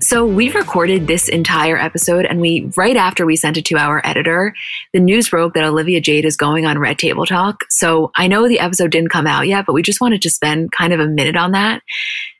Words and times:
So 0.00 0.24
we 0.24 0.50
recorded 0.52 1.06
this 1.06 1.28
entire 1.28 1.76
episode 1.76 2.24
and 2.24 2.40
we 2.40 2.70
right 2.76 2.96
after 2.96 3.26
we 3.26 3.34
sent 3.34 3.56
it 3.56 3.64
to 3.66 3.76
our 3.76 4.00
editor, 4.06 4.54
the 4.92 5.00
news 5.00 5.28
broke 5.28 5.54
that 5.54 5.64
Olivia 5.64 6.00
Jade 6.00 6.24
is 6.24 6.36
going 6.36 6.66
on 6.66 6.78
Red 6.78 6.98
Table 6.98 7.26
Talk. 7.26 7.64
So 7.68 8.12
I 8.16 8.28
know 8.28 8.46
the 8.46 8.60
episode 8.60 8.92
didn't 8.92 9.10
come 9.10 9.26
out 9.26 9.48
yet, 9.48 9.66
but 9.66 9.72
we 9.72 9.82
just 9.82 10.00
wanted 10.00 10.22
to 10.22 10.30
spend 10.30 10.70
kind 10.70 10.92
of 10.92 11.00
a 11.00 11.08
minute 11.08 11.36
on 11.36 11.50
that 11.50 11.82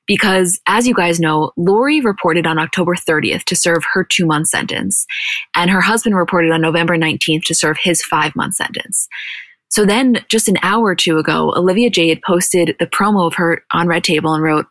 because 0.06 0.60
as 0.66 0.86
you 0.86 0.94
guys 0.94 1.18
know, 1.18 1.52
Lori 1.56 2.00
reported 2.00 2.46
on 2.46 2.60
October 2.60 2.94
30th 2.94 3.42
to 3.44 3.56
serve 3.56 3.82
her 3.92 4.04
2-month 4.04 4.46
sentence 4.46 5.04
and 5.56 5.68
her 5.68 5.80
husband 5.80 6.16
reported 6.16 6.52
on 6.52 6.60
November 6.60 6.96
19th 6.96 7.42
to 7.44 7.54
serve 7.54 7.76
his 7.82 8.02
5-month 8.02 8.54
sentence. 8.54 9.08
So 9.68 9.84
then 9.84 10.24
just 10.28 10.48
an 10.48 10.56
hour 10.62 10.84
or 10.84 10.94
two 10.94 11.18
ago, 11.18 11.52
Olivia 11.54 11.90
Jade 11.90 12.22
posted 12.26 12.76
the 12.78 12.86
promo 12.86 13.26
of 13.26 13.34
her 13.34 13.62
on 13.72 13.88
Red 13.88 14.04
Table 14.04 14.32
and 14.32 14.42
wrote, 14.42 14.66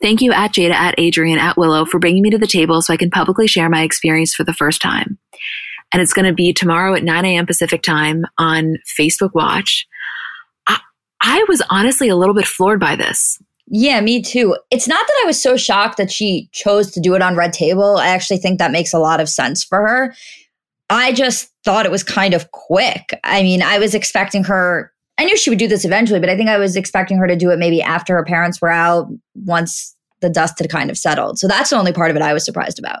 Thank 0.00 0.20
you 0.20 0.32
at 0.32 0.52
Jada, 0.52 0.72
at 0.72 0.94
Adrian, 0.98 1.38
at 1.38 1.56
Willow 1.56 1.84
for 1.84 1.98
bringing 1.98 2.22
me 2.22 2.30
to 2.30 2.38
the 2.38 2.46
table 2.46 2.82
so 2.82 2.92
I 2.92 2.96
can 2.96 3.10
publicly 3.10 3.46
share 3.46 3.68
my 3.68 3.82
experience 3.82 4.34
for 4.34 4.44
the 4.44 4.52
first 4.52 4.82
time. 4.82 5.18
And 5.92 6.02
it's 6.02 6.12
going 6.12 6.26
to 6.26 6.34
be 6.34 6.52
tomorrow 6.52 6.94
at 6.94 7.04
9 7.04 7.24
a.m. 7.24 7.46
Pacific 7.46 7.82
time 7.82 8.24
on 8.38 8.76
Facebook 8.98 9.30
Watch. 9.34 9.86
I, 10.66 10.78
I 11.20 11.44
was 11.48 11.62
honestly 11.70 12.08
a 12.08 12.16
little 12.16 12.34
bit 12.34 12.46
floored 12.46 12.80
by 12.80 12.96
this. 12.96 13.38
Yeah, 13.66 14.00
me 14.00 14.20
too. 14.20 14.56
It's 14.70 14.88
not 14.88 15.06
that 15.06 15.20
I 15.22 15.26
was 15.26 15.40
so 15.40 15.56
shocked 15.56 15.96
that 15.96 16.10
she 16.10 16.48
chose 16.52 16.90
to 16.92 17.00
do 17.00 17.14
it 17.14 17.22
on 17.22 17.36
Red 17.36 17.52
Table. 17.52 17.96
I 17.96 18.08
actually 18.08 18.36
think 18.38 18.58
that 18.58 18.72
makes 18.72 18.92
a 18.92 18.98
lot 18.98 19.20
of 19.20 19.28
sense 19.28 19.64
for 19.64 19.86
her. 19.86 20.14
I 20.90 21.12
just 21.12 21.50
thought 21.64 21.86
it 21.86 21.92
was 21.92 22.02
kind 22.02 22.34
of 22.34 22.50
quick. 22.50 23.18
I 23.24 23.42
mean, 23.42 23.62
I 23.62 23.78
was 23.78 23.94
expecting 23.94 24.44
her 24.44 24.92
I 25.18 25.24
knew 25.24 25.36
she 25.36 25.50
would 25.50 25.58
do 25.58 25.68
this 25.68 25.84
eventually, 25.84 26.20
but 26.20 26.28
I 26.28 26.36
think 26.36 26.48
I 26.48 26.58
was 26.58 26.76
expecting 26.76 27.18
her 27.18 27.26
to 27.26 27.36
do 27.36 27.50
it 27.50 27.58
maybe 27.58 27.80
after 27.80 28.14
her 28.16 28.24
parents 28.24 28.60
were 28.60 28.70
out 28.70 29.08
once 29.34 29.94
the 30.20 30.30
dust 30.30 30.58
had 30.58 30.70
kind 30.70 30.90
of 30.90 30.98
settled. 30.98 31.38
So 31.38 31.46
that's 31.46 31.70
the 31.70 31.76
only 31.76 31.92
part 31.92 32.10
of 32.10 32.16
it 32.16 32.22
I 32.22 32.32
was 32.32 32.44
surprised 32.44 32.78
about. 32.78 33.00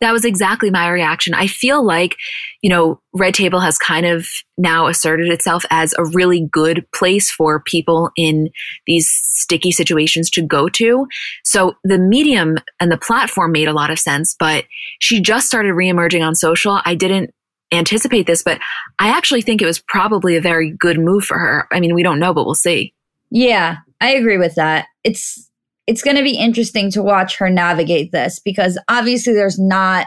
That 0.00 0.12
was 0.12 0.24
exactly 0.24 0.70
my 0.70 0.90
reaction. 0.90 1.34
I 1.34 1.46
feel 1.46 1.82
like, 1.82 2.16
you 2.62 2.68
know, 2.68 3.00
Red 3.14 3.32
Table 3.32 3.60
has 3.60 3.78
kind 3.78 4.04
of 4.04 4.26
now 4.58 4.88
asserted 4.88 5.28
itself 5.32 5.64
as 5.70 5.94
a 5.96 6.04
really 6.04 6.46
good 6.52 6.84
place 6.92 7.30
for 7.30 7.62
people 7.62 8.10
in 8.16 8.50
these 8.86 9.08
sticky 9.08 9.70
situations 9.70 10.28
to 10.30 10.42
go 10.42 10.68
to. 10.70 11.06
So 11.44 11.74
the 11.84 11.98
medium 11.98 12.56
and 12.80 12.90
the 12.90 12.98
platform 12.98 13.52
made 13.52 13.68
a 13.68 13.72
lot 13.72 13.90
of 13.90 13.98
sense, 13.98 14.34
but 14.38 14.64
she 14.98 15.22
just 15.22 15.46
started 15.46 15.72
reemerging 15.72 16.26
on 16.26 16.34
social. 16.34 16.80
I 16.84 16.96
didn't 16.96 17.30
anticipate 17.76 18.26
this, 18.26 18.42
but 18.42 18.58
I 18.98 19.08
actually 19.08 19.42
think 19.42 19.60
it 19.60 19.66
was 19.66 19.80
probably 19.80 20.36
a 20.36 20.40
very 20.40 20.70
good 20.78 20.98
move 20.98 21.24
for 21.24 21.38
her. 21.38 21.66
I 21.72 21.80
mean, 21.80 21.94
we 21.94 22.02
don't 22.02 22.18
know, 22.18 22.34
but 22.34 22.44
we'll 22.44 22.54
see. 22.54 22.94
Yeah, 23.30 23.78
I 24.00 24.10
agree 24.10 24.38
with 24.38 24.54
that. 24.54 24.86
It's 25.02 25.50
it's 25.86 26.02
going 26.02 26.16
to 26.16 26.22
be 26.22 26.38
interesting 26.38 26.90
to 26.92 27.02
watch 27.02 27.36
her 27.36 27.50
navigate 27.50 28.10
this 28.10 28.38
because 28.38 28.78
obviously 28.88 29.34
there's 29.34 29.58
not 29.58 30.06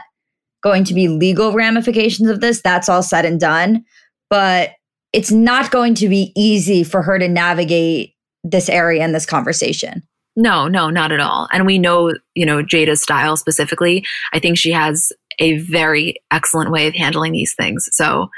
going 0.60 0.82
to 0.84 0.94
be 0.94 1.06
legal 1.06 1.52
ramifications 1.52 2.28
of 2.28 2.40
this. 2.40 2.60
That's 2.62 2.88
all 2.88 3.02
said 3.02 3.24
and 3.24 3.38
done, 3.38 3.84
but 4.28 4.70
it's 5.12 5.30
not 5.30 5.70
going 5.70 5.94
to 5.96 6.08
be 6.08 6.32
easy 6.36 6.82
for 6.84 7.02
her 7.02 7.18
to 7.18 7.28
navigate 7.28 8.14
this 8.44 8.68
area 8.68 9.02
and 9.02 9.14
this 9.14 9.26
conversation. 9.26 10.02
No, 10.40 10.68
no, 10.68 10.88
not 10.88 11.10
at 11.10 11.18
all. 11.18 11.48
And 11.52 11.66
we 11.66 11.80
know, 11.80 12.14
you 12.36 12.46
know, 12.46 12.62
Jada's 12.62 13.02
style 13.02 13.36
specifically. 13.36 14.04
I 14.32 14.38
think 14.38 14.56
she 14.56 14.70
has 14.70 15.10
a 15.40 15.58
very 15.58 16.14
excellent 16.30 16.70
way 16.70 16.86
of 16.86 16.94
handling 16.94 17.32
these 17.32 17.56
things. 17.56 17.88
So, 17.90 18.28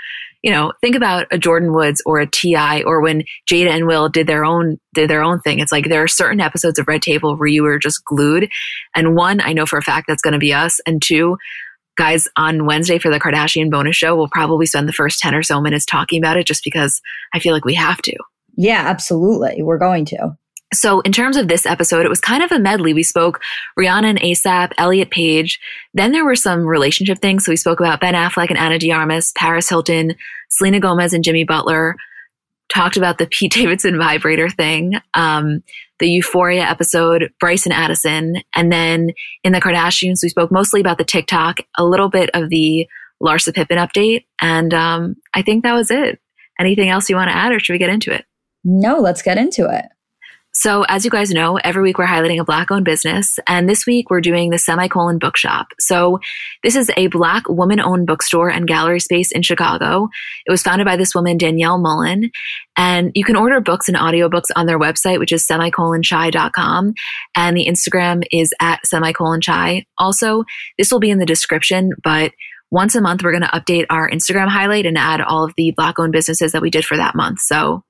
you 0.42 0.50
know, 0.50 0.72
think 0.80 0.96
about 0.96 1.26
a 1.30 1.36
Jordyn 1.36 1.74
Woods 1.74 2.02
or 2.06 2.18
a 2.18 2.26
T.I. 2.26 2.84
or 2.84 3.02
when 3.02 3.24
Jada 3.46 3.68
and 3.68 3.86
Will 3.86 4.08
did 4.08 4.26
their 4.26 4.46
own 4.46 4.78
did 4.94 5.10
their 5.10 5.22
own 5.22 5.40
thing. 5.40 5.58
It's 5.58 5.72
like 5.72 5.90
there 5.90 6.02
are 6.02 6.08
certain 6.08 6.40
episodes 6.40 6.78
of 6.78 6.88
Red 6.88 7.02
Table 7.02 7.36
where 7.36 7.48
you 7.48 7.62
were 7.62 7.78
just 7.78 8.02
glued. 8.06 8.48
And 8.96 9.14
one, 9.14 9.42
I 9.42 9.52
know 9.52 9.66
for 9.66 9.78
a 9.78 9.82
fact 9.82 10.06
that's 10.08 10.22
going 10.22 10.32
to 10.32 10.38
be 10.38 10.54
us. 10.54 10.80
And 10.86 11.02
two, 11.02 11.36
guys 11.98 12.26
on 12.38 12.64
Wednesday 12.64 12.98
for 12.98 13.10
the 13.10 13.20
Kardashian 13.20 13.70
bonus 13.70 13.94
show, 13.94 14.16
we'll 14.16 14.28
probably 14.32 14.64
spend 14.64 14.88
the 14.88 14.94
first 14.94 15.20
10 15.20 15.34
or 15.34 15.42
so 15.42 15.60
minutes 15.60 15.84
talking 15.84 16.18
about 16.18 16.38
it 16.38 16.46
just 16.46 16.64
because 16.64 17.02
I 17.34 17.40
feel 17.40 17.52
like 17.52 17.66
we 17.66 17.74
have 17.74 18.00
to. 18.00 18.16
Yeah, 18.56 18.84
absolutely. 18.86 19.62
We're 19.62 19.76
going 19.76 20.06
to. 20.06 20.38
So, 20.72 21.00
in 21.00 21.10
terms 21.10 21.36
of 21.36 21.48
this 21.48 21.66
episode, 21.66 22.06
it 22.06 22.08
was 22.08 22.20
kind 22.20 22.44
of 22.44 22.52
a 22.52 22.58
medley. 22.58 22.94
We 22.94 23.02
spoke 23.02 23.40
Rihanna 23.78 24.04
and 24.04 24.20
ASAP, 24.20 24.72
Elliot 24.78 25.10
Page. 25.10 25.58
Then 25.94 26.12
there 26.12 26.24
were 26.24 26.36
some 26.36 26.64
relationship 26.64 27.18
things. 27.18 27.44
So, 27.44 27.52
we 27.52 27.56
spoke 27.56 27.80
about 27.80 28.00
Ben 28.00 28.14
Affleck 28.14 28.50
and 28.50 28.58
Ana 28.58 28.78
de 28.78 28.92
Armas, 28.92 29.32
Paris 29.36 29.68
Hilton, 29.68 30.14
Selena 30.48 30.78
Gomez 30.78 31.12
and 31.12 31.24
Jimmy 31.24 31.44
Butler. 31.44 31.96
Talked 32.72 32.96
about 32.96 33.18
the 33.18 33.26
Pete 33.30 33.52
Davidson 33.52 33.98
vibrator 33.98 34.48
thing, 34.48 34.94
um, 35.14 35.64
the 35.98 36.08
Euphoria 36.08 36.62
episode, 36.62 37.32
Bryson 37.40 37.72
Addison. 37.72 38.36
And 38.54 38.70
then 38.70 39.10
in 39.42 39.52
the 39.52 39.60
Kardashians, 39.60 40.22
we 40.22 40.28
spoke 40.28 40.52
mostly 40.52 40.80
about 40.80 40.98
the 40.98 41.04
TikTok, 41.04 41.58
a 41.78 41.84
little 41.84 42.08
bit 42.08 42.30
of 42.32 42.48
the 42.48 42.86
Larsa 43.20 43.52
Pippen 43.52 43.76
update. 43.76 44.24
And 44.40 44.72
um, 44.72 45.16
I 45.34 45.42
think 45.42 45.64
that 45.64 45.74
was 45.74 45.90
it. 45.90 46.20
Anything 46.60 46.90
else 46.90 47.10
you 47.10 47.16
want 47.16 47.30
to 47.30 47.36
add, 47.36 47.52
or 47.52 47.58
should 47.58 47.72
we 47.72 47.78
get 47.78 47.90
into 47.90 48.12
it? 48.12 48.24
No, 48.62 49.00
let's 49.00 49.22
get 49.22 49.38
into 49.38 49.68
it. 49.68 49.86
So, 50.52 50.82
as 50.88 51.04
you 51.04 51.10
guys 51.12 51.30
know, 51.30 51.56
every 51.58 51.82
week 51.82 51.96
we're 51.96 52.06
highlighting 52.06 52.40
a 52.40 52.44
Black 52.44 52.72
owned 52.72 52.84
business. 52.84 53.38
And 53.46 53.68
this 53.68 53.86
week 53.86 54.10
we're 54.10 54.20
doing 54.20 54.50
the 54.50 54.58
Semicolon 54.58 55.18
Bookshop. 55.18 55.68
So, 55.78 56.18
this 56.64 56.74
is 56.74 56.90
a 56.96 57.06
Black 57.06 57.48
woman 57.48 57.80
owned 57.80 58.06
bookstore 58.08 58.50
and 58.50 58.66
gallery 58.66 58.98
space 58.98 59.30
in 59.30 59.42
Chicago. 59.42 60.08
It 60.46 60.50
was 60.50 60.62
founded 60.62 60.86
by 60.86 60.96
this 60.96 61.14
woman, 61.14 61.38
Danielle 61.38 61.78
Mullen. 61.78 62.30
And 62.76 63.12
you 63.14 63.24
can 63.24 63.36
order 63.36 63.60
books 63.60 63.88
and 63.88 63.96
audiobooks 63.96 64.48
on 64.56 64.66
their 64.66 64.78
website, 64.78 65.20
which 65.20 65.32
is 65.32 65.46
semicolonchi.com. 65.46 66.94
And 67.36 67.56
the 67.56 67.66
Instagram 67.66 68.24
is 68.32 68.52
at 68.60 68.80
semicolonchai. 68.84 69.84
Also, 69.98 70.44
this 70.78 70.90
will 70.90 71.00
be 71.00 71.10
in 71.10 71.18
the 71.18 71.26
description, 71.26 71.92
but 72.02 72.32
once 72.72 72.94
a 72.94 73.00
month 73.00 73.22
we're 73.22 73.32
going 73.32 73.42
to 73.42 73.48
update 73.48 73.86
our 73.90 74.10
Instagram 74.10 74.48
highlight 74.48 74.86
and 74.86 74.98
add 74.98 75.20
all 75.20 75.44
of 75.44 75.54
the 75.56 75.72
Black 75.76 75.98
owned 75.98 76.12
businesses 76.12 76.52
that 76.52 76.62
we 76.62 76.70
did 76.70 76.84
for 76.84 76.96
that 76.96 77.14
month. 77.14 77.38
So, 77.40 77.84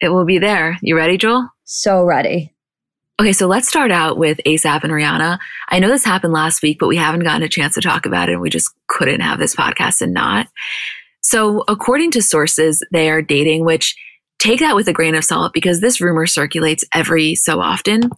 It 0.00 0.08
will 0.08 0.24
be 0.24 0.38
there. 0.38 0.76
You 0.82 0.96
ready, 0.96 1.16
Jewel? 1.16 1.53
So 1.64 2.04
ready. 2.04 2.52
Okay, 3.20 3.32
so 3.32 3.46
let's 3.46 3.68
start 3.68 3.92
out 3.92 4.18
with 4.18 4.40
ASAP 4.44 4.82
and 4.82 4.92
Rihanna. 4.92 5.38
I 5.68 5.78
know 5.78 5.88
this 5.88 6.04
happened 6.04 6.32
last 6.32 6.62
week, 6.62 6.78
but 6.80 6.88
we 6.88 6.96
haven't 6.96 7.22
gotten 7.22 7.42
a 7.44 7.48
chance 7.48 7.74
to 7.74 7.80
talk 7.80 8.06
about 8.06 8.28
it, 8.28 8.32
and 8.32 8.40
we 8.40 8.50
just 8.50 8.74
couldn't 8.88 9.20
have 9.20 9.38
this 9.38 9.54
podcast 9.54 10.00
and 10.00 10.12
not. 10.12 10.48
So, 11.20 11.64
according 11.68 12.10
to 12.12 12.22
sources, 12.22 12.84
they 12.92 13.08
are 13.10 13.22
dating, 13.22 13.64
which 13.64 13.96
take 14.38 14.60
that 14.60 14.74
with 14.74 14.88
a 14.88 14.92
grain 14.92 15.14
of 15.14 15.24
salt 15.24 15.52
because 15.54 15.80
this 15.80 16.00
rumor 16.00 16.26
circulates 16.26 16.84
every 16.92 17.34
so 17.36 17.60
often. 17.60 18.10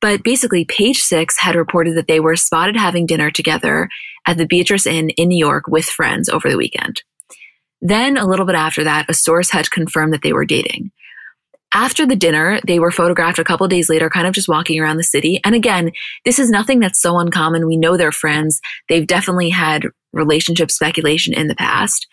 But 0.00 0.24
basically, 0.24 0.64
Page 0.64 0.98
Six 0.98 1.38
had 1.38 1.54
reported 1.54 1.96
that 1.96 2.08
they 2.08 2.18
were 2.18 2.34
spotted 2.34 2.76
having 2.76 3.06
dinner 3.06 3.30
together 3.30 3.88
at 4.26 4.36
the 4.36 4.46
Beatrice 4.46 4.86
Inn 4.86 5.10
in 5.10 5.28
New 5.28 5.38
York 5.38 5.68
with 5.68 5.84
friends 5.84 6.28
over 6.28 6.50
the 6.50 6.58
weekend. 6.58 7.02
Then, 7.80 8.16
a 8.16 8.26
little 8.26 8.44
bit 8.44 8.56
after 8.56 8.82
that, 8.84 9.06
a 9.08 9.14
source 9.14 9.50
had 9.50 9.70
confirmed 9.70 10.12
that 10.12 10.22
they 10.22 10.32
were 10.32 10.44
dating. 10.44 10.90
After 11.74 12.06
the 12.06 12.16
dinner, 12.16 12.60
they 12.66 12.78
were 12.78 12.90
photographed 12.90 13.38
a 13.38 13.44
couple 13.44 13.66
days 13.66 13.88
later, 13.88 14.10
kind 14.10 14.26
of 14.26 14.34
just 14.34 14.48
walking 14.48 14.78
around 14.78 14.98
the 14.98 15.04
city. 15.04 15.40
And 15.44 15.54
again, 15.54 15.90
this 16.24 16.38
is 16.38 16.50
nothing 16.50 16.80
that's 16.80 17.00
so 17.00 17.18
uncommon. 17.18 17.66
We 17.66 17.78
know 17.78 17.96
they're 17.96 18.12
friends. 18.12 18.60
They've 18.88 19.06
definitely 19.06 19.50
had 19.50 19.86
relationship 20.12 20.70
speculation 20.70 21.32
in 21.32 21.48
the 21.48 21.54
past. 21.54 22.06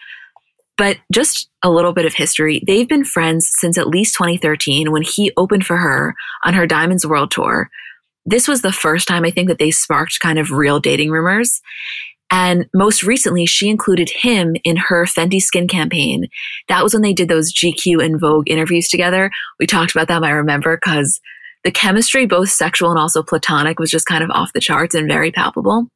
But 0.77 0.97
just 1.11 1.50
a 1.61 1.69
little 1.69 1.91
bit 1.91 2.06
of 2.06 2.13
history. 2.13 2.63
They've 2.65 2.88
been 2.88 3.03
friends 3.03 3.51
since 3.59 3.77
at 3.77 3.89
least 3.89 4.15
2013 4.15 4.94
when 4.94 5.01
he 5.01 5.33
opened 5.35 5.65
for 5.65 5.75
her 5.75 6.15
on 6.45 6.53
her 6.53 6.65
Diamonds 6.65 7.06
World 7.06 7.31
Tour. 7.31 7.69
This 8.25 8.47
was 8.47 8.61
the 8.61 8.71
first 8.71 9.07
time 9.07 9.25
I 9.25 9.31
think 9.31 9.50
that 9.50 9.57
they 9.59 9.71
sparked 9.71 10.21
kind 10.21 10.39
of 10.39 10.51
real 10.51 10.79
dating 10.79 11.09
rumors. 11.09 11.61
And 12.31 12.68
most 12.74 13.04
recently, 13.04 13.46
she 13.46 13.70
included 13.70 14.10
him 14.10 14.56
in 14.64 14.78
her 14.78 15.06
Fenty 15.06 15.42
skin 15.42 15.68
campaign. 15.68 16.28
That 16.68 16.84
was 16.84 16.94
when 16.94 17.02
they 17.02 17.14
did 17.14 17.28
those 17.28 17.54
GQ 17.54 18.04
and 18.04 18.20
Vogue 18.20 18.50
interviews 18.50 18.88
together. 18.88 19.31
We 19.60 19.66
talked 19.66 19.92
about 19.92 20.08
them, 20.08 20.24
I 20.24 20.31
remember, 20.31 20.78
because 20.78 21.20
the 21.64 21.72
chemistry, 21.72 22.26
both 22.26 22.50
sexual 22.50 22.92
and 22.92 23.00
also 23.00 23.24
platonic, 23.24 23.80
was 23.80 23.90
just 23.90 24.06
kind 24.06 24.24
of 24.24 24.30
off 24.30 24.54
the 24.54 24.62
charts 24.62 24.96
and 24.96 25.08
very 25.08 25.31
palpable. 25.31 25.88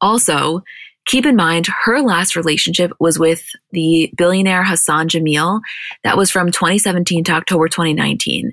Also, 0.00 0.62
keep 1.06 1.24
in 1.24 1.36
mind, 1.36 1.68
her 1.84 2.02
last 2.02 2.34
relationship 2.34 2.90
was 2.98 3.18
with 3.18 3.44
the 3.70 4.12
billionaire 4.16 4.64
Hassan 4.64 5.08
Jameel. 5.08 5.60
That 6.02 6.16
was 6.16 6.30
from 6.30 6.50
2017 6.50 7.24
to 7.24 7.32
October 7.32 7.68
2019. 7.68 8.52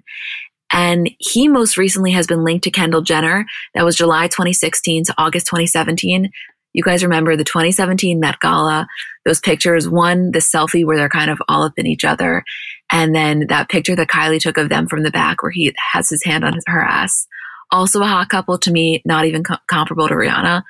And 0.72 1.10
he 1.18 1.48
most 1.48 1.78
recently 1.78 2.12
has 2.12 2.28
been 2.28 2.44
linked 2.44 2.64
to 2.66 2.72
Kendall 2.72 3.02
Jenner. 3.02 3.46
That 3.74 3.86
was 3.86 3.96
July 3.96 4.28
2016 4.28 5.06
to 5.06 5.16
August 5.18 5.48
2017. 5.48 6.30
You 6.74 6.84
guys 6.84 7.04
remember 7.04 7.36
the 7.36 7.44
2017 7.44 8.20
Met 8.20 8.40
Gala, 8.40 8.88
those 9.26 9.40
pictures, 9.40 9.90
one, 9.90 10.32
the 10.32 10.40
selfie 10.40 10.86
where 10.86 10.98
they're 10.98 11.10
kind 11.10 11.32
of 11.32 11.42
all 11.48 11.64
up 11.64 11.74
in 11.78 11.88
each 11.88 12.06
other. 12.06 12.44
And 12.92 13.16
then 13.16 13.48
that 13.48 13.70
picture 13.70 13.96
that 13.96 14.08
Kylie 14.08 14.40
took 14.40 14.58
of 14.58 14.70
them 14.70 14.88
from 14.88 15.04
the 15.04 15.12
back 15.12 15.42
where 15.42 15.52
he 15.52 15.74
has 15.94 16.10
his 16.10 16.24
hand 16.24 16.44
on 16.44 16.54
his, 16.54 16.64
her 16.68 16.82
ass. 16.82 17.28
Also 17.72 18.02
a 18.02 18.08
hot 18.08 18.30
couple 18.30 18.58
to 18.60 18.72
me, 18.72 19.02
not 19.06 19.26
even 19.26 19.44
co- 19.44 19.58
comparable 19.68 20.08
to 20.08 20.14
Rihanna. 20.14 20.64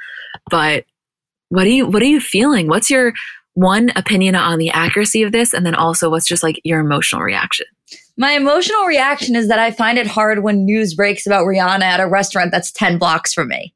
But 0.50 0.86
what 1.50 1.66
are 1.66 1.70
you, 1.70 1.88
what 1.88 2.02
are 2.02 2.06
you 2.06 2.20
feeling? 2.20 2.68
What's 2.68 2.90
your 2.90 3.14
one 3.54 3.92
opinion 3.96 4.36
on 4.36 4.60
the 4.60 4.70
accuracy 4.70 5.24
of 5.24 5.32
this? 5.32 5.54
And 5.54 5.66
then 5.66 5.76
also 5.76 6.10
what's 6.10 6.28
just 6.28 6.44
like 6.44 6.62
your 6.64 6.80
emotional 6.80 7.22
reaction? 7.22 7.66
My 8.18 8.32
emotional 8.32 8.86
reaction 8.86 9.36
is 9.36 9.48
that 9.48 9.60
I 9.60 9.72
find 9.72 9.98
it 9.98 10.08
hard 10.08 10.44
when 10.44 10.66
news 10.66 10.94
breaks 10.94 11.26
about 11.26 11.46
Rihanna 11.46 11.84
at 11.84 12.00
a 12.02 12.08
restaurant 12.08 12.52
that's 12.52 12.72
10 12.72 12.98
blocks 12.98 13.34
from 13.34 13.48
me. 13.48 13.74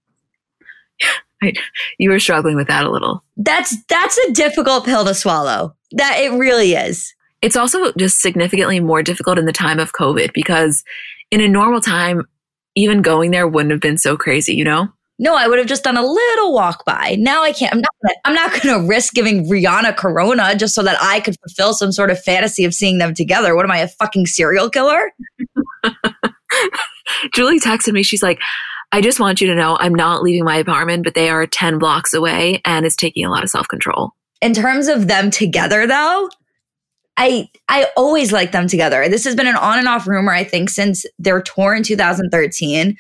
you 1.98 2.10
were 2.10 2.19
struggling 2.19 2.56
with 2.56 2.68
that 2.68 2.86
a 2.86 2.92
little. 2.92 3.24
That's 3.38 3.75
that's 3.86 4.18
a 4.18 4.31
difficult 4.31 4.86
pill 4.86 5.06
to 5.06 5.13
swallow. 5.13 5.75
That 5.92 6.19
it 6.19 6.31
really 6.31 6.74
is. 6.74 7.13
It's 7.42 7.57
also 7.57 7.92
just 7.94 8.22
significantly 8.22 8.80
more 8.80 9.04
difficult 9.04 9.38
in 9.38 9.45
the 9.45 9.51
time 9.51 9.80
of 9.80 9.92
COVID 9.94 10.34
because 10.34 10.84
in 11.30 11.42
a 11.42 11.48
normal 11.48 11.81
time, 11.81 12.25
even 12.75 13.01
going 13.01 13.31
there 13.31 13.48
wouldn't 13.48 13.72
have 13.72 13.81
been 13.81 13.98
so 13.98 14.16
crazy, 14.16 14.56
you 14.56 14.63
know? 14.63 14.88
No, 15.19 15.36
I 15.36 15.48
would 15.48 15.60
have 15.60 15.68
just 15.68 15.84
done 15.84 15.98
a 15.98 16.06
little 16.06 16.54
walk 16.54 16.86
by. 16.86 17.16
Now 17.19 17.44
I 17.44 17.51
can't. 17.51 17.74
I'm 17.74 17.81
not. 17.81 17.89
Gonna, 18.04 18.16
I'm 18.25 18.34
not 18.34 18.62
going 18.62 18.81
to 18.81 18.88
risk 18.88 19.13
giving 19.13 19.48
Rihanna 19.48 19.96
Corona 19.96 20.56
just 20.56 20.74
so 20.74 20.81
that 20.84 20.98
I 21.01 21.19
could 21.19 21.36
fulfill 21.46 21.74
some 21.74 21.92
sort 21.92 22.10
of 22.10 22.22
fantasy 22.22 22.66
of 22.66 22.74
seeing 22.74 22.98
them 22.98 23.13
together. 23.13 23.56
What 23.56 23.66
am 23.66 23.72
I, 23.72 23.80
a 23.80 23.88
fucking 23.88 24.25
serial 24.25 24.69
killer? 24.69 25.12
Julie 27.34 27.60
texted 27.60 27.94
me. 27.94 28.04
She's 28.04 28.24
like, 28.24 28.39
I 28.94 29.01
just 29.01 29.19
want 29.19 29.42
you 29.42 29.48
to 29.48 29.56
know 29.56 29.75
I'm 29.80 29.95
not 29.95 30.22
leaving 30.22 30.45
my 30.45 30.57
apartment, 30.57 31.04
but 31.04 31.16
they 31.16 31.28
are 31.28 31.48
10 31.48 31.80
blocks 31.80 32.13
away 32.13 32.62
and 32.63 32.86
it's 32.86 32.95
taking 32.95 33.25
a 33.25 33.31
lot 33.31 33.44
of 33.44 33.50
self 33.50 33.68
control. 33.68 34.12
In 34.40 34.54
terms 34.54 34.88
of 34.88 35.07
them 35.07 35.31
together, 35.31 35.88
though, 35.88 36.30
I 37.18 37.50
I 37.68 37.88
always 37.98 38.31
like 38.31 38.51
them 38.51 38.68
together. 38.68 39.10
This 39.10 39.24
has 39.25 39.36
been 39.36 39.48
an 39.48 39.56
on 39.56 39.80
and 39.80 39.88
off 39.88 40.07
rumor, 40.07 40.31
I 40.31 40.44
think, 40.44 40.69
since 40.69 41.06
their 41.18 41.42
tour 41.42 41.74
in 41.74 41.81
2013 41.81 42.95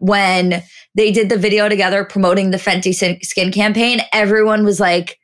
when 0.00 0.64
they 0.96 1.12
did 1.12 1.28
the 1.28 1.38
video 1.38 1.68
together 1.68 2.04
promoting 2.04 2.50
the 2.50 2.56
Fenty 2.56 2.92
skin 3.22 3.52
campaign. 3.52 4.00
Everyone 4.12 4.64
was 4.64 4.80
like, 4.80 5.18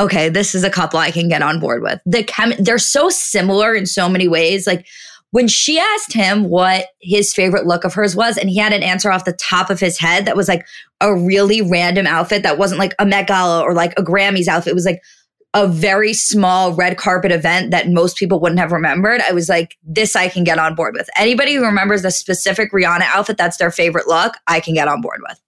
okay, 0.00 0.28
this 0.28 0.56
is 0.56 0.64
a 0.64 0.70
couple 0.70 0.98
I 0.98 1.12
can 1.12 1.28
get 1.28 1.42
on 1.42 1.60
board 1.60 1.82
with. 1.82 2.00
The 2.04 2.24
chem- 2.24 2.54
they're 2.58 2.78
so 2.78 3.10
similar 3.10 3.74
in 3.74 3.86
so 3.86 4.08
many 4.08 4.26
ways. 4.26 4.66
Like 4.66 4.86
when 5.32 5.48
she 5.48 5.78
asked 5.78 6.12
him 6.12 6.44
what 6.44 6.88
his 7.00 7.34
favorite 7.34 7.66
look 7.66 7.84
of 7.84 7.94
hers 7.94 8.14
was, 8.14 8.36
and 8.36 8.48
he 8.48 8.58
had 8.58 8.72
an 8.72 8.82
answer 8.82 9.10
off 9.10 9.24
the 9.24 9.32
top 9.32 9.70
of 9.70 9.80
his 9.80 9.98
head 9.98 10.26
that 10.26 10.36
was 10.36 10.46
like 10.46 10.64
a 11.00 11.14
really 11.14 11.62
random 11.62 12.06
outfit 12.06 12.42
that 12.42 12.58
wasn't 12.58 12.78
like 12.78 12.94
a 12.98 13.06
Met 13.06 13.26
Gala 13.26 13.62
or 13.62 13.74
like 13.74 13.98
a 13.98 14.02
Grammys 14.02 14.46
outfit. 14.46 14.70
It 14.70 14.74
was 14.74 14.84
like 14.84 15.02
a 15.54 15.66
very 15.66 16.12
small 16.12 16.74
red 16.74 16.98
carpet 16.98 17.32
event 17.32 17.70
that 17.70 17.88
most 17.88 18.16
people 18.18 18.40
wouldn't 18.40 18.60
have 18.60 18.72
remembered. 18.72 19.22
I 19.26 19.32
was 19.32 19.48
like, 19.48 19.76
this 19.82 20.14
I 20.14 20.28
can 20.28 20.44
get 20.44 20.58
on 20.58 20.74
board 20.74 20.94
with. 20.94 21.08
Anybody 21.16 21.54
who 21.54 21.64
remembers 21.64 22.02
the 22.02 22.10
specific 22.10 22.70
Rihanna 22.70 23.02
outfit 23.06 23.38
that's 23.38 23.56
their 23.56 23.70
favorite 23.70 24.06
look, 24.06 24.34
I 24.46 24.60
can 24.60 24.74
get 24.74 24.88
on 24.88 25.00
board 25.00 25.20
with. 25.26 25.40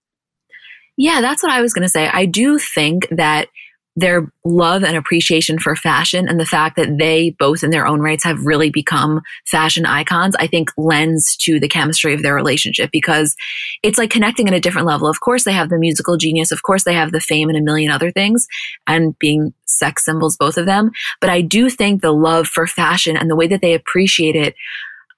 Yeah, 0.96 1.20
that's 1.20 1.42
what 1.42 1.52
I 1.52 1.60
was 1.60 1.74
going 1.74 1.82
to 1.82 1.90
say. 1.90 2.08
I 2.08 2.24
do 2.24 2.58
think 2.58 3.06
that 3.10 3.48
their 3.96 4.32
love 4.44 4.82
and 4.82 4.96
appreciation 4.96 5.58
for 5.58 5.76
fashion 5.76 6.28
and 6.28 6.40
the 6.40 6.46
fact 6.46 6.76
that 6.76 6.98
they 6.98 7.30
both 7.38 7.62
in 7.62 7.70
their 7.70 7.86
own 7.86 8.00
rights 8.00 8.24
have 8.24 8.44
really 8.44 8.70
become 8.70 9.20
fashion 9.46 9.86
icons, 9.86 10.34
I 10.38 10.48
think 10.48 10.70
lends 10.76 11.36
to 11.38 11.60
the 11.60 11.68
chemistry 11.68 12.12
of 12.12 12.22
their 12.22 12.34
relationship 12.34 12.90
because 12.90 13.36
it's 13.82 13.98
like 13.98 14.10
connecting 14.10 14.48
at 14.48 14.54
a 14.54 14.60
different 14.60 14.88
level. 14.88 15.08
Of 15.08 15.20
course, 15.20 15.44
they 15.44 15.52
have 15.52 15.68
the 15.68 15.78
musical 15.78 16.16
genius. 16.16 16.50
Of 16.50 16.62
course, 16.62 16.82
they 16.82 16.94
have 16.94 17.12
the 17.12 17.20
fame 17.20 17.48
and 17.48 17.58
a 17.58 17.62
million 17.62 17.92
other 17.92 18.10
things 18.10 18.48
and 18.86 19.16
being 19.18 19.54
sex 19.64 20.04
symbols, 20.04 20.36
both 20.36 20.58
of 20.58 20.66
them. 20.66 20.90
But 21.20 21.30
I 21.30 21.40
do 21.40 21.70
think 21.70 22.02
the 22.02 22.12
love 22.12 22.48
for 22.48 22.66
fashion 22.66 23.16
and 23.16 23.30
the 23.30 23.36
way 23.36 23.46
that 23.46 23.60
they 23.60 23.74
appreciate 23.74 24.34
it, 24.34 24.56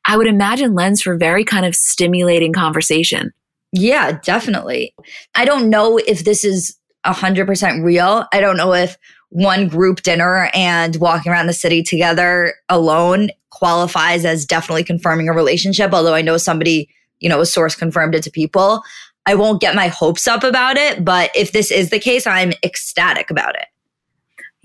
I 0.06 0.18
would 0.18 0.26
imagine 0.26 0.74
lends 0.74 1.00
for 1.00 1.16
very 1.16 1.44
kind 1.44 1.64
of 1.64 1.74
stimulating 1.74 2.52
conversation. 2.52 3.32
Yeah, 3.72 4.18
definitely. 4.22 4.94
I 5.34 5.44
don't 5.44 5.70
know 5.70 5.98
if 5.98 6.24
this 6.24 6.44
is 6.44 6.76
100% 7.06 7.84
real. 7.84 8.26
I 8.32 8.40
don't 8.40 8.56
know 8.56 8.74
if 8.74 8.96
one 9.30 9.68
group 9.68 10.02
dinner 10.02 10.50
and 10.54 10.96
walking 10.96 11.32
around 11.32 11.46
the 11.46 11.52
city 11.52 11.82
together 11.82 12.54
alone 12.68 13.30
qualifies 13.50 14.24
as 14.24 14.44
definitely 14.44 14.84
confirming 14.84 15.28
a 15.28 15.32
relationship, 15.32 15.92
although 15.92 16.14
I 16.14 16.22
know 16.22 16.36
somebody, 16.36 16.88
you 17.20 17.28
know, 17.28 17.40
a 17.40 17.46
source 17.46 17.74
confirmed 17.74 18.14
it 18.14 18.22
to 18.24 18.30
people. 18.30 18.82
I 19.24 19.34
won't 19.34 19.60
get 19.60 19.74
my 19.74 19.88
hopes 19.88 20.28
up 20.28 20.44
about 20.44 20.76
it, 20.76 21.04
but 21.04 21.30
if 21.34 21.52
this 21.52 21.70
is 21.70 21.90
the 21.90 21.98
case, 21.98 22.26
I'm 22.26 22.52
ecstatic 22.62 23.30
about 23.30 23.56
it. 23.56 23.66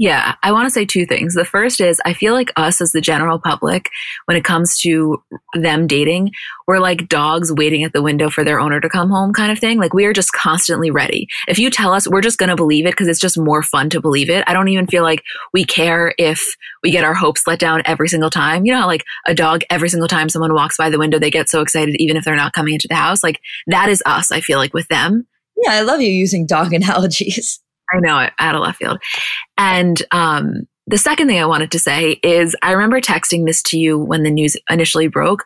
Yeah, 0.01 0.34
I 0.41 0.51
want 0.51 0.65
to 0.65 0.72
say 0.72 0.84
two 0.84 1.05
things. 1.05 1.36
The 1.36 1.46
first 1.46 1.79
is 1.79 2.01
I 2.03 2.13
feel 2.13 2.34
like 2.34 2.51
us 2.58 2.81
as 2.81 2.91
the 2.91 3.01
general 3.01 3.38
public, 3.38 3.88
when 4.25 4.36
it 4.36 4.43
comes 4.43 4.79
to 4.79 5.22
them 5.53 5.86
dating, 5.86 6.31
we're 6.65 6.79
like 6.79 7.08
dogs 7.08 7.53
waiting 7.53 7.84
at 7.84 7.93
the 7.93 8.01
window 8.01 8.31
for 8.31 8.43
their 8.43 8.60
owner 8.60 8.81
to 8.81 8.89
come 8.89 9.12
home 9.12 9.31
kind 9.31 9.51
of 9.51 9.60
thing. 9.60 9.77
Like 9.77 9.93
we 9.93 10.05
are 10.05 10.12
just 10.12 10.34
constantly 10.34 10.89
ready. 10.89 11.27
If 11.48 11.60
you 11.60 11.70
tell 11.70 11.93
us, 11.93 12.08
we're 12.08 12.22
just 12.22 12.39
going 12.39 12.50
to 12.50 12.55
believe 12.55 12.88
it 12.88 12.93
because 12.93 13.08
it's 13.08 13.20
just 13.20 13.38
more 13.38 13.62
fun 13.62 13.91
to 13.91 14.01
believe 14.01 14.31
it. 14.31 14.43
I 14.48 14.53
don't 14.53 14.70
even 14.70 14.88
feel 14.88 15.03
like 15.03 15.22
we 15.53 15.65
care 15.65 16.15
if 16.17 16.43
we 16.81 16.89
get 16.89 17.03
our 17.03 17.13
hopes 17.13 17.46
let 17.46 17.60
down 17.60 17.84
every 17.86 18.08
single 18.08 18.31
time. 18.31 18.65
You 18.65 18.74
know, 18.74 18.88
like 18.88 19.03
a 19.27 19.36
dog, 19.36 19.62
every 19.70 19.89
single 19.89 20.08
time 20.10 20.29
someone 20.29 20.55
walks 20.55 20.77
by 20.77 20.89
the 20.89 20.98
window, 20.98 21.20
they 21.20 21.29
get 21.29 21.48
so 21.48 21.62
excited 21.62 21.96
even 22.00 22.17
if 22.17 22.25
they're 22.25 22.36
not 22.36 22.53
coming 22.53 22.74
into 22.74 22.88
the 22.88 22.96
house. 22.96 23.22
Like 23.22 23.39
that 23.67 23.88
is 23.88 24.01
us, 24.08 24.31
I 24.31 24.41
feel 24.41 24.58
like 24.58 24.74
with 24.74 24.88
them. 24.88 25.27
Yeah, 25.58 25.74
I 25.74 25.81
love 25.81 26.01
you 26.01 26.10
using 26.10 26.48
dog 26.48 26.74
analogies. 26.74 27.62
I 27.93 28.00
know, 28.00 28.29
out 28.39 28.55
of 28.55 28.62
left 28.62 28.77
field. 28.77 29.00
And 29.57 30.01
um, 30.12 30.67
the 30.88 30.98
second 30.98 31.27
thing 31.27 31.39
I 31.39 31.45
wanted 31.45 31.71
to 31.71 31.79
say 31.79 32.19
is 32.24 32.55
I 32.62 32.71
remember 32.71 33.01
texting 33.01 33.45
this 33.45 33.62
to 33.63 33.77
you 33.77 33.98
when 33.98 34.24
the 34.24 34.31
news 34.31 34.57
initially 34.69 35.07
broke, 35.07 35.43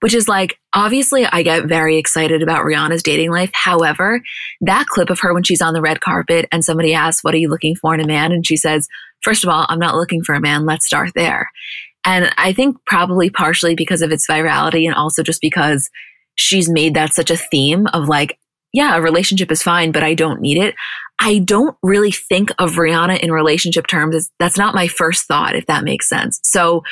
which 0.00 0.14
is 0.14 0.28
like, 0.28 0.58
obviously, 0.72 1.26
I 1.26 1.42
get 1.42 1.64
very 1.66 1.96
excited 1.96 2.42
about 2.42 2.64
Rihanna's 2.64 3.02
dating 3.02 3.32
life. 3.32 3.50
However, 3.52 4.22
that 4.60 4.86
clip 4.86 5.10
of 5.10 5.20
her 5.20 5.34
when 5.34 5.42
she's 5.42 5.62
on 5.62 5.74
the 5.74 5.80
red 5.80 6.00
carpet 6.00 6.46
and 6.52 6.64
somebody 6.64 6.94
asks, 6.94 7.24
What 7.24 7.34
are 7.34 7.38
you 7.38 7.48
looking 7.48 7.74
for 7.74 7.94
in 7.94 8.00
a 8.00 8.06
man? 8.06 8.32
And 8.32 8.46
she 8.46 8.56
says, 8.56 8.88
First 9.22 9.42
of 9.42 9.50
all, 9.50 9.66
I'm 9.68 9.80
not 9.80 9.96
looking 9.96 10.22
for 10.22 10.34
a 10.34 10.40
man. 10.40 10.66
Let's 10.66 10.86
start 10.86 11.10
there. 11.14 11.50
And 12.04 12.32
I 12.38 12.52
think 12.52 12.76
probably 12.86 13.28
partially 13.28 13.74
because 13.74 14.02
of 14.02 14.12
its 14.12 14.26
virality 14.26 14.86
and 14.86 14.94
also 14.94 15.22
just 15.22 15.40
because 15.40 15.90
she's 16.36 16.70
made 16.70 16.94
that 16.94 17.12
such 17.12 17.30
a 17.30 17.36
theme 17.36 17.86
of 17.92 18.08
like, 18.08 18.38
yeah, 18.72 18.96
a 18.96 19.00
relationship 19.00 19.50
is 19.50 19.62
fine, 19.62 19.92
but 19.92 20.04
I 20.04 20.14
don't 20.14 20.40
need 20.40 20.58
it. 20.58 20.74
I 21.20 21.38
don't 21.38 21.76
really 21.82 22.12
think 22.12 22.50
of 22.58 22.72
Rihanna 22.72 23.20
in 23.20 23.32
relationship 23.32 23.86
terms. 23.86 24.30
That's 24.38 24.58
not 24.58 24.74
my 24.74 24.86
first 24.86 25.26
thought, 25.26 25.56
if 25.56 25.66
that 25.66 25.84
makes 25.84 26.08
sense. 26.08 26.40
So 26.42 26.82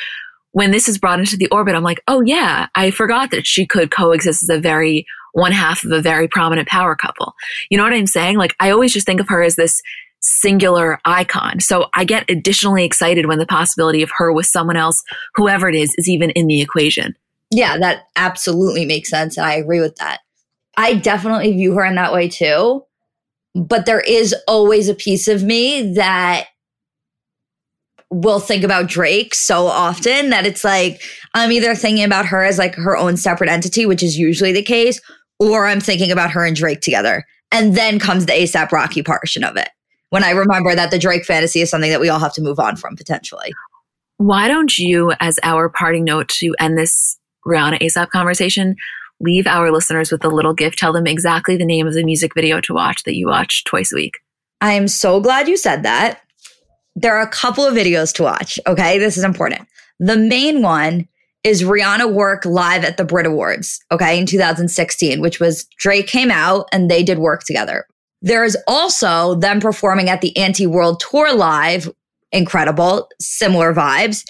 when 0.51 0.71
this 0.71 0.89
is 0.89 0.97
brought 0.97 1.19
into 1.19 1.37
the 1.37 1.47
orbit, 1.47 1.75
I'm 1.75 1.83
like, 1.83 2.01
oh 2.07 2.21
yeah, 2.21 2.67
I 2.75 2.91
forgot 2.91 3.31
that 3.31 3.45
she 3.45 3.65
could 3.65 3.91
coexist 3.91 4.43
as 4.43 4.49
a 4.49 4.59
very 4.59 5.05
one 5.33 5.51
half 5.51 5.83
of 5.83 5.91
a 5.91 6.01
very 6.01 6.27
prominent 6.27 6.67
power 6.67 6.95
couple. 6.95 7.33
You 7.69 7.77
know 7.77 7.83
what 7.83 7.93
I'm 7.93 8.07
saying? 8.07 8.37
Like 8.37 8.55
I 8.59 8.71
always 8.71 8.91
just 8.91 9.05
think 9.05 9.19
of 9.19 9.29
her 9.29 9.43
as 9.43 9.55
this 9.55 9.81
singular 10.19 10.99
icon. 11.05 11.59
So 11.59 11.89
I 11.95 12.03
get 12.03 12.29
additionally 12.29 12.83
excited 12.83 13.27
when 13.27 13.37
the 13.37 13.45
possibility 13.45 14.01
of 14.01 14.11
her 14.17 14.33
with 14.33 14.47
someone 14.47 14.77
else, 14.77 15.03
whoever 15.35 15.69
it 15.69 15.75
is, 15.75 15.93
is 15.97 16.09
even 16.09 16.31
in 16.31 16.47
the 16.47 16.61
equation. 16.61 17.15
Yeah, 17.51 17.77
that 17.77 18.07
absolutely 18.15 18.85
makes 18.85 19.09
sense. 19.09 19.37
And 19.37 19.45
I 19.45 19.53
agree 19.53 19.79
with 19.79 19.95
that. 19.97 20.21
I 20.75 20.95
definitely 20.95 21.53
view 21.53 21.73
her 21.75 21.85
in 21.85 21.95
that 21.95 22.13
way 22.13 22.27
too. 22.29 22.83
But 23.57 23.85
there 23.85 24.01
is 24.01 24.35
always 24.47 24.87
a 24.87 24.93
piece 24.95 25.27
of 25.27 25.43
me 25.43 25.93
that 25.93 26.47
will 28.09 28.39
think 28.39 28.63
about 28.63 28.87
Drake 28.87 29.35
so 29.35 29.65
often 29.65 30.29
that 30.29 30.45
it's 30.45 30.63
like 30.63 31.01
I'm 31.33 31.51
either 31.51 31.75
thinking 31.75 32.03
about 32.03 32.25
her 32.27 32.43
as 32.43 32.57
like 32.57 32.75
her 32.75 32.95
own 32.95 33.17
separate 33.17 33.49
entity, 33.49 33.85
which 33.85 34.03
is 34.03 34.17
usually 34.17 34.53
the 34.53 34.61
case, 34.61 35.01
or 35.39 35.65
I'm 35.65 35.81
thinking 35.81 36.11
about 36.11 36.31
her 36.31 36.45
and 36.45 36.55
Drake 36.55 36.81
together. 36.81 37.25
And 37.51 37.75
then 37.75 37.99
comes 37.99 38.25
the 38.25 38.33
ASAP 38.33 38.71
Rocky 38.71 39.03
portion 39.03 39.43
of 39.43 39.55
it. 39.55 39.69
When 40.09 40.23
I 40.23 40.31
remember 40.31 40.75
that 40.75 40.91
the 40.91 40.99
Drake 40.99 41.25
fantasy 41.25 41.61
is 41.61 41.69
something 41.69 41.91
that 41.91 41.99
we 41.99 42.09
all 42.09 42.19
have 42.19 42.33
to 42.33 42.41
move 42.41 42.59
on 42.59 42.75
from 42.75 42.95
potentially. 42.95 43.53
Why 44.17 44.47
don't 44.47 44.77
you, 44.77 45.13
as 45.19 45.39
our 45.43 45.69
parting 45.69 46.03
note 46.03 46.29
to 46.39 46.55
end 46.59 46.77
this 46.77 47.17
Rihanna 47.45 47.79
ASAP 47.81 48.09
conversation, 48.09 48.75
leave 49.19 49.47
our 49.47 49.71
listeners 49.71 50.11
with 50.11 50.23
a 50.23 50.29
little 50.29 50.53
gift? 50.53 50.77
Tell 50.77 50.93
them 50.93 51.07
exactly 51.07 51.57
the 51.57 51.65
name 51.65 51.87
of 51.87 51.93
the 51.93 52.03
music 52.03 52.33
video 52.35 52.61
to 52.61 52.73
watch 52.73 53.03
that 53.03 53.15
you 53.15 53.27
watch 53.27 53.63
twice 53.63 53.91
a 53.91 53.95
week. 53.95 54.15
I 54.61 54.73
am 54.73 54.87
so 54.87 55.19
glad 55.19 55.47
you 55.47 55.57
said 55.57 55.83
that. 55.83 56.21
There 56.95 57.15
are 57.15 57.21
a 57.21 57.29
couple 57.29 57.63
of 57.63 57.75
videos 57.75 58.13
to 58.15 58.23
watch. 58.23 58.59
Okay. 58.65 58.97
This 58.97 59.17
is 59.17 59.23
important. 59.23 59.67
The 59.99 60.17
main 60.17 60.61
one 60.61 61.07
is 61.43 61.63
Rihanna 61.63 62.11
work 62.11 62.45
live 62.45 62.83
at 62.83 62.97
the 62.97 63.05
Brit 63.05 63.25
Awards, 63.25 63.79
okay, 63.91 64.19
in 64.19 64.25
2016, 64.25 65.21
which 65.21 65.39
was 65.39 65.65
Drake 65.77 66.07
came 66.07 66.29
out 66.29 66.67
and 66.73 66.89
they 66.89 67.03
did 67.03 67.19
work 67.19 67.43
together. 67.43 67.85
There 68.21 68.43
is 68.43 68.57
also 68.67 69.35
them 69.35 69.59
performing 69.59 70.09
at 70.09 70.21
the 70.21 70.35
Anti 70.35 70.67
World 70.67 70.99
Tour 70.99 71.33
live, 71.33 71.89
incredible, 72.31 73.09
similar 73.21 73.73
vibes. 73.73 74.25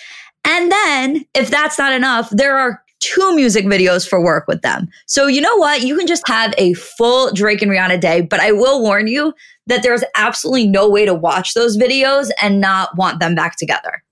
And 0.45 0.71
then, 0.71 1.25
if 1.33 1.49
that's 1.49 1.77
not 1.77 1.93
enough, 1.93 2.29
there 2.29 2.57
are 2.57 2.81
two 2.99 3.35
music 3.35 3.65
videos 3.65 4.07
for 4.07 4.23
work 4.23 4.45
with 4.47 4.61
them. 4.61 4.87
So, 5.05 5.27
you 5.27 5.41
know 5.41 5.55
what? 5.57 5.81
You 5.81 5.97
can 5.97 6.07
just 6.07 6.27
have 6.27 6.53
a 6.57 6.73
full 6.73 7.31
Drake 7.31 7.61
and 7.61 7.71
Rihanna 7.71 7.99
day, 7.99 8.21
but 8.21 8.39
I 8.39 8.51
will 8.51 8.81
warn 8.81 9.07
you 9.07 9.33
that 9.67 9.83
there's 9.83 10.03
absolutely 10.15 10.67
no 10.67 10.89
way 10.89 11.05
to 11.05 11.13
watch 11.13 11.53
those 11.53 11.77
videos 11.77 12.29
and 12.41 12.59
not 12.59 12.97
want 12.97 13.19
them 13.19 13.35
back 13.35 13.57
together. 13.57 14.03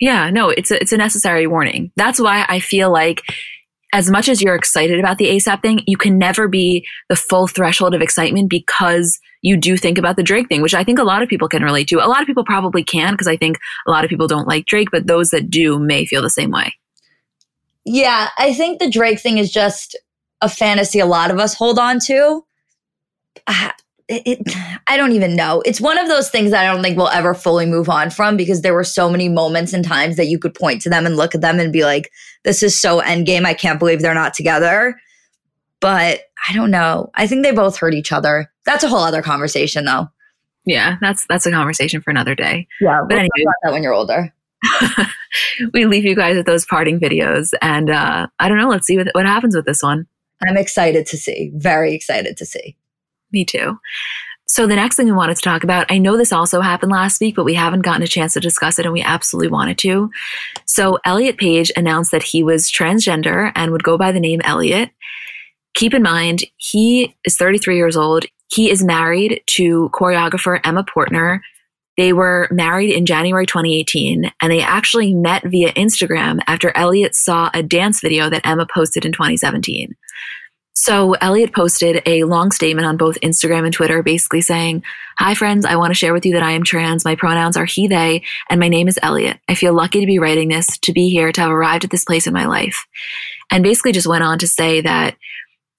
Yeah, 0.00 0.30
no, 0.30 0.48
it's 0.48 0.70
a, 0.70 0.80
it's 0.80 0.92
a 0.92 0.96
necessary 0.96 1.46
warning. 1.46 1.92
That's 1.96 2.20
why 2.20 2.46
I 2.48 2.60
feel 2.60 2.90
like 2.90 3.22
as 3.92 4.10
much 4.10 4.28
as 4.28 4.40
you're 4.40 4.54
excited 4.54 4.98
about 4.98 5.18
the 5.18 5.26
ASAP 5.26 5.62
thing, 5.62 5.82
you 5.86 5.96
can 5.96 6.16
never 6.16 6.48
be 6.48 6.86
the 7.08 7.16
full 7.16 7.46
threshold 7.46 7.94
of 7.94 8.00
excitement 8.00 8.48
because 8.48 9.18
you 9.42 9.56
do 9.56 9.76
think 9.76 9.98
about 9.98 10.16
the 10.16 10.22
Drake 10.22 10.48
thing, 10.48 10.62
which 10.62 10.74
I 10.74 10.84
think 10.84 10.98
a 10.98 11.04
lot 11.04 11.22
of 11.22 11.28
people 11.28 11.48
can 11.48 11.62
relate 11.62 11.88
to. 11.88 11.96
A 11.96 12.06
lot 12.06 12.20
of 12.20 12.26
people 12.26 12.44
probably 12.44 12.84
can 12.84 13.14
because 13.14 13.26
I 13.26 13.36
think 13.36 13.58
a 13.86 13.90
lot 13.90 14.04
of 14.04 14.10
people 14.10 14.28
don't 14.28 14.46
like 14.46 14.66
Drake, 14.66 14.88
but 14.92 15.06
those 15.06 15.30
that 15.30 15.50
do 15.50 15.78
may 15.78 16.04
feel 16.04 16.22
the 16.22 16.30
same 16.30 16.50
way. 16.50 16.74
Yeah, 17.92 18.28
I 18.38 18.54
think 18.54 18.78
the 18.78 18.88
Drake 18.88 19.18
thing 19.18 19.38
is 19.38 19.50
just 19.50 19.96
a 20.40 20.48
fantasy 20.48 21.00
a 21.00 21.06
lot 21.06 21.32
of 21.32 21.40
us 21.40 21.54
hold 21.54 21.76
on 21.76 21.98
to. 22.06 22.44
Ah, 23.48 23.74
it, 24.06 24.22
it, 24.24 24.56
I 24.86 24.96
don't 24.96 25.10
even 25.10 25.34
know. 25.34 25.60
It's 25.66 25.80
one 25.80 25.98
of 25.98 26.06
those 26.06 26.30
things 26.30 26.52
that 26.52 26.64
I 26.64 26.72
don't 26.72 26.84
think 26.84 26.96
we'll 26.96 27.08
ever 27.08 27.34
fully 27.34 27.66
move 27.66 27.88
on 27.88 28.10
from 28.10 28.36
because 28.36 28.62
there 28.62 28.74
were 28.74 28.84
so 28.84 29.10
many 29.10 29.28
moments 29.28 29.72
and 29.72 29.84
times 29.84 30.16
that 30.18 30.28
you 30.28 30.38
could 30.38 30.54
point 30.54 30.82
to 30.82 30.88
them 30.88 31.04
and 31.04 31.16
look 31.16 31.34
at 31.34 31.40
them 31.40 31.58
and 31.58 31.72
be 31.72 31.84
like, 31.84 32.12
this 32.44 32.62
is 32.62 32.80
so 32.80 33.00
endgame. 33.00 33.44
I 33.44 33.54
can't 33.54 33.80
believe 33.80 34.02
they're 34.02 34.14
not 34.14 34.34
together. 34.34 34.96
But 35.80 36.20
I 36.48 36.52
don't 36.52 36.70
know. 36.70 37.10
I 37.16 37.26
think 37.26 37.42
they 37.42 37.50
both 37.50 37.76
hurt 37.76 37.94
each 37.94 38.12
other. 38.12 38.52
That's 38.66 38.84
a 38.84 38.88
whole 38.88 39.00
other 39.00 39.22
conversation 39.22 39.84
though. 39.84 40.06
Yeah, 40.64 40.96
that's 41.00 41.26
that's 41.28 41.46
a 41.46 41.50
conversation 41.50 42.02
for 42.02 42.10
another 42.10 42.36
day. 42.36 42.68
Yeah, 42.80 43.02
but 43.08 43.18
anyway, 43.18 43.52
that 43.64 43.72
when 43.72 43.82
you're 43.82 43.94
older. 43.94 44.32
we 45.74 45.86
leave 45.86 46.04
you 46.04 46.14
guys 46.14 46.36
with 46.36 46.46
those 46.46 46.66
parting 46.66 47.00
videos, 47.00 47.50
and 47.62 47.90
uh, 47.90 48.26
I 48.38 48.48
don't 48.48 48.58
know. 48.58 48.68
Let's 48.68 48.86
see 48.86 48.96
what 48.96 49.08
what 49.12 49.26
happens 49.26 49.54
with 49.54 49.66
this 49.66 49.82
one. 49.82 50.06
I'm 50.46 50.56
excited 50.56 51.06
to 51.06 51.16
see. 51.16 51.50
Very 51.54 51.94
excited 51.94 52.36
to 52.38 52.46
see. 52.46 52.76
Me 53.32 53.44
too. 53.44 53.78
So 54.50 54.66
the 54.66 54.74
next 54.74 54.96
thing 54.96 55.06
we 55.06 55.12
wanted 55.12 55.36
to 55.36 55.42
talk 55.42 55.62
about, 55.62 55.86
I 55.92 55.98
know 55.98 56.16
this 56.16 56.32
also 56.32 56.60
happened 56.60 56.90
last 56.90 57.20
week, 57.20 57.36
but 57.36 57.44
we 57.44 57.54
haven't 57.54 57.82
gotten 57.82 58.02
a 58.02 58.08
chance 58.08 58.32
to 58.32 58.40
discuss 58.40 58.80
it 58.80 58.84
and 58.84 58.92
we 58.92 59.00
absolutely 59.00 59.46
wanted 59.46 59.78
to. 59.78 60.10
So 60.64 60.98
Elliot 61.04 61.36
Page 61.36 61.70
announced 61.76 62.10
that 62.10 62.24
he 62.24 62.42
was 62.42 62.68
transgender 62.68 63.52
and 63.54 63.70
would 63.70 63.84
go 63.84 63.96
by 63.96 64.10
the 64.10 64.18
name 64.18 64.40
Elliot. 64.42 64.90
Keep 65.74 65.94
in 65.94 66.02
mind, 66.02 66.42
he 66.56 67.14
is 67.24 67.36
33 67.36 67.76
years 67.76 67.96
old. 67.96 68.24
He 68.48 68.72
is 68.72 68.82
married 68.82 69.40
to 69.46 69.88
choreographer 69.90 70.58
Emma 70.64 70.82
Portner. 70.82 71.38
They 72.00 72.14
were 72.14 72.48
married 72.50 72.94
in 72.94 73.04
January 73.04 73.44
2018 73.44 74.32
and 74.40 74.50
they 74.50 74.62
actually 74.62 75.12
met 75.12 75.42
via 75.44 75.70
Instagram 75.74 76.38
after 76.46 76.74
Elliot 76.74 77.14
saw 77.14 77.50
a 77.52 77.62
dance 77.62 78.00
video 78.00 78.30
that 78.30 78.46
Emma 78.46 78.66
posted 78.72 79.04
in 79.04 79.12
2017. 79.12 79.94
So 80.72 81.12
Elliot 81.20 81.52
posted 81.52 82.00
a 82.06 82.24
long 82.24 82.52
statement 82.52 82.86
on 82.86 82.96
both 82.96 83.20
Instagram 83.20 83.66
and 83.66 83.74
Twitter, 83.74 84.02
basically 84.02 84.40
saying, 84.40 84.82
Hi 85.18 85.34
friends, 85.34 85.66
I 85.66 85.76
want 85.76 85.90
to 85.90 85.94
share 85.94 86.14
with 86.14 86.24
you 86.24 86.32
that 86.32 86.42
I 86.42 86.52
am 86.52 86.64
trans. 86.64 87.04
My 87.04 87.16
pronouns 87.16 87.58
are 87.58 87.66
he, 87.66 87.86
they, 87.86 88.22
and 88.48 88.58
my 88.58 88.68
name 88.68 88.88
is 88.88 88.98
Elliot. 89.02 89.38
I 89.46 89.54
feel 89.54 89.74
lucky 89.74 90.00
to 90.00 90.06
be 90.06 90.18
writing 90.18 90.48
this, 90.48 90.78
to 90.78 90.94
be 90.94 91.10
here, 91.10 91.32
to 91.32 91.40
have 91.42 91.50
arrived 91.50 91.84
at 91.84 91.90
this 91.90 92.06
place 92.06 92.26
in 92.26 92.32
my 92.32 92.46
life. 92.46 92.86
And 93.50 93.62
basically 93.62 93.92
just 93.92 94.06
went 94.06 94.24
on 94.24 94.38
to 94.38 94.48
say 94.48 94.80
that, 94.80 95.18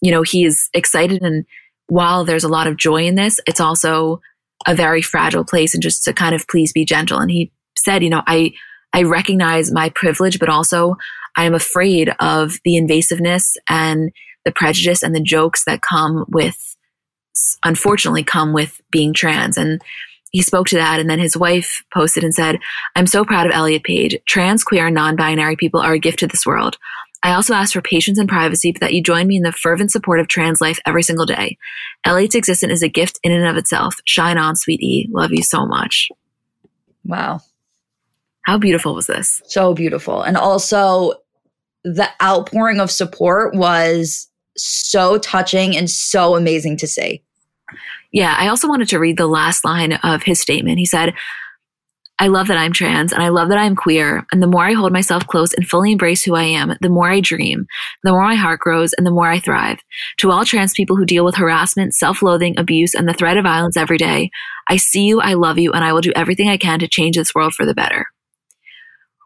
you 0.01 0.11
know, 0.11 0.21
he's 0.21 0.69
excited 0.75 1.23
and 1.23 1.47
while 1.87 2.23
there's 2.23 2.45
a 2.45 2.49
lot 2.49 2.67
of 2.67 2.77
joy 2.77 3.05
in 3.05 3.15
this, 3.15 3.39
it's 3.47 3.59
also 3.59 4.21
a 4.67 4.75
very 4.75 5.01
fragile 5.01 5.43
place 5.43 5.73
and 5.73 5.83
just 5.83 6.03
to 6.03 6.13
kind 6.13 6.35
of 6.35 6.47
please 6.47 6.71
be 6.73 6.85
gentle. 6.85 7.19
And 7.19 7.31
he 7.31 7.51
said, 7.77 8.03
you 8.03 8.09
know, 8.09 8.23
I, 8.27 8.53
I 8.93 9.03
recognize 9.03 9.71
my 9.71 9.89
privilege, 9.89 10.39
but 10.39 10.49
also 10.49 10.97
I 11.35 11.45
am 11.45 11.53
afraid 11.53 12.13
of 12.19 12.53
the 12.63 12.73
invasiveness 12.73 13.55
and 13.69 14.11
the 14.45 14.51
prejudice 14.51 15.03
and 15.03 15.15
the 15.15 15.21
jokes 15.21 15.63
that 15.65 15.81
come 15.81 16.25
with, 16.27 16.75
unfortunately, 17.63 18.23
come 18.23 18.53
with 18.53 18.81
being 18.91 19.13
trans. 19.13 19.57
And 19.57 19.81
he 20.31 20.41
spoke 20.41 20.67
to 20.67 20.77
that. 20.77 20.99
And 20.99 21.09
then 21.09 21.19
his 21.19 21.37
wife 21.37 21.83
posted 21.93 22.23
and 22.23 22.33
said, 22.33 22.59
I'm 22.95 23.07
so 23.07 23.23
proud 23.23 23.45
of 23.45 23.53
Elliot 23.53 23.83
Page. 23.83 24.17
Trans, 24.27 24.63
queer, 24.63 24.87
and 24.87 24.95
non 24.95 25.15
binary 25.15 25.55
people 25.55 25.79
are 25.79 25.93
a 25.93 25.99
gift 25.99 26.19
to 26.19 26.27
this 26.27 26.45
world. 26.45 26.77
I 27.23 27.33
also 27.33 27.53
ask 27.53 27.73
for 27.73 27.81
patience 27.81 28.17
and 28.17 28.27
privacy, 28.27 28.71
but 28.71 28.81
that 28.81 28.93
you 28.93 29.03
join 29.03 29.27
me 29.27 29.37
in 29.37 29.43
the 29.43 29.51
fervent 29.51 29.91
support 29.91 30.19
of 30.19 30.27
trans 30.27 30.59
life 30.59 30.79
every 30.85 31.03
single 31.03 31.25
day. 31.25 31.57
Elliot's 32.03 32.35
existence 32.35 32.73
is 32.73 32.83
a 32.83 32.89
gift 32.89 33.19
in 33.23 33.31
and 33.31 33.45
of 33.45 33.57
itself. 33.57 33.95
Shine 34.05 34.37
on, 34.37 34.55
sweet 34.55 34.81
E. 34.81 35.07
Love 35.11 35.31
you 35.31 35.43
so 35.43 35.65
much. 35.65 36.09
Wow. 37.05 37.41
How 38.45 38.57
beautiful 38.57 38.95
was 38.95 39.07
this? 39.07 39.41
So 39.45 39.73
beautiful. 39.73 40.23
And 40.23 40.35
also, 40.35 41.13
the 41.83 42.09
outpouring 42.21 42.79
of 42.79 42.89
support 42.89 43.55
was 43.55 44.27
so 44.57 45.17
touching 45.19 45.77
and 45.77 45.89
so 45.89 46.35
amazing 46.35 46.77
to 46.77 46.87
see. 46.87 47.21
Yeah, 48.11 48.35
I 48.37 48.47
also 48.47 48.67
wanted 48.67 48.89
to 48.89 48.99
read 48.99 49.17
the 49.17 49.27
last 49.27 49.63
line 49.63 49.93
of 50.03 50.23
his 50.23 50.39
statement. 50.39 50.79
He 50.79 50.85
said, 50.85 51.13
I 52.21 52.27
love 52.27 52.47
that 52.49 52.57
I'm 52.57 52.71
trans 52.71 53.11
and 53.11 53.23
I 53.23 53.29
love 53.29 53.49
that 53.49 53.57
I'm 53.57 53.75
queer. 53.75 54.27
And 54.31 54.43
the 54.43 54.47
more 54.47 54.63
I 54.63 54.73
hold 54.73 54.93
myself 54.93 55.25
close 55.25 55.55
and 55.55 55.67
fully 55.67 55.91
embrace 55.91 56.23
who 56.23 56.35
I 56.35 56.43
am, 56.43 56.75
the 56.79 56.87
more 56.87 57.09
I 57.09 57.19
dream, 57.19 57.65
the 58.03 58.11
more 58.11 58.21
my 58.21 58.35
heart 58.35 58.59
grows, 58.59 58.93
and 58.93 59.07
the 59.07 59.11
more 59.11 59.25
I 59.25 59.39
thrive. 59.39 59.79
To 60.17 60.29
all 60.29 60.45
trans 60.45 60.73
people 60.73 60.95
who 60.95 61.05
deal 61.05 61.25
with 61.25 61.33
harassment, 61.33 61.95
self 61.95 62.21
loathing, 62.21 62.59
abuse, 62.59 62.93
and 62.93 63.09
the 63.09 63.13
threat 63.13 63.37
of 63.37 63.43
violence 63.43 63.75
every 63.75 63.97
day, 63.97 64.29
I 64.67 64.77
see 64.77 65.05
you, 65.05 65.19
I 65.19 65.33
love 65.33 65.57
you, 65.57 65.71
and 65.71 65.83
I 65.83 65.93
will 65.93 66.01
do 66.01 66.13
everything 66.15 66.47
I 66.47 66.57
can 66.57 66.77
to 66.79 66.87
change 66.87 67.17
this 67.17 67.33
world 67.33 67.55
for 67.55 67.65
the 67.65 67.73
better 67.73 68.05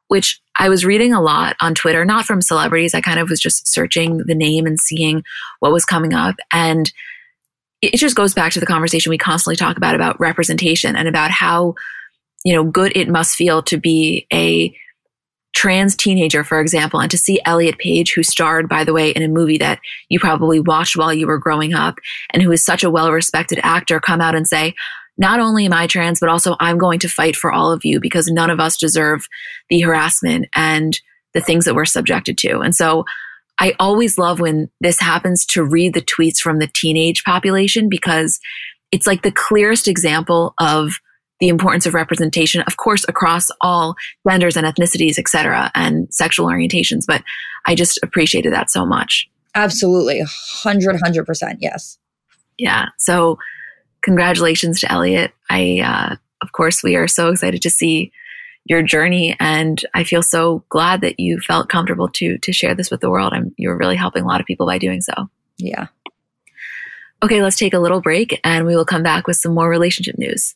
which 0.07 0.39
I 0.55 0.69
was 0.69 0.85
reading 0.85 1.13
a 1.13 1.21
lot 1.21 1.55
on 1.59 1.73
Twitter, 1.73 2.05
not 2.05 2.25
from 2.25 2.41
celebrities. 2.41 2.93
I 2.93 3.01
kind 3.01 3.19
of 3.19 3.29
was 3.29 3.39
just 3.39 3.67
searching 3.67 4.17
the 4.25 4.35
name 4.35 4.65
and 4.65 4.79
seeing 4.79 5.23
what 5.59 5.71
was 5.71 5.83
coming 5.83 6.13
up. 6.13 6.35
And 6.53 6.91
it 7.81 7.97
just 7.97 8.15
goes 8.15 8.33
back 8.33 8.51
to 8.53 8.59
the 8.59 8.65
conversation 8.65 9.09
we 9.09 9.17
constantly 9.17 9.55
talk 9.55 9.77
about 9.77 9.95
about 9.95 10.19
representation 10.19 10.95
and 10.95 11.07
about 11.07 11.31
how, 11.31 11.73
you 12.45 12.53
know, 12.53 12.63
good 12.63 12.95
it 12.95 13.09
must 13.09 13.35
feel 13.35 13.61
to 13.63 13.77
be 13.77 14.25
a 14.31 14.73
trans 15.53 15.95
teenager, 15.95 16.43
for 16.43 16.61
example, 16.61 16.99
and 16.99 17.09
to 17.09 17.17
see 17.17 17.41
Elliot 17.43 17.77
Page, 17.79 18.13
who 18.13 18.23
starred, 18.23 18.69
by 18.69 18.83
the 18.83 18.93
way, 18.93 19.09
in 19.09 19.23
a 19.23 19.27
movie 19.27 19.57
that 19.57 19.79
you 20.09 20.19
probably 20.19 20.59
watched 20.59 20.95
while 20.95 21.13
you 21.13 21.27
were 21.27 21.39
growing 21.39 21.73
up 21.73 21.97
and 22.31 22.43
who 22.43 22.51
is 22.51 22.63
such 22.63 22.83
a 22.83 22.89
well 22.89 23.11
respected 23.11 23.59
actor, 23.63 23.99
come 23.99 24.21
out 24.21 24.35
and 24.35 24.47
say, 24.47 24.75
not 25.17 25.39
only 25.39 25.65
am 25.65 25.73
I 25.73 25.87
trans, 25.87 26.19
but 26.19 26.29
also 26.29 26.55
I'm 26.59 26.77
going 26.77 26.99
to 26.99 27.09
fight 27.09 27.35
for 27.35 27.51
all 27.51 27.71
of 27.71 27.83
you 27.83 27.99
because 27.99 28.27
none 28.27 28.49
of 28.49 28.59
us 28.59 28.77
deserve 28.77 29.27
the 29.69 29.79
harassment 29.81 30.47
and 30.55 30.99
the 31.33 31.41
things 31.41 31.65
that 31.65 31.73
we're 31.73 31.85
subjected 31.85 32.37
to. 32.39 32.59
And 32.59 32.75
so 32.75 33.05
I 33.57 33.73
always 33.79 34.17
love 34.17 34.39
when 34.39 34.69
this 34.81 34.99
happens 34.99 35.45
to 35.47 35.63
read 35.63 35.93
the 35.93 36.01
tweets 36.01 36.37
from 36.37 36.59
the 36.59 36.67
teenage 36.67 37.23
population 37.23 37.87
because 37.89 38.39
it's 38.91 39.07
like 39.07 39.23
the 39.23 39.31
clearest 39.31 39.87
example 39.87 40.53
of 40.59 40.99
the 41.39 41.49
importance 41.49 41.85
of 41.85 41.93
representation, 41.93 42.61
of 42.61 42.77
course, 42.77 43.05
across 43.07 43.49
all 43.61 43.95
genders 44.27 44.55
and 44.55 44.65
ethnicities, 44.65 45.19
et 45.19 45.27
cetera, 45.27 45.71
and 45.75 46.13
sexual 46.13 46.47
orientations. 46.47 47.05
But 47.05 47.23
I 47.65 47.75
just 47.75 47.99
appreciated 48.03 48.53
that 48.53 48.69
so 48.69 48.85
much. 48.85 49.29
Absolutely. 49.53 50.19
100, 50.19 50.95
100%. 50.95 51.57
Yes. 51.59 51.97
Yeah. 52.57 52.87
So 52.97 53.37
congratulations 54.01 54.79
to 54.81 54.91
Elliot. 54.91 55.31
I, 55.49 55.79
uh, 55.79 56.15
of 56.41 56.51
course, 56.51 56.83
we 56.83 56.95
are 56.95 57.07
so 57.07 57.29
excited 57.29 57.61
to 57.61 57.69
see 57.69 58.11
your 58.65 58.81
journey 58.81 59.35
and 59.39 59.83
I 59.93 60.03
feel 60.03 60.23
so 60.23 60.63
glad 60.69 61.01
that 61.01 61.19
you 61.19 61.39
felt 61.39 61.69
comfortable 61.69 62.09
to 62.09 62.39
to 62.39 62.51
share 62.51 62.73
this 62.73 62.89
with 62.89 62.99
the 62.99 63.11
world. 63.11 63.31
I'm 63.31 63.53
you're 63.57 63.77
really 63.77 63.95
helping 63.95 64.23
a 64.23 64.27
lot 64.27 64.41
of 64.41 64.47
people 64.47 64.65
by 64.65 64.79
doing 64.79 65.01
so. 65.01 65.29
Yeah. 65.57 65.87
Okay, 67.23 67.41
let's 67.41 67.57
take 67.57 67.73
a 67.73 67.79
little 67.79 68.01
break 68.01 68.39
and 68.43 68.65
we 68.65 68.75
will 68.75 68.85
come 68.85 69.03
back 69.03 69.27
with 69.27 69.37
some 69.37 69.53
more 69.53 69.69
relationship 69.69 70.17
news. 70.17 70.55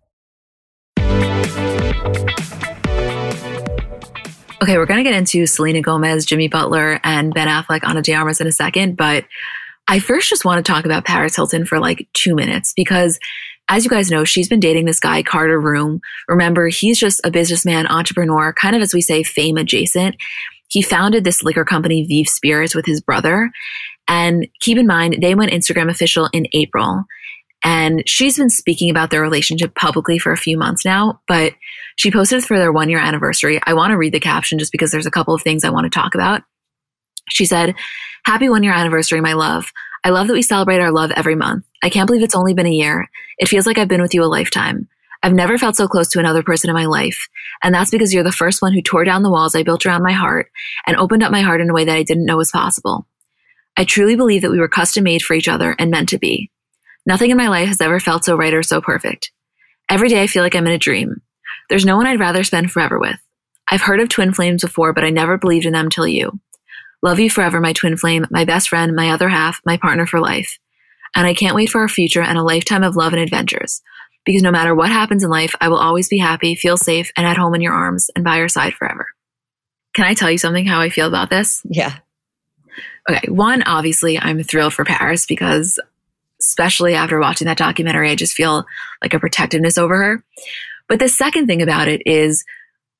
Okay, 4.61 4.77
we're 4.77 4.85
going 4.85 5.03
to 5.03 5.03
get 5.03 5.17
into 5.17 5.47
Selena 5.47 5.81
Gomez, 5.81 6.25
Jimmy 6.25 6.47
Butler, 6.47 6.99
and 7.03 7.33
Ben 7.33 7.47
Affleck 7.47 7.83
Ana 7.83 8.01
de 8.01 8.13
Armas 8.13 8.39
in 8.39 8.47
a 8.47 8.51
second, 8.51 8.95
but 8.95 9.25
I 9.87 9.99
first 9.99 10.29
just 10.29 10.45
want 10.45 10.63
to 10.63 10.71
talk 10.71 10.85
about 10.85 11.03
Paris 11.03 11.35
Hilton 11.35 11.65
for 11.65 11.79
like 11.79 12.07
two 12.13 12.35
minutes 12.35 12.73
because 12.75 13.19
as 13.69 13.83
you 13.83 13.89
guys 13.89 14.11
know, 14.11 14.23
she's 14.23 14.49
been 14.49 14.59
dating 14.59 14.85
this 14.85 14.99
guy, 14.99 15.23
Carter 15.23 15.59
Reum. 15.59 15.99
Remember, 16.27 16.67
he's 16.67 16.99
just 16.99 17.21
a 17.23 17.31
businessman, 17.31 17.87
entrepreneur, 17.87 18.53
kind 18.53 18.75
of 18.75 18.81
as 18.81 18.93
we 18.93 19.01
say, 19.01 19.23
fame 19.23 19.57
adjacent. 19.57 20.15
He 20.67 20.81
founded 20.81 21.23
this 21.23 21.43
liquor 21.43 21.65
company, 21.65 22.07
VEEV 22.07 22.27
Spirits, 22.27 22.75
with 22.75 22.85
his 22.85 23.01
brother. 23.01 23.49
And 24.07 24.47
keep 24.59 24.77
in 24.77 24.87
mind, 24.87 25.17
they 25.21 25.35
went 25.35 25.51
Instagram 25.51 25.89
official 25.89 26.29
in 26.33 26.47
April. 26.53 27.05
And 27.63 28.03
she's 28.07 28.37
been 28.37 28.49
speaking 28.49 28.89
about 28.89 29.11
their 29.11 29.21
relationship 29.21 29.75
publicly 29.75 30.17
for 30.17 30.31
a 30.31 30.37
few 30.37 30.57
months 30.57 30.83
now, 30.83 31.21
but 31.27 31.53
she 31.95 32.11
posted 32.11 32.43
for 32.43 32.57
their 32.57 32.71
one 32.71 32.89
year 32.89 32.99
anniversary. 32.99 33.59
I 33.65 33.73
want 33.73 33.91
to 33.91 33.97
read 33.97 34.13
the 34.13 34.19
caption 34.19 34.57
just 34.57 34.71
because 34.71 34.91
there's 34.91 35.05
a 35.05 35.11
couple 35.11 35.33
of 35.33 35.41
things 35.41 35.63
I 35.63 35.69
want 35.69 35.85
to 35.85 35.99
talk 35.99 36.15
about. 36.15 36.41
She 37.29 37.45
said, 37.45 37.75
Happy 38.25 38.49
one 38.49 38.63
year 38.63 38.73
anniversary, 38.73 39.21
my 39.21 39.33
love. 39.33 39.71
I 40.03 40.09
love 40.09 40.27
that 40.27 40.33
we 40.33 40.41
celebrate 40.41 40.79
our 40.79 40.91
love 40.91 41.11
every 41.11 41.35
month. 41.35 41.65
I 41.83 41.89
can't 41.89 42.07
believe 42.07 42.23
it's 42.23 42.35
only 42.35 42.53
been 42.53 42.65
a 42.65 42.71
year. 42.71 43.09
It 43.37 43.47
feels 43.47 43.67
like 43.67 43.77
I've 43.77 43.87
been 43.87 44.01
with 44.01 44.13
you 44.13 44.23
a 44.23 44.25
lifetime. 44.25 44.87
I've 45.23 45.33
never 45.33 45.57
felt 45.57 45.75
so 45.75 45.87
close 45.87 46.07
to 46.09 46.19
another 46.19 46.41
person 46.41 46.69
in 46.69 46.75
my 46.75 46.85
life. 46.85 47.27
And 47.63 47.73
that's 47.75 47.91
because 47.91 48.11
you're 48.11 48.23
the 48.23 48.31
first 48.31 48.61
one 48.61 48.73
who 48.73 48.81
tore 48.81 49.03
down 49.03 49.21
the 49.21 49.29
walls 49.29 49.55
I 49.55 49.61
built 49.61 49.85
around 49.85 50.01
my 50.01 50.13
heart 50.13 50.51
and 50.87 50.97
opened 50.97 51.21
up 51.21 51.31
my 51.31 51.41
heart 51.41 51.61
in 51.61 51.69
a 51.69 51.73
way 51.73 51.85
that 51.85 51.95
I 51.95 52.01
didn't 52.01 52.25
know 52.25 52.37
was 52.37 52.51
possible. 52.51 53.05
I 53.77 53.83
truly 53.83 54.15
believe 54.15 54.41
that 54.41 54.51
we 54.51 54.59
were 54.59 54.67
custom 54.67 55.03
made 55.03 55.21
for 55.21 55.35
each 55.35 55.47
other 55.47 55.75
and 55.77 55.91
meant 55.91 56.09
to 56.09 56.17
be. 56.17 56.49
Nothing 57.05 57.31
in 57.31 57.37
my 57.37 57.47
life 57.47 57.67
has 57.67 57.81
ever 57.81 57.99
felt 57.99 58.25
so 58.25 58.35
right 58.35 58.53
or 58.53 58.63
so 58.63 58.81
perfect. 58.81 59.31
Every 59.89 60.09
day 60.09 60.21
I 60.23 60.27
feel 60.27 60.43
like 60.43 60.55
I'm 60.55 60.67
in 60.67 60.73
a 60.73 60.77
dream. 60.77 61.21
There's 61.69 61.85
no 61.85 61.97
one 61.97 62.07
I'd 62.07 62.19
rather 62.19 62.43
spend 62.43 62.71
forever 62.71 62.99
with. 62.99 63.17
I've 63.69 63.81
heard 63.81 63.99
of 63.99 64.09
twin 64.09 64.33
flames 64.33 64.61
before, 64.61 64.93
but 64.93 65.03
I 65.03 65.09
never 65.09 65.37
believed 65.37 65.65
in 65.65 65.73
them 65.73 65.89
till 65.89 66.07
you. 66.07 66.39
Love 67.01 67.19
you 67.19 67.29
forever, 67.29 67.59
my 67.59 67.73
twin 67.73 67.97
flame, 67.97 68.27
my 68.29 68.45
best 68.45 68.69
friend, 68.69 68.95
my 68.95 69.09
other 69.09 69.29
half, 69.29 69.59
my 69.65 69.77
partner 69.77 70.05
for 70.05 70.19
life. 70.19 70.59
And 71.15 71.25
I 71.25 71.33
can't 71.33 71.55
wait 71.55 71.69
for 71.69 71.81
our 71.81 71.87
future 71.87 72.21
and 72.21 72.37
a 72.37 72.43
lifetime 72.43 72.83
of 72.83 72.95
love 72.95 73.13
and 73.13 73.21
adventures. 73.21 73.81
Because 74.23 74.43
no 74.43 74.51
matter 74.51 74.75
what 74.75 74.91
happens 74.91 75.23
in 75.23 75.29
life, 75.29 75.55
I 75.59 75.67
will 75.67 75.79
always 75.79 76.07
be 76.07 76.19
happy, 76.19 76.53
feel 76.55 76.77
safe, 76.77 77.11
and 77.17 77.25
at 77.25 77.37
home 77.37 77.55
in 77.55 77.61
your 77.61 77.73
arms 77.73 78.09
and 78.15 78.23
by 78.23 78.37
your 78.37 78.49
side 78.49 78.73
forever. 78.75 79.07
Can 79.93 80.05
I 80.05 80.13
tell 80.13 80.29
you 80.29 80.37
something 80.37 80.65
how 80.65 80.79
I 80.79 80.89
feel 80.89 81.07
about 81.07 81.29
this? 81.29 81.61
Yeah. 81.65 81.97
Okay. 83.09 83.27
One, 83.29 83.63
obviously, 83.63 84.19
I'm 84.19 84.43
thrilled 84.43 84.73
for 84.73 84.85
Paris 84.85 85.25
because, 85.25 85.79
especially 86.41 86.93
after 86.95 87.19
watching 87.19 87.47
that 87.47 87.57
documentary, 87.57 88.09
I 88.09 88.15
just 88.15 88.33
feel 88.33 88.65
like 89.01 89.13
a 89.13 89.19
protectiveness 89.19 89.77
over 89.77 89.95
her. 89.95 90.23
But 90.87 90.99
the 90.99 91.09
second 91.09 91.47
thing 91.47 91.61
about 91.61 91.87
it 91.87 92.01
is 92.05 92.43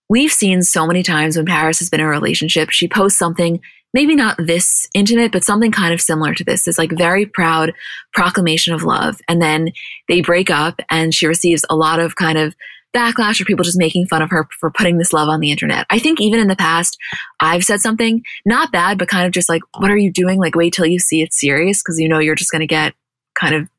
we've 0.10 0.32
seen 0.32 0.62
so 0.62 0.88
many 0.88 1.04
times 1.04 1.38
when 1.38 1.46
Paris 1.46 1.80
has 1.80 1.90
been 1.90 2.00
in 2.00 2.06
a 2.06 2.10
relationship, 2.10 2.70
she 2.70 2.88
posts 2.88 3.18
something, 3.18 3.60
maybe 3.94 4.16
not 4.16 4.38
this 4.38 4.88
intimate, 4.94 5.32
but 5.32 5.44
something 5.44 5.72
kind 5.72 5.94
of 5.94 6.02
similar 6.02 6.34
to 6.34 6.44
this, 6.44 6.66
this 6.66 6.78
like 6.78 6.92
very 6.92 7.26
proud 7.26 7.74
proclamation 8.14 8.74
of 8.74 8.84
love. 8.84 9.20
And 9.28 9.42
then 9.42 9.72
they 10.08 10.22
break 10.22 10.50
up 10.50 10.80
and 10.90 11.14
she 11.14 11.28
receives 11.28 11.66
a 11.70 11.76
lot 11.76 12.00
of 12.00 12.16
kind 12.16 12.38
of 12.38 12.56
backlash 12.94 13.40
or 13.40 13.46
people 13.46 13.64
just 13.64 13.78
making 13.78 14.06
fun 14.08 14.22
of 14.22 14.30
her 14.30 14.48
for 14.60 14.70
putting 14.70 14.98
this 14.98 15.14
love 15.14 15.30
on 15.30 15.40
the 15.40 15.52
internet. 15.52 15.86
I 15.90 16.00
think 16.00 16.20
even 16.20 16.40
in 16.40 16.48
the 16.48 16.56
past, 16.56 16.98
I've 17.40 17.64
said 17.64 17.80
something 17.80 18.22
not 18.46 18.72
bad, 18.72 18.98
but 18.98 19.08
kind 19.08 19.26
of 19.26 19.32
just 19.32 19.50
like, 19.50 19.62
what 19.78 19.92
are 19.92 19.98
you 19.98 20.12
doing? 20.12 20.40
Like, 20.40 20.56
wait 20.56 20.74
till 20.74 20.86
you 20.86 21.00
see 21.00 21.22
it 21.22 21.34
serious 21.34 21.82
because 21.82 22.00
you 22.00 22.10
know 22.10 22.20
you're 22.20 22.36
just 22.36 22.52
going 22.52 22.62
to 22.62 22.68
get 22.68 22.94
kind 23.40 23.56
of 23.56 23.70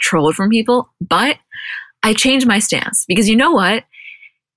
trolled 0.00 0.34
from 0.34 0.50
people. 0.50 0.90
But 1.00 1.38
I 2.02 2.14
changed 2.14 2.46
my 2.46 2.58
stance 2.58 3.04
because 3.06 3.28
you 3.28 3.36
know 3.36 3.52
what? 3.52 3.84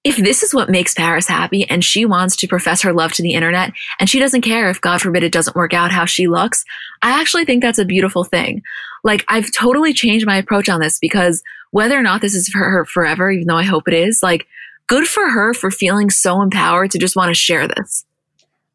If 0.05 0.15
this 0.15 0.43
is 0.43 0.53
what 0.53 0.69
makes 0.69 0.93
Paris 0.93 1.27
happy 1.27 1.69
and 1.69 1.83
she 1.83 2.05
wants 2.05 2.37
to 2.37 2.47
profess 2.47 2.81
her 2.83 2.93
love 2.93 3.11
to 3.13 3.21
the 3.21 3.33
internet 3.33 3.73
and 3.99 4.09
she 4.09 4.17
doesn't 4.17 4.41
care 4.41 4.69
if, 4.69 4.79
God 4.79 5.01
forbid, 5.01 5.23
it 5.23 5.33
doesn't 5.33 5.57
work 5.57 5.73
out 5.73 5.91
how 5.91 6.05
she 6.05 6.27
looks, 6.27 6.63
I 7.01 7.19
actually 7.19 7.43
think 7.43 7.61
that's 7.61 7.79
a 7.79 7.85
beautiful 7.85 8.23
thing. 8.23 8.61
Like, 9.03 9.25
I've 9.27 9.51
totally 9.51 9.93
changed 9.93 10.25
my 10.25 10.37
approach 10.37 10.69
on 10.69 10.79
this 10.79 10.99
because 10.99 11.43
whether 11.71 11.97
or 11.97 12.01
not 12.01 12.21
this 12.21 12.33
is 12.33 12.47
for 12.47 12.59
her 12.59 12.85
forever, 12.85 13.29
even 13.29 13.47
though 13.47 13.57
I 13.57 13.63
hope 13.63 13.87
it 13.87 13.93
is, 13.93 14.23
like, 14.23 14.47
good 14.87 15.05
for 15.05 15.29
her 15.29 15.53
for 15.53 15.69
feeling 15.69 16.09
so 16.09 16.41
empowered 16.41 16.91
to 16.91 16.97
just 16.97 17.15
want 17.15 17.29
to 17.29 17.35
share 17.35 17.67
this. 17.67 18.05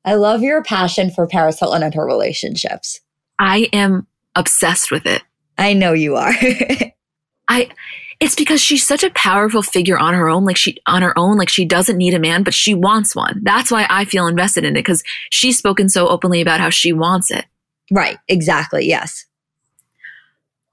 I 0.04 0.14
love 0.14 0.42
your 0.42 0.62
passion 0.62 1.10
for 1.10 1.26
Paris 1.26 1.58
Hilton 1.58 1.82
and 1.82 1.94
her 1.94 2.04
relationships. 2.04 3.00
I 3.38 3.68
am 3.72 4.06
obsessed 4.36 4.90
with 4.90 5.06
it. 5.06 5.22
I 5.58 5.72
know 5.72 5.92
you 5.92 6.16
are. 6.16 6.32
I 7.48 7.68
it's 8.20 8.34
because 8.34 8.60
she's 8.60 8.86
such 8.86 9.02
a 9.02 9.10
powerful 9.10 9.62
figure 9.62 9.98
on 9.98 10.14
her 10.14 10.28
own 10.28 10.44
like 10.44 10.56
she 10.56 10.78
on 10.86 11.02
her 11.02 11.16
own 11.18 11.36
like 11.36 11.48
she 11.48 11.64
doesn't 11.64 11.98
need 11.98 12.14
a 12.14 12.18
man 12.18 12.42
but 12.42 12.54
she 12.54 12.74
wants 12.74 13.14
one. 13.14 13.40
That's 13.42 13.70
why 13.70 13.86
i 13.90 14.04
feel 14.04 14.26
invested 14.26 14.64
in 14.64 14.76
it 14.76 14.80
because 14.80 15.02
she's 15.30 15.58
spoken 15.58 15.88
so 15.88 16.08
openly 16.08 16.40
about 16.40 16.60
how 16.60 16.70
she 16.70 16.92
wants 16.92 17.30
it. 17.30 17.44
Right 17.90 18.18
exactly 18.28 18.86
yes. 18.86 19.26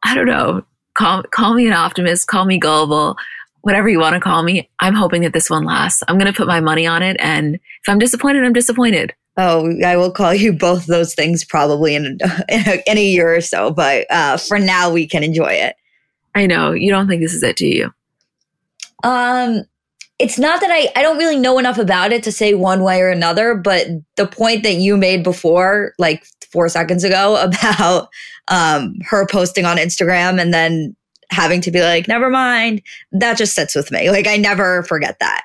I 0.03 0.15
don't 0.15 0.27
know. 0.27 0.63
Call, 0.93 1.23
call 1.23 1.53
me 1.53 1.67
an 1.67 1.73
optimist 1.73 2.27
call 2.27 2.45
me 2.45 2.57
gullible 2.57 3.17
whatever 3.61 3.87
you 3.87 3.99
want 3.99 4.13
to 4.13 4.19
call 4.19 4.43
me 4.43 4.69
i'm 4.79 4.93
hoping 4.93 5.21
that 5.21 5.33
this 5.33 5.49
one 5.49 5.63
lasts. 5.63 6.03
I'm 6.07 6.17
going 6.17 6.31
to 6.31 6.37
put 6.37 6.47
my 6.47 6.59
money 6.59 6.85
on 6.85 7.01
it 7.01 7.17
and 7.19 7.55
if 7.55 7.89
i'm 7.89 7.99
disappointed 7.99 8.43
i'm 8.43 8.53
disappointed 8.53 9.13
Oh, 9.37 9.73
I 9.85 9.95
will 9.95 10.11
call 10.11 10.33
you 10.33 10.51
both 10.51 10.85
those 10.87 11.15
things 11.15 11.45
probably 11.45 11.95
in, 11.95 12.05
in, 12.49 12.67
a, 12.67 12.83
in 12.85 12.97
a 12.97 13.03
year 13.03 13.35
or 13.35 13.41
so, 13.41 13.71
but 13.71 14.05
uh, 14.09 14.37
for 14.37 14.59
now 14.59 14.91
we 14.91 15.07
can 15.07 15.23
enjoy 15.23 15.53
it. 15.53 15.75
I 16.35 16.45
know. 16.47 16.71
You 16.71 16.91
don't 16.91 17.07
think 17.07 17.21
this 17.21 17.33
is 17.33 17.43
it, 17.43 17.55
do 17.55 17.67
you? 17.67 17.93
Um, 19.03 19.63
it's 20.19 20.37
not 20.37 20.61
that 20.61 20.69
I, 20.71 20.89
I 20.95 21.01
don't 21.01 21.17
really 21.17 21.37
know 21.37 21.57
enough 21.57 21.77
about 21.77 22.11
it 22.11 22.23
to 22.23 22.31
say 22.31 22.53
one 22.53 22.83
way 22.83 23.01
or 23.01 23.09
another, 23.09 23.55
but 23.55 23.87
the 24.17 24.27
point 24.27 24.63
that 24.63 24.75
you 24.75 24.95
made 24.95 25.23
before, 25.23 25.93
like 25.97 26.25
four 26.51 26.69
seconds 26.69 27.03
ago, 27.03 27.41
about 27.41 28.09
um, 28.47 28.95
her 29.05 29.25
posting 29.25 29.65
on 29.65 29.77
Instagram 29.77 30.39
and 30.39 30.53
then 30.53 30.95
having 31.31 31.61
to 31.61 31.71
be 31.71 31.81
like, 31.81 32.07
never 32.07 32.29
mind, 32.29 32.81
that 33.13 33.37
just 33.37 33.55
sits 33.55 33.73
with 33.73 33.91
me. 33.91 34.11
Like, 34.11 34.27
I 34.27 34.37
never 34.37 34.83
forget 34.83 35.17
that. 35.19 35.43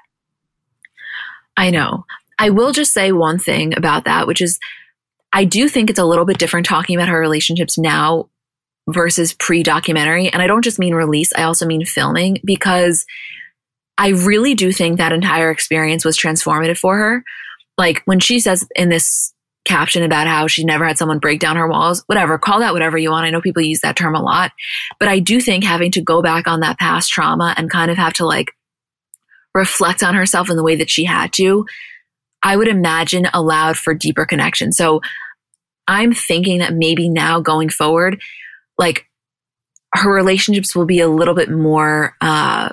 I 1.57 1.70
know. 1.70 2.05
I 2.38 2.51
will 2.51 2.72
just 2.72 2.92
say 2.92 3.12
one 3.12 3.38
thing 3.38 3.77
about 3.77 4.05
that, 4.05 4.27
which 4.27 4.40
is 4.40 4.59
I 5.33 5.44
do 5.44 5.68
think 5.68 5.90
it's 5.90 5.99
a 5.99 6.05
little 6.05 6.25
bit 6.25 6.38
different 6.38 6.66
talking 6.66 6.96
about 6.96 7.09
her 7.09 7.18
relationships 7.18 7.79
now 7.79 8.29
versus 8.88 9.35
pre 9.35 9.62
documentary. 9.62 10.29
And 10.29 10.42
I 10.42 10.46
don't 10.46 10.62
just 10.62 10.79
mean 10.79 10.94
release, 10.94 11.33
I 11.37 11.42
also 11.42 11.66
mean 11.66 11.85
filming 11.85 12.38
because 12.44 13.05
I 13.99 14.09
really 14.09 14.55
do 14.55 14.72
think 14.72 14.99
that 14.99 15.12
entire 15.12 15.51
experience 15.51 16.05
was 16.05 16.18
transformative 16.18 16.79
for 16.79 16.96
her. 16.96 17.25
Like 17.79 18.03
when 18.05 18.20
she 18.20 18.40
says 18.40 18.66
in 18.77 18.88
this 18.88 19.33
caption 19.66 20.03
about 20.03 20.27
how 20.27 20.46
she 20.46 20.64
never 20.64 20.87
had 20.87 20.96
someone 20.96 21.18
break 21.18 21.40
down 21.40 21.57
her 21.57 21.68
walls, 21.68 22.03
whatever, 22.07 22.38
call 22.38 22.61
that 22.61 22.72
whatever 22.72 22.96
you 22.96 23.11
want. 23.11 23.27
I 23.27 23.31
know 23.31 23.40
people 23.40 23.62
use 23.62 23.81
that 23.81 23.96
term 23.96 24.14
a 24.14 24.22
lot, 24.22 24.53
but 24.99 25.09
I 25.09 25.18
do 25.18 25.40
think 25.40 25.64
having 25.64 25.90
to 25.92 26.01
go 26.01 26.22
back 26.22 26.46
on 26.46 26.61
that 26.61 26.79
past 26.79 27.11
trauma 27.11 27.53
and 27.57 27.68
kind 27.68 27.90
of 27.90 27.96
have 27.96 28.14
to 28.14 28.27
like 28.27 28.53
reflect 29.55 30.03
on 30.03 30.14
herself 30.14 30.49
in 30.49 30.57
the 30.57 30.62
way 30.62 30.77
that 30.77 30.88
she 30.88 31.05
had 31.05 31.33
to, 31.35 31.66
I 32.46 32.56
would 32.56 32.68
imagine 32.68 33.26
allowed 33.35 33.76
for 33.76 33.92
deeper 33.92 34.24
connection. 34.24 34.70
So 34.70 35.00
I'm 35.88 36.12
thinking 36.12 36.61
that 36.61 36.74
maybe 36.74 37.09
now 37.09 37.40
going 37.40 37.70
forward, 37.70 38.20
like 38.78 39.09
her 39.94 40.12
relationships 40.12 40.76
will 40.76 40.85
be 40.85 41.00
a 41.00 41.09
little 41.09 41.35
bit 41.35 41.50
more 41.50 42.14
uh, 42.20 42.68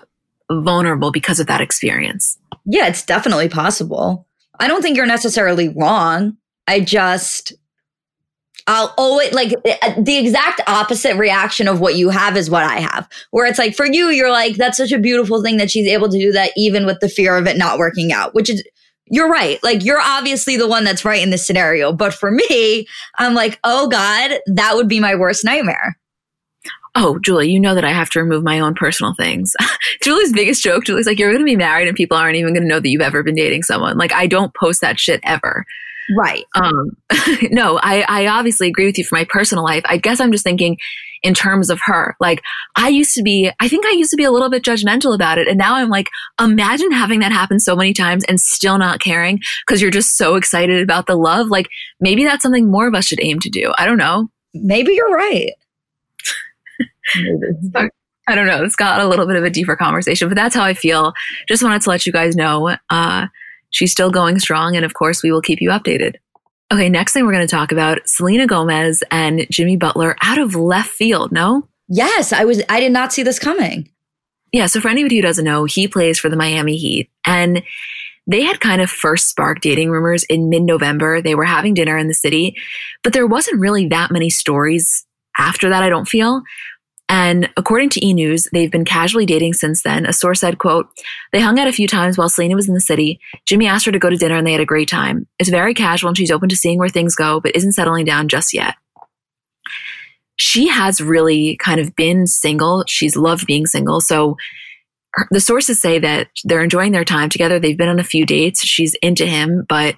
vulnerable 0.51 1.12
because 1.12 1.39
of 1.39 1.47
that 1.47 1.59
experience. 1.59 2.38
Yeah, 2.65 2.88
it's 2.88 3.03
definitely 3.03 3.49
possible. 3.49 4.27
I 4.59 4.67
don't 4.67 4.83
think 4.83 4.95
you're 4.95 5.07
necessarily 5.07 5.69
wrong. 5.69 6.38
I 6.67 6.79
just, 6.79 7.53
I'll 8.67 8.93
always 8.95 9.33
like 9.33 9.53
uh, 9.53 9.93
the 9.99 10.17
exact 10.19 10.62
opposite 10.67 11.17
reaction 11.17 11.67
of 11.67 11.79
what 11.79 11.95
you 11.95 12.09
have 12.09 12.38
is 12.38 12.47
what 12.47 12.63
I 12.63 12.79
have. 12.79 13.09
Where 13.31 13.47
it's 13.47 13.57
like 13.57 13.75
for 13.75 13.88
you, 13.88 14.09
you're 14.09 14.31
like, 14.31 14.55
that's 14.55 14.77
such 14.77 14.91
a 14.91 14.99
beautiful 14.99 15.41
thing 15.41 15.57
that 15.57 15.71
she's 15.71 15.88
able 15.88 16.09
to 16.09 16.19
do 16.19 16.31
that 16.33 16.51
even 16.55 16.86
with 16.86 16.99
the 16.99 17.09
fear 17.09 17.38
of 17.38 17.47
it 17.47 17.57
not 17.57 17.79
working 17.79 18.13
out, 18.13 18.36
which 18.36 18.51
is, 18.51 18.63
you're 19.07 19.29
right. 19.29 19.61
Like 19.63 19.83
you're 19.83 20.01
obviously 20.01 20.57
the 20.57 20.67
one 20.67 20.83
that's 20.83 21.05
right 21.05 21.21
in 21.21 21.29
this 21.29 21.45
scenario. 21.45 21.91
But 21.93 22.13
for 22.13 22.31
me, 22.31 22.87
I'm 23.19 23.33
like, 23.33 23.59
oh 23.63 23.87
God, 23.87 24.39
that 24.47 24.75
would 24.75 24.87
be 24.87 24.99
my 24.99 25.15
worst 25.15 25.43
nightmare 25.43 25.97
oh, 26.95 27.19
Julie, 27.19 27.49
you 27.49 27.59
know 27.59 27.75
that 27.75 27.85
I 27.85 27.91
have 27.91 28.09
to 28.11 28.19
remove 28.19 28.43
my 28.43 28.59
own 28.59 28.75
personal 28.75 29.13
things. 29.15 29.53
Julie's 30.03 30.33
biggest 30.33 30.61
joke, 30.61 30.85
Julie's 30.85 31.07
like, 31.07 31.19
you're 31.19 31.31
going 31.31 31.41
to 31.41 31.45
be 31.45 31.55
married 31.55 31.87
and 31.87 31.97
people 31.97 32.17
aren't 32.17 32.35
even 32.35 32.53
going 32.53 32.63
to 32.63 32.69
know 32.69 32.79
that 32.79 32.89
you've 32.89 33.01
ever 33.01 33.23
been 33.23 33.35
dating 33.35 33.63
someone. 33.63 33.97
Like, 33.97 34.13
I 34.13 34.27
don't 34.27 34.53
post 34.53 34.81
that 34.81 34.99
shit 34.99 35.19
ever. 35.23 35.65
Right. 36.17 36.45
Um, 36.55 36.91
no, 37.51 37.79
I, 37.81 38.05
I 38.07 38.27
obviously 38.27 38.67
agree 38.67 38.85
with 38.85 38.97
you 38.97 39.05
for 39.05 39.15
my 39.15 39.25
personal 39.25 39.63
life. 39.63 39.83
I 39.85 39.97
guess 39.97 40.19
I'm 40.19 40.31
just 40.31 40.43
thinking 40.43 40.77
in 41.23 41.33
terms 41.33 41.69
of 41.69 41.79
her. 41.86 42.15
Like, 42.19 42.41
I 42.75 42.89
used 42.89 43.15
to 43.15 43.23
be, 43.23 43.49
I 43.59 43.67
think 43.67 43.86
I 43.86 43.91
used 43.91 44.12
to 44.12 44.17
be 44.17 44.25
a 44.25 44.31
little 44.31 44.49
bit 44.49 44.63
judgmental 44.63 45.15
about 45.15 45.38
it. 45.38 45.47
And 45.47 45.57
now 45.57 45.75
I'm 45.75 45.89
like, 45.89 46.07
imagine 46.39 46.91
having 46.91 47.19
that 47.21 47.31
happen 47.31 47.59
so 47.59 47.75
many 47.75 47.93
times 47.93 48.23
and 48.25 48.39
still 48.39 48.77
not 48.77 48.99
caring 48.99 49.39
because 49.65 49.81
you're 49.81 49.91
just 49.91 50.17
so 50.17 50.36
excited 50.36 50.81
about 50.83 51.07
the 51.07 51.15
love. 51.15 51.47
Like, 51.47 51.67
maybe 51.99 52.23
that's 52.23 52.43
something 52.43 52.69
more 52.69 52.88
of 52.88 52.93
us 52.93 53.05
should 53.05 53.23
aim 53.23 53.39
to 53.39 53.49
do. 53.49 53.73
I 53.77 53.86
don't 53.86 53.97
know. 53.97 54.29
Maybe 54.53 54.93
you're 54.93 55.13
right. 55.13 55.51
I 58.27 58.36
don't 58.36 58.47
know. 58.47 58.63
It's 58.63 58.75
got 58.75 59.01
a 59.01 59.07
little 59.07 59.25
bit 59.25 59.36
of 59.36 59.43
a 59.43 59.49
deeper 59.49 59.75
conversation, 59.75 60.29
but 60.29 60.36
that's 60.36 60.55
how 60.55 60.63
I 60.63 60.73
feel. 60.73 61.13
Just 61.47 61.63
wanted 61.63 61.81
to 61.81 61.89
let 61.89 62.05
you 62.05 62.13
guys 62.13 62.36
know 62.36 62.77
uh, 62.89 63.27
she's 63.69 63.91
still 63.91 64.12
going 64.12 64.39
strong. 64.39 64.75
And 64.75 64.86
of 64.86 64.93
course, 64.93 65.21
we 65.23 65.31
will 65.31 65.41
keep 65.41 65.59
you 65.59 65.69
updated. 65.69 66.15
Okay, 66.71 66.89
next 66.89 67.13
thing 67.13 67.26
we're 67.26 67.34
going 67.34 67.47
to 67.47 67.56
talk 67.56 67.71
about 67.71 67.99
Selena 68.08 68.47
Gomez 68.47 69.04
and 69.12 69.45
Jimmy 69.52 69.78
Butler 69.78 70.15
out 70.21 70.38
of 70.38 70.56
left 70.56 70.89
field, 70.89 71.32
no? 71.32 71.67
Yes, 71.88 72.34
I 72.34 72.45
was 72.45 72.63
I 72.69 72.80
did 72.80 72.91
not 72.91 73.13
see 73.13 73.23
this 73.23 73.39
coming. 73.39 73.89
Yeah, 74.52 74.67
so 74.67 74.80
for 74.80 74.88
anybody 74.88 75.17
who 75.17 75.21
doesn't 75.21 75.45
know, 75.45 75.65
he 75.65 75.88
plays 75.88 76.19
for 76.19 76.30
the 76.30 76.36
Miami 76.36 76.78
Heat 76.78 77.10
and 77.26 77.63
they 78.26 78.43
had 78.43 78.60
kind 78.60 78.82
of 78.82 78.89
first 78.89 79.30
sparked 79.30 79.63
dating 79.63 79.89
rumors 79.89 80.23
in 80.23 80.49
mid-November. 80.49 81.21
They 81.21 81.36
were 81.36 81.43
having 81.43 81.73
dinner 81.73 81.97
in 81.97 82.08
the 82.08 82.13
city, 82.13 82.56
but 83.04 83.13
there 83.13 83.28
wasn't 83.28 83.60
really 83.60 83.88
that 83.89 84.12
many 84.12 84.30
stories 84.30 85.06
after 85.38 85.69
that, 85.69 85.84
I 85.84 85.89
don't 85.89 86.08
feel. 86.08 86.41
And 87.13 87.47
according 87.58 87.89
to 87.89 88.04
E! 88.04 88.12
News, 88.12 88.47
they've 88.54 88.71
been 88.71 88.86
casually 88.86 89.28
dating 89.28 89.54
since 89.54 89.84
then. 89.84 90.08
A 90.08 90.13
source 90.13 90.39
said, 90.39 90.58
quote, 90.58 90.88
they 91.32 91.39
hung 91.39 91.60
out 91.60 91.67
a 91.67 91.71
few 91.71 91.88
times 91.88 92.17
while 92.17 92.28
Selena 92.28 92.56
was 92.56 92.67
in 92.67 92.73
the 92.73 92.82
city. 92.82 93.19
Jimmy 93.45 93.67
asked 93.67 93.86
her 93.86 93.91
to 93.91 93.99
go 93.99 94.10
to 94.10 94.17
dinner 94.17 94.36
and 94.36 94.47
they 94.47 94.52
had 94.52 94.62
a 94.62 94.65
great 94.65 94.89
time. 94.89 95.28
It's 95.38 95.52
very 95.52 95.76
casual 95.76 96.08
and 96.08 96.17
she's 96.17 96.32
open 96.32 96.49
to 96.49 96.56
seeing 96.56 96.80
where 96.80 96.89
things 96.89 97.15
go, 97.15 97.39
but 97.39 97.56
isn't 97.56 97.73
settling 97.73 98.06
down 98.06 98.30
just 98.30 98.52
yet. 98.52 98.78
She 100.38 100.67
has 100.69 101.02
really 101.02 101.56
kind 101.58 101.80
of 101.80 101.95
been 101.95 102.26
single. 102.26 102.84
She's 102.88 103.15
loved 103.15 103.45
being 103.45 103.67
single. 103.67 104.02
So 104.02 104.36
her, 105.13 105.28
the 105.30 105.39
sources 105.39 105.80
say 105.80 105.99
that 105.99 106.30
they're 106.43 106.63
enjoying 106.63 106.93
their 106.93 107.06
time 107.06 107.30
together. 107.30 107.60
They've 107.60 107.78
been 107.78 107.89
on 107.89 107.99
a 107.99 108.04
few 108.04 108.26
dates. 108.26 108.65
She's 108.65 108.95
into 109.04 109.28
him, 109.28 109.67
but 109.69 109.97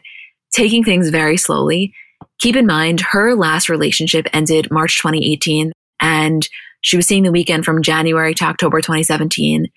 taking 0.51 0.83
things 0.83 1.07
very 1.11 1.37
slowly. 1.37 1.93
Keep 2.39 2.57
in 2.57 2.67
mind, 2.67 2.99
her 2.99 3.35
last 3.35 3.69
relationship 3.69 4.27
ended 4.33 4.67
March 4.69 4.97
2018 4.97 5.71
and 6.01 6.45
she 6.85 6.97
was 6.97 7.07
seeing 7.07 7.23
the 7.23 7.31
Weeknd 7.31 7.65
from 7.65 7.81
January 7.81 8.35
to 8.35 8.45
October 8.45 8.79
2017. 8.79 9.71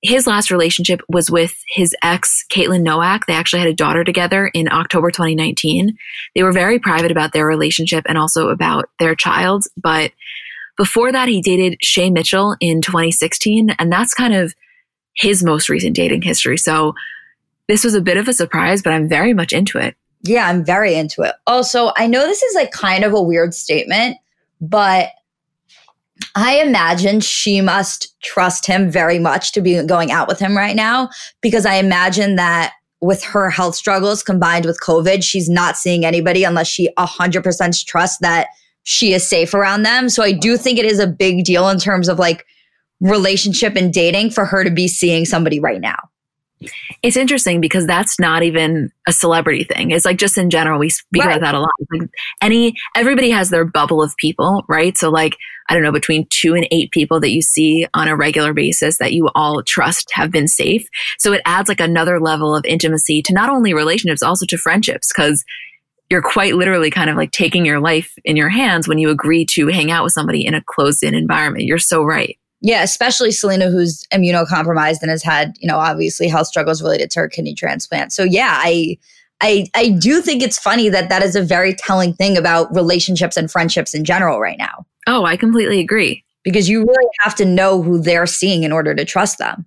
His 0.00 0.26
last 0.26 0.50
relationship 0.50 1.02
was 1.06 1.30
with 1.30 1.54
his 1.68 1.94
ex, 2.02 2.46
Kaitlin 2.50 2.80
Nowak. 2.80 3.26
They 3.26 3.34
actually 3.34 3.58
had 3.58 3.68
a 3.68 3.74
daughter 3.74 4.04
together 4.04 4.50
in 4.54 4.72
October 4.72 5.10
2019. 5.10 5.98
They 6.34 6.42
were 6.42 6.52
very 6.52 6.78
private 6.78 7.10
about 7.10 7.34
their 7.34 7.44
relationship 7.44 8.06
and 8.08 8.16
also 8.16 8.48
about 8.48 8.88
their 8.98 9.14
child. 9.14 9.66
But 9.76 10.12
before 10.78 11.12
that, 11.12 11.28
he 11.28 11.42
dated 11.42 11.76
Shay 11.82 12.08
Mitchell 12.08 12.56
in 12.58 12.80
2016. 12.80 13.76
And 13.78 13.92
that's 13.92 14.14
kind 14.14 14.34
of 14.34 14.54
his 15.14 15.44
most 15.44 15.68
recent 15.68 15.94
dating 15.94 16.22
history. 16.22 16.56
So 16.56 16.94
this 17.68 17.84
was 17.84 17.92
a 17.92 18.00
bit 18.00 18.16
of 18.16 18.28
a 18.28 18.32
surprise, 18.32 18.80
but 18.80 18.94
I'm 18.94 19.10
very 19.10 19.34
much 19.34 19.52
into 19.52 19.76
it. 19.76 19.94
Yeah, 20.22 20.48
I'm 20.48 20.64
very 20.64 20.94
into 20.94 21.20
it. 21.20 21.34
Also, 21.46 21.92
I 21.98 22.06
know 22.06 22.20
this 22.20 22.42
is 22.42 22.54
like 22.54 22.70
kind 22.70 23.04
of 23.04 23.12
a 23.12 23.20
weird 23.20 23.52
statement, 23.52 24.16
but 24.58 25.10
I 26.34 26.60
imagine 26.60 27.20
she 27.20 27.60
must 27.60 28.14
trust 28.22 28.66
him 28.66 28.90
very 28.90 29.18
much 29.18 29.52
to 29.52 29.60
be 29.60 29.82
going 29.82 30.10
out 30.10 30.28
with 30.28 30.38
him 30.38 30.56
right 30.56 30.76
now 30.76 31.10
because 31.42 31.66
I 31.66 31.74
imagine 31.74 32.36
that 32.36 32.72
with 33.00 33.22
her 33.22 33.50
health 33.50 33.74
struggles 33.74 34.22
combined 34.22 34.64
with 34.64 34.80
COVID, 34.80 35.22
she's 35.22 35.48
not 35.48 35.76
seeing 35.76 36.04
anybody 36.04 36.44
unless 36.44 36.68
she 36.68 36.90
100% 36.98 37.84
trusts 37.84 38.18
that 38.20 38.48
she 38.84 39.12
is 39.12 39.26
safe 39.26 39.52
around 39.52 39.82
them. 39.82 40.08
So 40.08 40.22
I 40.22 40.32
do 40.32 40.56
think 40.56 40.78
it 40.78 40.84
is 40.84 40.98
a 40.98 41.06
big 41.06 41.44
deal 41.44 41.68
in 41.68 41.78
terms 41.78 42.08
of 42.08 42.18
like 42.18 42.46
relationship 43.00 43.76
and 43.76 43.92
dating 43.92 44.30
for 44.30 44.44
her 44.46 44.64
to 44.64 44.70
be 44.70 44.88
seeing 44.88 45.24
somebody 45.24 45.60
right 45.60 45.80
now. 45.80 45.98
It's 47.02 47.16
interesting 47.16 47.60
because 47.60 47.86
that's 47.86 48.18
not 48.18 48.42
even 48.42 48.90
a 49.06 49.12
celebrity 49.12 49.64
thing. 49.64 49.90
It's 49.90 50.04
like 50.04 50.16
just 50.16 50.38
in 50.38 50.48
general, 50.48 50.78
we 50.78 50.88
speak 50.88 51.22
right. 51.22 51.36
about 51.36 51.44
that 51.44 51.54
a 51.54 51.60
lot. 51.60 51.70
Like 51.92 52.08
any, 52.40 52.74
everybody 52.94 53.30
has 53.30 53.50
their 53.50 53.64
bubble 53.64 54.02
of 54.02 54.16
people, 54.16 54.64
right? 54.68 54.96
So 54.96 55.10
like, 55.10 55.36
I 55.68 55.74
don't 55.74 55.82
know, 55.82 55.92
between 55.92 56.26
two 56.30 56.54
and 56.54 56.66
eight 56.70 56.90
people 56.92 57.20
that 57.20 57.30
you 57.30 57.42
see 57.42 57.86
on 57.92 58.08
a 58.08 58.16
regular 58.16 58.54
basis 58.54 58.98
that 58.98 59.12
you 59.12 59.28
all 59.34 59.62
trust 59.62 60.10
have 60.12 60.30
been 60.30 60.48
safe. 60.48 60.86
So 61.18 61.32
it 61.32 61.42
adds 61.44 61.68
like 61.68 61.80
another 61.80 62.20
level 62.20 62.54
of 62.54 62.64
intimacy 62.64 63.20
to 63.22 63.34
not 63.34 63.50
only 63.50 63.74
relationships, 63.74 64.22
also 64.22 64.46
to 64.46 64.56
friendships, 64.56 65.12
because 65.12 65.44
you're 66.08 66.22
quite 66.22 66.54
literally 66.54 66.90
kind 66.90 67.10
of 67.10 67.16
like 67.16 67.32
taking 67.32 67.66
your 67.66 67.80
life 67.80 68.14
in 68.24 68.36
your 68.36 68.48
hands 68.48 68.86
when 68.86 68.98
you 68.98 69.10
agree 69.10 69.44
to 69.44 69.66
hang 69.66 69.90
out 69.90 70.04
with 70.04 70.12
somebody 70.12 70.46
in 70.46 70.54
a 70.54 70.62
closed 70.62 71.02
in 71.02 71.14
environment. 71.14 71.64
You're 71.64 71.78
so 71.78 72.02
right. 72.02 72.38
Yeah, 72.66 72.82
especially 72.82 73.30
Selena, 73.30 73.70
who's 73.70 74.04
immunocompromised 74.12 75.00
and 75.00 75.08
has 75.08 75.22
had, 75.22 75.54
you 75.60 75.68
know, 75.68 75.78
obviously 75.78 76.26
health 76.26 76.48
struggles 76.48 76.82
related 76.82 77.12
to 77.12 77.20
her 77.20 77.28
kidney 77.28 77.54
transplant. 77.54 78.12
So 78.12 78.24
yeah, 78.24 78.58
I, 78.60 78.98
I, 79.40 79.66
I 79.76 79.90
do 79.90 80.20
think 80.20 80.42
it's 80.42 80.58
funny 80.58 80.88
that 80.88 81.08
that 81.08 81.22
is 81.22 81.36
a 81.36 81.42
very 81.42 81.74
telling 81.74 82.12
thing 82.12 82.36
about 82.36 82.74
relationships 82.74 83.36
and 83.36 83.48
friendships 83.48 83.94
in 83.94 84.02
general 84.04 84.40
right 84.40 84.58
now. 84.58 84.84
Oh, 85.06 85.24
I 85.24 85.36
completely 85.36 85.78
agree. 85.78 86.24
Because 86.42 86.68
you 86.68 86.80
really 86.80 87.08
have 87.20 87.36
to 87.36 87.44
know 87.44 87.82
who 87.82 88.00
they're 88.00 88.26
seeing 88.26 88.64
in 88.64 88.72
order 88.72 88.96
to 88.96 89.04
trust 89.04 89.38
them. 89.38 89.64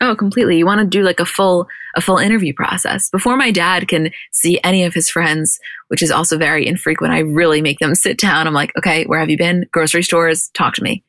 Oh, 0.00 0.14
completely. 0.14 0.58
You 0.58 0.64
want 0.64 0.80
to 0.80 0.86
do 0.86 1.02
like 1.02 1.18
a 1.18 1.26
full 1.26 1.66
a 1.96 2.00
full 2.00 2.18
interview 2.18 2.54
process. 2.54 3.10
Before 3.10 3.36
my 3.36 3.50
dad 3.50 3.88
can 3.88 4.12
see 4.30 4.60
any 4.62 4.84
of 4.84 4.94
his 4.94 5.10
friends, 5.10 5.58
which 5.88 6.02
is 6.02 6.12
also 6.12 6.38
very 6.38 6.68
infrequent, 6.68 7.12
I 7.12 7.18
really 7.18 7.62
make 7.62 7.80
them 7.80 7.96
sit 7.96 8.16
down. 8.16 8.46
I'm 8.46 8.54
like, 8.54 8.70
"Okay, 8.78 9.06
where 9.06 9.18
have 9.18 9.28
you 9.28 9.36
been? 9.36 9.66
Grocery 9.72 10.04
stores, 10.04 10.50
talk 10.54 10.74
to 10.74 10.84
me." 10.84 11.02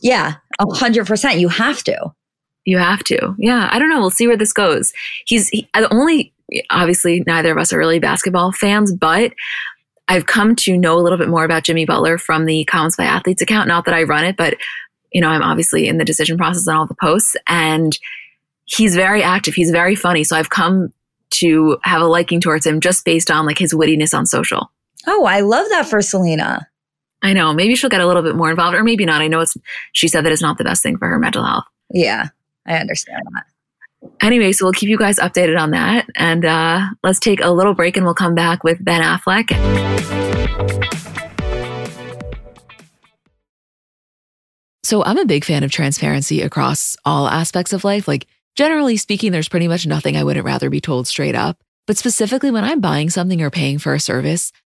Yeah, 0.00 0.34
a 0.58 0.74
hundred 0.74 1.06
percent. 1.06 1.38
You 1.38 1.48
have 1.48 1.82
to. 1.84 2.12
You 2.64 2.78
have 2.78 3.02
to. 3.04 3.34
Yeah. 3.38 3.68
I 3.72 3.78
don't 3.78 3.88
know. 3.90 4.00
We'll 4.00 4.10
see 4.10 4.26
where 4.26 4.36
this 4.36 4.52
goes. 4.52 4.92
He's 5.26 5.48
he, 5.48 5.68
only, 5.74 6.32
obviously, 6.70 7.24
neither 7.26 7.50
of 7.50 7.58
us 7.58 7.72
are 7.72 7.78
really 7.78 7.98
basketball 7.98 8.52
fans, 8.52 8.94
but 8.94 9.32
I've 10.08 10.26
come 10.26 10.54
to 10.56 10.76
know 10.76 10.98
a 10.98 11.00
little 11.00 11.18
bit 11.18 11.28
more 11.28 11.44
about 11.44 11.64
Jimmy 11.64 11.86
Butler 11.86 12.18
from 12.18 12.44
the 12.44 12.64
Comments 12.64 12.96
by 12.96 13.04
Athletes 13.04 13.42
account. 13.42 13.68
Not 13.68 13.84
that 13.86 13.94
I 13.94 14.02
run 14.02 14.24
it, 14.24 14.36
but, 14.36 14.54
you 15.12 15.20
know, 15.20 15.28
I'm 15.28 15.42
obviously 15.42 15.88
in 15.88 15.98
the 15.98 16.04
decision 16.04 16.36
process 16.36 16.68
on 16.68 16.76
all 16.76 16.86
the 16.86 16.94
posts. 16.94 17.34
And 17.48 17.98
he's 18.64 18.94
very 18.94 19.22
active. 19.22 19.54
He's 19.54 19.70
very 19.70 19.94
funny. 19.94 20.22
So 20.22 20.36
I've 20.36 20.50
come 20.50 20.92
to 21.30 21.78
have 21.82 22.02
a 22.02 22.06
liking 22.06 22.40
towards 22.40 22.66
him 22.66 22.78
just 22.80 23.04
based 23.04 23.30
on 23.30 23.46
like 23.46 23.58
his 23.58 23.72
wittiness 23.72 24.16
on 24.16 24.26
social. 24.26 24.70
Oh, 25.06 25.24
I 25.24 25.40
love 25.40 25.68
that 25.70 25.86
for 25.86 26.02
Selena. 26.02 26.68
I 27.22 27.32
know. 27.32 27.52
Maybe 27.52 27.74
she'll 27.76 27.90
get 27.90 28.00
a 28.00 28.06
little 28.06 28.22
bit 28.22 28.34
more 28.34 28.50
involved, 28.50 28.76
or 28.76 28.82
maybe 28.82 29.04
not. 29.04 29.22
I 29.22 29.28
know 29.28 29.40
it's. 29.40 29.56
She 29.92 30.08
said 30.08 30.24
that 30.24 30.32
it's 30.32 30.42
not 30.42 30.58
the 30.58 30.64
best 30.64 30.82
thing 30.82 30.98
for 30.98 31.08
her 31.08 31.18
mental 31.18 31.44
health. 31.44 31.64
Yeah, 31.92 32.28
I 32.66 32.76
understand 32.76 33.22
that. 33.34 33.44
Anyway, 34.20 34.50
so 34.52 34.64
we'll 34.64 34.72
keep 34.72 34.88
you 34.88 34.98
guys 34.98 35.18
updated 35.18 35.58
on 35.60 35.70
that, 35.70 36.06
and 36.16 36.44
uh, 36.44 36.80
let's 37.04 37.20
take 37.20 37.40
a 37.40 37.50
little 37.50 37.74
break, 37.74 37.96
and 37.96 38.04
we'll 38.04 38.14
come 38.14 38.34
back 38.34 38.64
with 38.64 38.84
Ben 38.84 39.02
Affleck. 39.02 39.50
So 44.84 45.02
I'm 45.04 45.16
a 45.16 45.24
big 45.24 45.44
fan 45.44 45.62
of 45.62 45.70
transparency 45.70 46.42
across 46.42 46.96
all 47.04 47.28
aspects 47.28 47.72
of 47.72 47.84
life. 47.84 48.08
Like 48.08 48.26
generally 48.56 48.96
speaking, 48.96 49.32
there's 49.32 49.48
pretty 49.48 49.68
much 49.68 49.86
nothing 49.86 50.16
I 50.16 50.24
wouldn't 50.24 50.44
rather 50.44 50.68
be 50.68 50.80
told 50.80 51.06
straight 51.06 51.34
up. 51.34 51.56
But 51.86 51.96
specifically 51.96 52.50
when 52.50 52.64
I'm 52.64 52.80
buying 52.80 53.08
something 53.08 53.40
or 53.40 53.50
paying 53.50 53.78
for 53.78 53.94
a 53.94 54.00
service, 54.00 54.52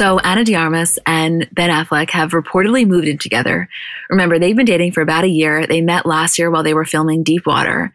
So 0.00 0.18
Ana 0.20 0.44
de 0.44 0.54
Armas 0.54 0.98
and 1.04 1.46
Ben 1.52 1.68
Affleck 1.68 2.08
have 2.08 2.30
reportedly 2.30 2.86
moved 2.86 3.06
in 3.06 3.18
together. 3.18 3.68
Remember, 4.08 4.38
they've 4.38 4.56
been 4.56 4.64
dating 4.64 4.92
for 4.92 5.02
about 5.02 5.24
a 5.24 5.28
year. 5.28 5.66
They 5.66 5.82
met 5.82 6.06
last 6.06 6.38
year 6.38 6.50
while 6.50 6.62
they 6.62 6.72
were 6.72 6.86
filming 6.86 7.22
Deep 7.22 7.46
Water. 7.46 7.92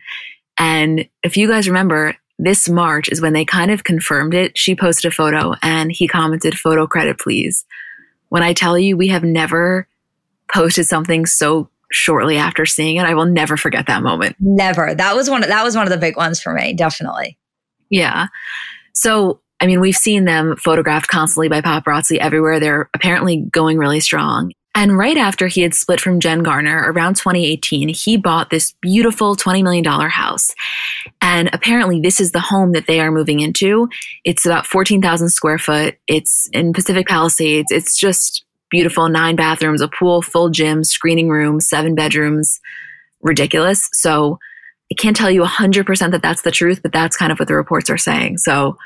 And 0.60 1.10
if 1.24 1.36
you 1.36 1.48
guys 1.48 1.68
remember, 1.68 2.16
this 2.38 2.70
March 2.70 3.10
is 3.10 3.22
when 3.22 3.34
they 3.34 3.44
kind 3.44 3.72
of 3.72 3.84
confirmed 3.84 4.36
it. 4.36 4.56
She 4.56 4.76
posted 4.76 5.12
a 5.12 5.16
photo 5.16 5.56
and 5.64 5.92
he 5.92 6.08
commented, 6.08 6.60
photo 6.60 6.86
credit, 6.86 7.18
please. 7.18 7.66
When 8.30 8.44
I 8.44 8.54
tell 8.54 8.78
you 8.78 8.96
we 8.96 9.08
have 9.08 9.24
never 9.24 9.88
posted 10.54 10.86
something 10.86 11.26
so 11.26 11.72
shortly 11.92 12.38
after 12.38 12.68
seeing 12.68 12.98
it, 12.98 13.08
I 13.08 13.16
will 13.16 13.26
never 13.26 13.58
forget 13.58 13.88
that 13.88 14.04
moment. 14.04 14.36
Never. 14.40 14.94
That 14.94 15.16
was 15.16 15.28
one 15.28 15.42
of, 15.42 15.50
that 15.50 15.64
was 15.64 15.76
one 15.76 15.88
of 15.88 15.92
the 15.92 15.98
big 15.98 16.18
ones 16.18 16.40
for 16.40 16.54
me, 16.54 16.72
definitely. 16.74 17.40
Yeah. 17.90 18.28
So 18.94 19.42
I 19.62 19.68
mean, 19.68 19.80
we've 19.80 19.96
seen 19.96 20.26
them 20.26 20.56
photographed 20.58 21.08
constantly 21.08 21.48
by 21.48 21.62
paparazzi 21.62 22.18
everywhere. 22.18 22.60
They're 22.60 22.90
apparently 22.94 23.38
going 23.52 23.78
really 23.78 24.00
strong. 24.00 24.52
And 24.78 24.98
right 24.98 25.16
after 25.16 25.48
he 25.48 25.62
had 25.62 25.74
split 25.74 26.02
from 26.02 26.20
Jen 26.20 26.44
Garner 26.44 26.92
around 26.92 27.16
2018, 27.16 27.88
he 27.88 28.18
bought 28.18 28.50
this 28.50 28.74
beautiful 28.82 29.38
$20 29.38 29.64
million 29.64 29.86
house. 29.86 30.54
And 31.22 31.50
apparently, 31.54 32.02
this 32.02 32.20
is 32.20 32.34
the 32.34 32.42
home 32.42 32.74
that 32.74 32.86
they 32.86 33.00
are 33.00 33.10
moving 33.10 33.40
into. 33.40 33.88
It's 34.26 34.46
about 34.46 34.66
14,000 34.66 35.30
square 35.30 35.58
foot. 35.58 35.96
It's 36.08 36.50
in 36.52 36.74
Pacific 36.74 37.08
Palisades. 37.08 37.72
It's 37.72 37.98
just 37.98 38.44
beautiful 38.70 39.08
nine 39.08 39.38
bathrooms, 39.38 39.80
a 39.80 39.88
pool, 39.88 40.22
full 40.22 40.50
gym, 40.50 40.84
screening 40.84 41.30
room, 41.30 41.62
seven 41.62 41.96
bedrooms. 41.96 42.60
Ridiculous. 43.22 43.88
So 43.94 44.40
I 44.92 44.96
can't 44.96 45.16
tell 45.16 45.32
you 45.32 45.42
100% 45.42 46.12
that 46.12 46.22
that's 46.22 46.42
the 46.42 46.52
truth, 46.52 46.82
but 46.84 46.92
that's 46.92 47.16
kind 47.16 47.32
of 47.32 47.40
what 47.40 47.48
the 47.48 47.56
reports 47.56 47.90
are 47.90 47.98
saying. 47.98 48.40
So 48.40 48.78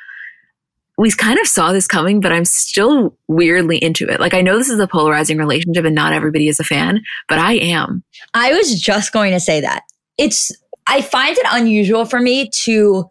we 0.99 1.09
kind 1.11 1.39
of 1.39 1.47
saw 1.47 1.71
this 1.71 1.87
coming, 1.87 2.19
but 2.19 2.33
I'm 2.33 2.43
still 2.43 3.17
weirdly 3.29 3.77
into 3.77 4.05
it. 4.09 4.19
Like, 4.19 4.33
I 4.33 4.41
know 4.41 4.57
this 4.57 4.67
is 4.67 4.81
a 4.81 4.87
polarizing 4.87 5.37
relationship 5.37 5.85
and 5.85 5.95
not 5.95 6.11
everybody 6.11 6.49
is 6.49 6.59
a 6.59 6.63
fan, 6.65 7.01
but 7.29 7.39
I 7.39 7.53
am. 7.53 8.03
I 8.33 8.51
was 8.51 8.77
just 8.77 9.13
going 9.13 9.31
to 9.31 9.39
say 9.39 9.61
that. 9.61 9.83
It's, 10.17 10.51
I 10.87 11.01
find 11.01 11.37
it 11.37 11.45
unusual 11.51 12.03
for 12.03 12.19
me 12.19 12.49
to, 12.65 13.09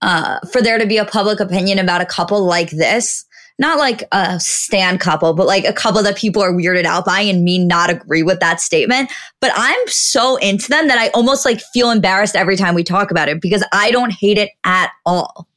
uh, 0.00 0.38
for 0.52 0.62
there 0.62 0.78
to 0.78 0.86
be 0.86 0.96
a 0.96 1.04
public 1.04 1.40
opinion 1.40 1.80
about 1.80 2.00
a 2.00 2.06
couple 2.06 2.44
like 2.44 2.70
this. 2.70 3.24
Not 3.58 3.78
like 3.78 4.04
a 4.12 4.38
stand 4.38 5.00
couple, 5.00 5.32
but 5.32 5.48
like 5.48 5.64
a 5.64 5.72
couple 5.72 6.04
that 6.04 6.16
people 6.16 6.40
are 6.40 6.52
weirded 6.52 6.84
out 6.84 7.04
by 7.04 7.20
and 7.20 7.42
me 7.42 7.58
not 7.58 7.90
agree 7.90 8.22
with 8.22 8.38
that 8.40 8.60
statement. 8.60 9.10
But 9.40 9.50
I'm 9.56 9.88
so 9.88 10.36
into 10.36 10.68
them 10.68 10.86
that 10.86 10.98
I 10.98 11.08
almost 11.08 11.44
like 11.44 11.60
feel 11.72 11.90
embarrassed 11.90 12.36
every 12.36 12.56
time 12.56 12.76
we 12.76 12.84
talk 12.84 13.10
about 13.10 13.28
it 13.28 13.40
because 13.40 13.64
I 13.72 13.90
don't 13.90 14.12
hate 14.12 14.38
it 14.38 14.50
at 14.62 14.92
all. 15.04 15.48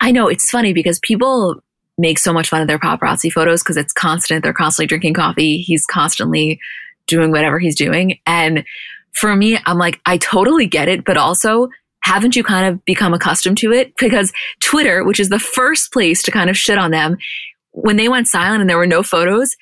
I 0.00 0.10
know 0.10 0.28
it's 0.28 0.50
funny 0.50 0.72
because 0.72 0.98
people 1.00 1.62
make 1.98 2.18
so 2.18 2.32
much 2.32 2.48
fun 2.48 2.62
of 2.62 2.68
their 2.68 2.78
paparazzi 2.78 3.30
photos 3.30 3.62
because 3.62 3.76
it's 3.76 3.92
constant. 3.92 4.42
They're 4.42 4.52
constantly 4.52 4.86
drinking 4.86 5.14
coffee. 5.14 5.58
He's 5.58 5.84
constantly 5.86 6.58
doing 7.06 7.30
whatever 7.30 7.58
he's 7.58 7.76
doing. 7.76 8.18
And 8.26 8.64
for 9.12 9.36
me, 9.36 9.58
I'm 9.66 9.78
like, 9.78 10.00
I 10.06 10.16
totally 10.16 10.66
get 10.66 10.88
it, 10.88 11.04
but 11.04 11.16
also 11.16 11.68
haven't 12.02 12.34
you 12.34 12.42
kind 12.42 12.72
of 12.72 12.82
become 12.84 13.12
accustomed 13.12 13.58
to 13.58 13.72
it? 13.72 13.92
Because 13.98 14.32
Twitter, 14.62 15.04
which 15.04 15.20
is 15.20 15.28
the 15.28 15.38
first 15.38 15.92
place 15.92 16.22
to 16.22 16.30
kind 16.30 16.48
of 16.48 16.56
shit 16.56 16.78
on 16.78 16.90
them, 16.90 17.18
when 17.72 17.96
they 17.96 18.08
went 18.08 18.26
silent 18.26 18.60
and 18.60 18.70
there 18.70 18.78
were 18.78 18.86
no 18.86 19.02
photos, 19.02 19.54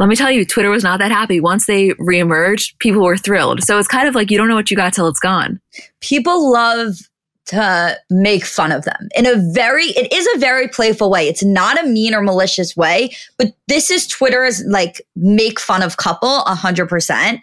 let 0.00 0.08
me 0.08 0.16
tell 0.16 0.30
you, 0.30 0.44
Twitter 0.44 0.70
was 0.70 0.82
not 0.82 0.98
that 0.98 1.12
happy. 1.12 1.40
Once 1.40 1.66
they 1.66 1.90
reemerged, 1.90 2.76
people 2.78 3.02
were 3.02 3.16
thrilled. 3.16 3.62
So 3.62 3.78
it's 3.78 3.86
kind 3.86 4.08
of 4.08 4.14
like 4.16 4.30
you 4.30 4.36
don't 4.36 4.48
know 4.48 4.56
what 4.56 4.70
you 4.70 4.76
got 4.76 4.92
till 4.92 5.06
it's 5.06 5.20
gone. 5.20 5.60
People 6.00 6.52
love 6.52 6.96
to 7.46 7.98
make 8.10 8.44
fun 8.44 8.72
of 8.72 8.84
them 8.84 9.08
in 9.16 9.26
a 9.26 9.36
very 9.52 9.86
it 9.86 10.12
is 10.12 10.26
a 10.34 10.38
very 10.38 10.68
playful 10.68 11.10
way. 11.10 11.28
It's 11.28 11.44
not 11.44 11.82
a 11.82 11.86
mean 11.86 12.14
or 12.14 12.22
malicious 12.22 12.76
way 12.76 13.14
but 13.36 13.48
this 13.68 13.90
is 13.90 14.06
twitter's 14.06 14.64
like 14.66 15.02
make 15.16 15.60
fun 15.60 15.82
of 15.82 15.96
couple 15.96 16.42
100% 16.46 17.40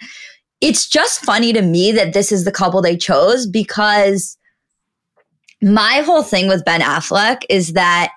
it's 0.62 0.88
just 0.88 1.24
funny 1.26 1.54
to 1.54 1.62
me 1.62 1.92
that 1.92 2.14
this 2.14 2.32
is 2.32 2.46
the 2.46 2.52
couple 2.52 2.82
they 2.82 2.96
chose 2.98 3.48
because 3.48 4.38
my 5.62 6.02
whole 6.06 6.24
thing 6.24 6.48
with 6.48 6.66
ben 6.66 6.82
affleck 6.82 7.44
is 7.50 7.74
that 7.74 8.12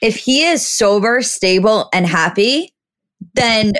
if 0.00 0.16
he 0.16 0.44
is 0.44 0.66
sober 0.66 1.22
stable 1.22 1.88
and 1.92 2.06
happy 2.06 2.72
then 3.34 3.72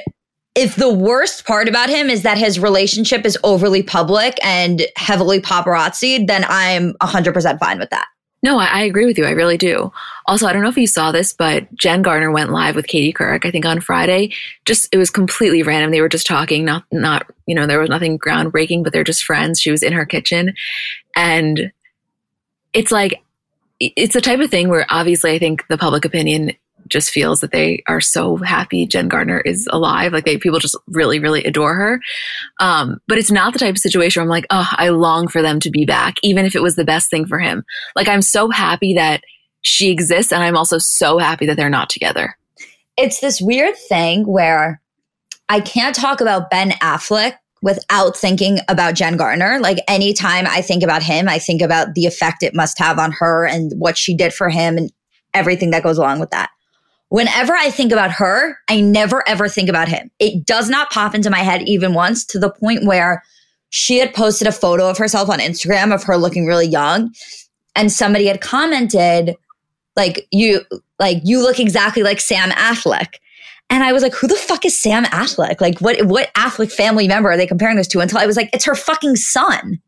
if 0.54 0.76
the 0.76 0.92
worst 0.92 1.44
part 1.44 1.68
about 1.68 1.88
him 1.88 2.08
is 2.08 2.22
that 2.22 2.38
his 2.38 2.60
relationship 2.60 3.24
is 3.26 3.36
overly 3.42 3.82
public 3.82 4.38
and 4.44 4.86
heavily 4.96 5.40
paparazzi, 5.40 6.26
then 6.26 6.44
I'm 6.48 6.94
100% 6.94 7.58
fine 7.58 7.78
with 7.78 7.90
that. 7.90 8.06
No, 8.42 8.58
I, 8.58 8.66
I, 8.66 8.82
agree 8.82 9.06
with 9.06 9.16
you. 9.16 9.24
I 9.24 9.30
really 9.30 9.56
do. 9.56 9.90
Also, 10.26 10.46
I 10.46 10.52
don't 10.52 10.62
know 10.62 10.68
if 10.68 10.76
you 10.76 10.86
saw 10.86 11.10
this, 11.10 11.32
but 11.32 11.74
Jen 11.74 12.02
Garner 12.02 12.30
went 12.30 12.52
live 12.52 12.76
with 12.76 12.86
Katie 12.86 13.12
Couric, 13.12 13.46
I 13.46 13.50
think 13.50 13.64
on 13.64 13.80
Friday. 13.80 14.34
Just, 14.66 14.86
it 14.92 14.98
was 14.98 15.10
completely 15.10 15.62
random. 15.62 15.90
They 15.90 16.02
were 16.02 16.10
just 16.10 16.26
talking, 16.26 16.62
not, 16.62 16.84
not, 16.92 17.26
you 17.46 17.54
know, 17.54 17.66
there 17.66 17.80
was 17.80 17.88
nothing 17.88 18.18
groundbreaking, 18.18 18.84
but 18.84 18.92
they're 18.92 19.02
just 19.02 19.24
friends. 19.24 19.60
She 19.60 19.70
was 19.70 19.82
in 19.82 19.94
her 19.94 20.04
kitchen. 20.04 20.52
And 21.16 21.72
it's 22.74 22.92
like, 22.92 23.22
it's 23.80 24.12
the 24.12 24.20
type 24.20 24.40
of 24.40 24.50
thing 24.50 24.68
where 24.68 24.84
obviously 24.90 25.32
I 25.32 25.38
think 25.38 25.66
the 25.68 25.78
public 25.78 26.04
opinion 26.04 26.52
just 26.94 27.10
feels 27.10 27.40
that 27.40 27.50
they 27.50 27.82
are 27.88 28.00
so 28.00 28.36
happy 28.36 28.86
Jen 28.86 29.08
Garner 29.08 29.40
is 29.40 29.68
alive. 29.72 30.12
Like 30.12 30.24
they 30.24 30.38
people 30.38 30.60
just 30.60 30.76
really, 30.86 31.18
really 31.18 31.42
adore 31.42 31.74
her. 31.74 32.00
Um, 32.60 33.00
but 33.08 33.18
it's 33.18 33.32
not 33.32 33.52
the 33.52 33.58
type 33.58 33.74
of 33.74 33.78
situation 33.78 34.20
where 34.20 34.24
I'm 34.24 34.30
like, 34.30 34.46
oh, 34.50 34.68
I 34.70 34.90
long 34.90 35.26
for 35.26 35.42
them 35.42 35.58
to 35.60 35.70
be 35.70 35.84
back, 35.84 36.14
even 36.22 36.46
if 36.46 36.54
it 36.54 36.62
was 36.62 36.76
the 36.76 36.84
best 36.84 37.10
thing 37.10 37.26
for 37.26 37.40
him. 37.40 37.64
Like 37.96 38.06
I'm 38.06 38.22
so 38.22 38.48
happy 38.48 38.94
that 38.94 39.22
she 39.62 39.90
exists, 39.90 40.32
and 40.32 40.42
I'm 40.42 40.56
also 40.56 40.78
so 40.78 41.18
happy 41.18 41.46
that 41.46 41.56
they're 41.56 41.68
not 41.68 41.90
together. 41.90 42.36
It's 42.96 43.20
this 43.20 43.40
weird 43.40 43.76
thing 43.76 44.24
where 44.24 44.80
I 45.48 45.60
can't 45.60 45.96
talk 45.96 46.20
about 46.20 46.48
Ben 46.48 46.70
Affleck 46.82 47.34
without 47.60 48.16
thinking 48.16 48.58
about 48.68 48.94
Jen 48.94 49.16
Garner. 49.16 49.58
Like 49.58 49.78
anytime 49.88 50.46
I 50.46 50.62
think 50.62 50.84
about 50.84 51.02
him, 51.02 51.28
I 51.28 51.40
think 51.40 51.60
about 51.60 51.94
the 51.94 52.06
effect 52.06 52.44
it 52.44 52.54
must 52.54 52.78
have 52.78 53.00
on 53.00 53.10
her 53.12 53.46
and 53.46 53.72
what 53.78 53.98
she 53.98 54.14
did 54.14 54.32
for 54.32 54.48
him 54.48 54.76
and 54.76 54.92
everything 55.32 55.70
that 55.70 55.82
goes 55.82 55.98
along 55.98 56.20
with 56.20 56.30
that. 56.30 56.50
Whenever 57.14 57.52
I 57.52 57.70
think 57.70 57.92
about 57.92 58.10
her, 58.10 58.58
I 58.68 58.80
never 58.80 59.22
ever 59.28 59.48
think 59.48 59.68
about 59.68 59.86
him. 59.86 60.10
It 60.18 60.44
does 60.44 60.68
not 60.68 60.90
pop 60.90 61.14
into 61.14 61.30
my 61.30 61.38
head 61.38 61.62
even 61.62 61.94
once 61.94 62.24
to 62.24 62.40
the 62.40 62.50
point 62.50 62.86
where 62.86 63.22
she 63.70 63.98
had 63.98 64.12
posted 64.12 64.48
a 64.48 64.52
photo 64.52 64.90
of 64.90 64.98
herself 64.98 65.30
on 65.30 65.38
Instagram 65.38 65.94
of 65.94 66.02
her 66.02 66.16
looking 66.16 66.44
really 66.44 66.66
young. 66.66 67.14
And 67.76 67.92
somebody 67.92 68.26
had 68.26 68.40
commented, 68.40 69.36
like 69.94 70.26
you 70.32 70.62
like 70.98 71.18
you 71.22 71.40
look 71.40 71.60
exactly 71.60 72.02
like 72.02 72.18
Sam 72.18 72.50
Affleck. 72.50 73.14
And 73.70 73.84
I 73.84 73.92
was 73.92 74.02
like, 74.02 74.14
who 74.14 74.26
the 74.26 74.34
fuck 74.34 74.64
is 74.64 74.76
Sam 74.76 75.04
Affleck? 75.04 75.60
Like 75.60 75.78
what 75.78 76.04
what 76.06 76.34
Affleck 76.34 76.72
family 76.72 77.06
member 77.06 77.30
are 77.30 77.36
they 77.36 77.46
comparing 77.46 77.76
this 77.76 77.86
to? 77.88 78.00
Until 78.00 78.18
I 78.18 78.26
was 78.26 78.36
like, 78.36 78.50
it's 78.52 78.64
her 78.64 78.74
fucking 78.74 79.14
son. 79.14 79.80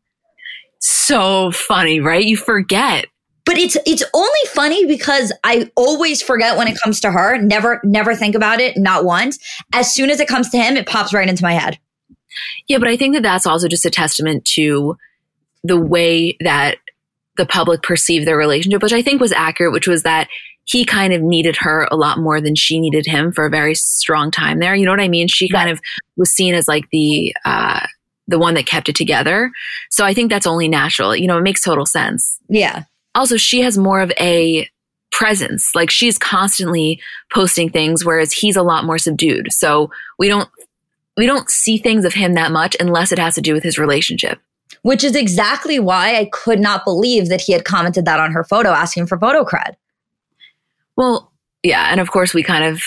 So 0.79 1.51
funny, 1.51 1.99
right? 1.99 2.23
You 2.23 2.37
forget. 2.37 3.07
But 3.47 3.57
it's 3.57 3.77
it's 3.85 4.03
only 4.13 4.39
funny 4.47 4.85
because 4.85 5.31
I 5.45 5.71
always 5.77 6.21
forget 6.21 6.57
when 6.57 6.67
it 6.67 6.77
comes 6.83 6.99
to 6.99 7.11
her. 7.11 7.41
Never 7.41 7.79
never 7.83 8.13
think 8.13 8.35
about 8.35 8.59
it, 8.59 8.75
not 8.75 9.05
once. 9.05 9.39
As 9.73 9.91
soon 9.91 10.09
as 10.09 10.19
it 10.19 10.27
comes 10.27 10.49
to 10.49 10.57
him, 10.57 10.75
it 10.75 10.85
pops 10.85 11.13
right 11.13 11.29
into 11.29 11.43
my 11.43 11.53
head. 11.53 11.79
Yeah, 12.67 12.77
but 12.77 12.89
I 12.89 12.97
think 12.97 13.15
that 13.15 13.23
that's 13.23 13.47
also 13.47 13.69
just 13.69 13.85
a 13.85 13.89
testament 13.89 14.43
to 14.55 14.97
the 15.63 15.79
way 15.79 16.35
that 16.41 16.75
the 17.37 17.45
public 17.45 17.83
perceived 17.83 18.27
their 18.27 18.37
relationship, 18.37 18.83
which 18.83 18.93
I 18.93 19.01
think 19.01 19.21
was 19.21 19.31
accurate, 19.31 19.71
which 19.71 19.87
was 19.87 20.03
that 20.03 20.27
he 20.65 20.83
kind 20.83 21.13
of 21.13 21.21
needed 21.21 21.55
her 21.55 21.87
a 21.89 21.95
lot 21.95 22.19
more 22.19 22.41
than 22.41 22.53
she 22.53 22.79
needed 22.81 23.05
him 23.05 23.31
for 23.31 23.45
a 23.45 23.49
very 23.49 23.75
strong 23.75 24.29
time 24.29 24.59
there. 24.59 24.75
You 24.75 24.83
know 24.83 24.91
what 24.91 24.99
I 24.99 25.07
mean? 25.07 25.29
She 25.29 25.47
kind 25.47 25.69
of 25.69 25.79
was 26.17 26.33
seen 26.33 26.53
as 26.53 26.67
like 26.67 26.89
the 26.91 27.33
uh, 27.45 27.85
the 28.27 28.37
one 28.37 28.55
that 28.55 28.65
kept 28.65 28.89
it 28.89 28.95
together. 28.95 29.51
So 29.89 30.03
I 30.03 30.13
think 30.13 30.29
that's 30.29 30.45
only 30.45 30.67
natural. 30.67 31.15
You 31.15 31.27
know, 31.27 31.37
it 31.37 31.43
makes 31.43 31.63
total 31.63 31.85
sense. 31.85 32.37
Yeah. 32.49 32.83
Also, 33.17 33.35
she 33.35 33.61
has 33.61 33.77
more 33.77 33.99
of 33.99 34.11
a 34.19 34.69
presence. 35.11 35.73
Like 35.73 35.89
she's 35.89 36.17
constantly 36.19 37.01
posting 37.33 37.69
things, 37.69 38.05
whereas 38.05 38.31
he's 38.31 38.55
a 38.55 38.61
lot 38.61 38.85
more 38.85 38.99
subdued. 38.99 39.51
So 39.51 39.89
we 40.19 40.27
don't 40.27 40.47
we 41.17 41.25
don't 41.25 41.49
see 41.49 41.79
things 41.79 42.05
of 42.05 42.13
him 42.13 42.35
that 42.35 42.51
much 42.51 42.77
unless 42.79 43.11
it 43.11 43.17
has 43.17 43.33
to 43.35 43.41
do 43.41 43.53
with 43.53 43.63
his 43.63 43.79
relationship. 43.79 44.39
Which 44.83 45.03
is 45.03 45.15
exactly 45.15 45.79
why 45.79 46.15
I 46.15 46.29
could 46.31 46.59
not 46.59 46.85
believe 46.85 47.29
that 47.29 47.41
he 47.41 47.51
had 47.51 47.65
commented 47.65 48.05
that 48.05 48.19
on 48.19 48.31
her 48.31 48.43
photo, 48.43 48.69
asking 48.69 49.07
for 49.07 49.17
photo 49.17 49.43
cred. 49.43 49.75
Well, 50.95 51.31
yeah. 51.63 51.87
And 51.91 51.99
of 51.99 52.11
course, 52.11 52.35
we 52.35 52.43
kind 52.43 52.63
of 52.63 52.81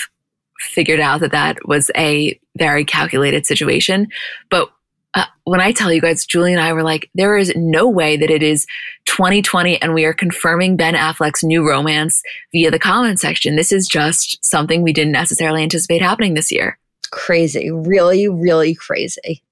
figured 0.60 1.00
out 1.00 1.20
that 1.20 1.32
that 1.32 1.58
was 1.66 1.90
a 1.96 2.38
very 2.56 2.84
calculated 2.84 3.46
situation. 3.46 4.06
But 4.48 4.70
uh, 5.14 5.24
when 5.44 5.60
I 5.60 5.72
tell 5.72 5.92
you 5.92 6.00
guys, 6.00 6.24
Julie 6.24 6.52
and 6.52 6.60
I 6.60 6.72
were 6.72 6.82
like, 6.82 7.10
there 7.14 7.36
is 7.36 7.52
no 7.56 7.88
way 7.88 8.16
that 8.16 8.30
it 8.30 8.42
is 8.42 8.66
2020 9.06 9.80
and 9.82 9.92
we 9.94 10.04
are 10.04 10.14
confirming 10.14 10.76
Ben 10.76 10.94
Affleck's 10.94 11.42
new 11.42 11.66
romance 11.66 12.22
via 12.52 12.70
the 12.70 12.78
comment 12.78 13.18
section. 13.18 13.56
This 13.56 13.72
is 13.72 13.88
just 13.88 14.44
something 14.44 14.82
we 14.82 14.92
didn't 14.92 15.12
necessarily 15.12 15.62
anticipate 15.62 16.02
happening 16.02 16.34
this 16.34 16.52
year. 16.52 16.78
Crazy. 17.10 17.70
Really, 17.70 18.28
really 18.28 18.74
crazy. 18.74 19.42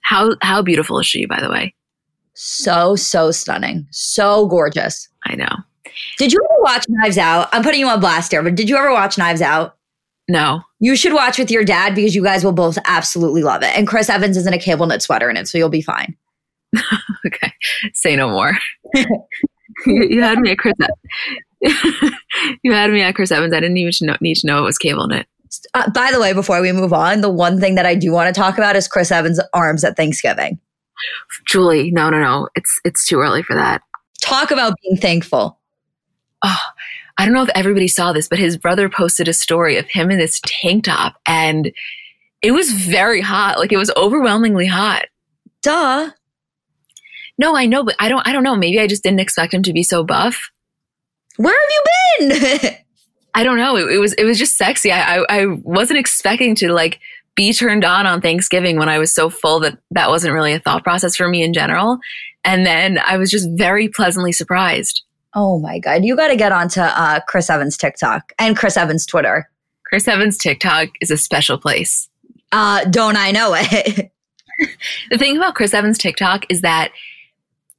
How 0.00 0.36
how 0.40 0.62
beautiful 0.62 0.98
is 0.98 1.06
she, 1.06 1.26
by 1.26 1.40
the 1.40 1.50
way? 1.50 1.74
So, 2.34 2.96
so 2.96 3.30
stunning. 3.30 3.86
So 3.90 4.46
gorgeous. 4.46 5.08
I 5.24 5.34
know. 5.34 5.56
Did 6.18 6.32
you 6.32 6.40
ever 6.44 6.62
watch 6.62 6.84
Knives 6.88 7.18
Out? 7.18 7.48
I'm 7.52 7.62
putting 7.62 7.80
you 7.80 7.88
on 7.88 8.00
blast 8.00 8.30
here, 8.30 8.42
but 8.42 8.54
did 8.54 8.68
you 8.68 8.76
ever 8.76 8.92
watch 8.92 9.18
Knives 9.18 9.42
Out? 9.42 9.76
No. 10.28 10.62
You 10.80 10.96
should 10.96 11.12
watch 11.12 11.38
with 11.38 11.50
your 11.50 11.64
dad 11.64 11.94
because 11.94 12.14
you 12.14 12.22
guys 12.22 12.44
will 12.44 12.52
both 12.52 12.78
absolutely 12.84 13.42
love 13.42 13.62
it. 13.62 13.76
And 13.76 13.86
Chris 13.86 14.10
Evans 14.10 14.36
is 14.36 14.46
in 14.46 14.52
a 14.52 14.58
cable 14.58 14.86
knit 14.86 15.02
sweater 15.02 15.30
in 15.30 15.36
it, 15.36 15.46
so 15.46 15.56
you'll 15.56 15.68
be 15.68 15.82
fine. 15.82 16.16
okay. 17.26 17.52
Say 17.94 18.16
no 18.16 18.28
more. 18.28 18.52
you, 19.86 20.22
had 20.22 20.40
me 20.40 20.50
at 20.50 20.58
Chris. 20.58 20.74
you 22.62 22.72
had 22.72 22.90
me 22.90 23.02
at 23.02 23.14
Chris 23.14 23.30
Evans. 23.30 23.54
I 23.54 23.60
didn't 23.60 23.76
even 23.76 23.92
know, 24.02 24.16
need 24.20 24.36
to 24.38 24.46
know 24.46 24.58
it 24.58 24.62
was 24.62 24.78
cable 24.78 25.06
knit. 25.06 25.26
Uh, 25.74 25.88
by 25.90 26.10
the 26.10 26.20
way, 26.20 26.32
before 26.32 26.60
we 26.60 26.72
move 26.72 26.92
on, 26.92 27.20
the 27.20 27.30
one 27.30 27.60
thing 27.60 27.76
that 27.76 27.86
I 27.86 27.94
do 27.94 28.12
want 28.12 28.34
to 28.34 28.38
talk 28.38 28.58
about 28.58 28.76
is 28.76 28.88
Chris 28.88 29.12
Evans' 29.12 29.40
arms 29.54 29.84
at 29.84 29.96
Thanksgiving. 29.96 30.58
Julie, 31.46 31.90
no, 31.90 32.10
no, 32.10 32.20
no. 32.20 32.48
It's 32.54 32.80
it's 32.84 33.06
too 33.06 33.18
early 33.20 33.42
for 33.42 33.54
that. 33.54 33.82
Talk 34.20 34.50
about 34.50 34.74
being 34.82 34.96
thankful. 34.96 35.58
Oh, 36.42 36.58
I 37.18 37.24
don't 37.24 37.34
know 37.34 37.42
if 37.42 37.50
everybody 37.54 37.88
saw 37.88 38.12
this, 38.12 38.28
but 38.28 38.38
his 38.38 38.56
brother 38.56 38.88
posted 38.88 39.28
a 39.28 39.32
story 39.32 39.76
of 39.78 39.86
him 39.88 40.10
in 40.10 40.18
this 40.18 40.40
tank 40.44 40.84
top 40.84 41.16
and 41.26 41.72
it 42.42 42.52
was 42.52 42.70
very 42.70 43.20
hot. 43.20 43.58
Like 43.58 43.72
it 43.72 43.78
was 43.78 43.90
overwhelmingly 43.96 44.66
hot. 44.66 45.06
Duh. 45.62 46.10
No, 47.38 47.56
I 47.56 47.66
know, 47.66 47.84
but 47.84 47.96
I 47.98 48.08
don't 48.08 48.26
I 48.26 48.32
don't 48.32 48.42
know. 48.42 48.56
Maybe 48.56 48.80
I 48.80 48.86
just 48.86 49.02
didn't 49.02 49.20
expect 49.20 49.52
him 49.52 49.62
to 49.64 49.72
be 49.72 49.82
so 49.82 50.04
buff. 50.04 50.50
Where 51.36 51.54
have 51.54 52.28
you 52.30 52.58
been? 52.60 52.76
I 53.34 53.44
don't 53.44 53.58
know. 53.58 53.76
It, 53.76 53.92
it, 53.92 53.98
was 53.98 54.14
it 54.14 54.24
was 54.24 54.38
just 54.38 54.56
sexy. 54.56 54.90
I, 54.90 55.16
I 55.18 55.24
I 55.28 55.46
wasn't 55.46 55.98
expecting 55.98 56.54
to 56.56 56.72
like 56.72 57.00
be 57.34 57.52
turned 57.52 57.84
on 57.84 58.06
on 58.06 58.20
Thanksgiving 58.20 58.78
when 58.78 58.88
I 58.88 58.98
was 58.98 59.12
so 59.12 59.28
full 59.28 59.60
that 59.60 59.78
that 59.90 60.08
wasn't 60.08 60.32
really 60.34 60.54
a 60.54 60.60
thought 60.60 60.82
process 60.82 61.16
for 61.16 61.28
me 61.28 61.42
in 61.42 61.52
general. 61.52 61.98
And 62.44 62.64
then 62.64 62.98
I 62.98 63.16
was 63.18 63.30
just 63.30 63.48
very 63.50 63.88
pleasantly 63.88 64.32
surprised. 64.32 65.02
Oh 65.34 65.58
my 65.58 65.78
God. 65.78 66.04
You 66.04 66.16
got 66.16 66.28
to 66.28 66.36
get 66.36 66.52
onto 66.52 66.80
uh, 66.80 67.20
Chris 67.28 67.50
Evans' 67.50 67.76
TikTok 67.76 68.32
and 68.38 68.56
Chris 68.56 68.76
Evans' 68.76 69.06
Twitter. 69.06 69.48
Chris 69.84 70.08
Evans' 70.08 70.38
TikTok 70.38 70.88
is 71.00 71.10
a 71.10 71.16
special 71.16 71.58
place. 71.58 72.08
Uh, 72.52 72.84
don't 72.84 73.16
I 73.16 73.30
know 73.32 73.54
it? 73.54 74.10
the 75.10 75.18
thing 75.18 75.36
about 75.36 75.54
Chris 75.54 75.74
Evans' 75.74 75.98
TikTok 75.98 76.46
is 76.48 76.62
that 76.62 76.92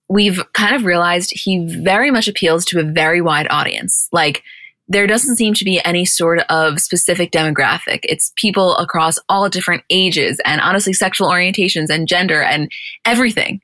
we've 0.08 0.42
kind 0.54 0.76
of 0.76 0.86
realized 0.86 1.32
he 1.34 1.66
very 1.84 2.12
much 2.12 2.28
appeals 2.28 2.64
to 2.66 2.80
a 2.80 2.84
very 2.84 3.22
wide 3.22 3.48
audience. 3.50 4.08
Like, 4.12 4.44
there 4.88 5.08
doesn't 5.08 5.36
seem 5.36 5.54
to 5.56 5.66
be 5.66 5.84
any 5.84 6.06
sort 6.06 6.40
of 6.50 6.80
specific 6.80 7.32
demographic. 7.32 8.00
It's 8.04 8.32
people 8.38 8.78
across 8.78 9.20
all 9.28 9.50
different 9.50 9.84
ages 9.90 10.40
and 10.46 10.62
honestly 10.62 10.94
sexual 10.94 11.28
orientations 11.28 11.90
and 11.90 12.08
gender 12.08 12.42
and 12.42 12.72
everything. 13.04 13.62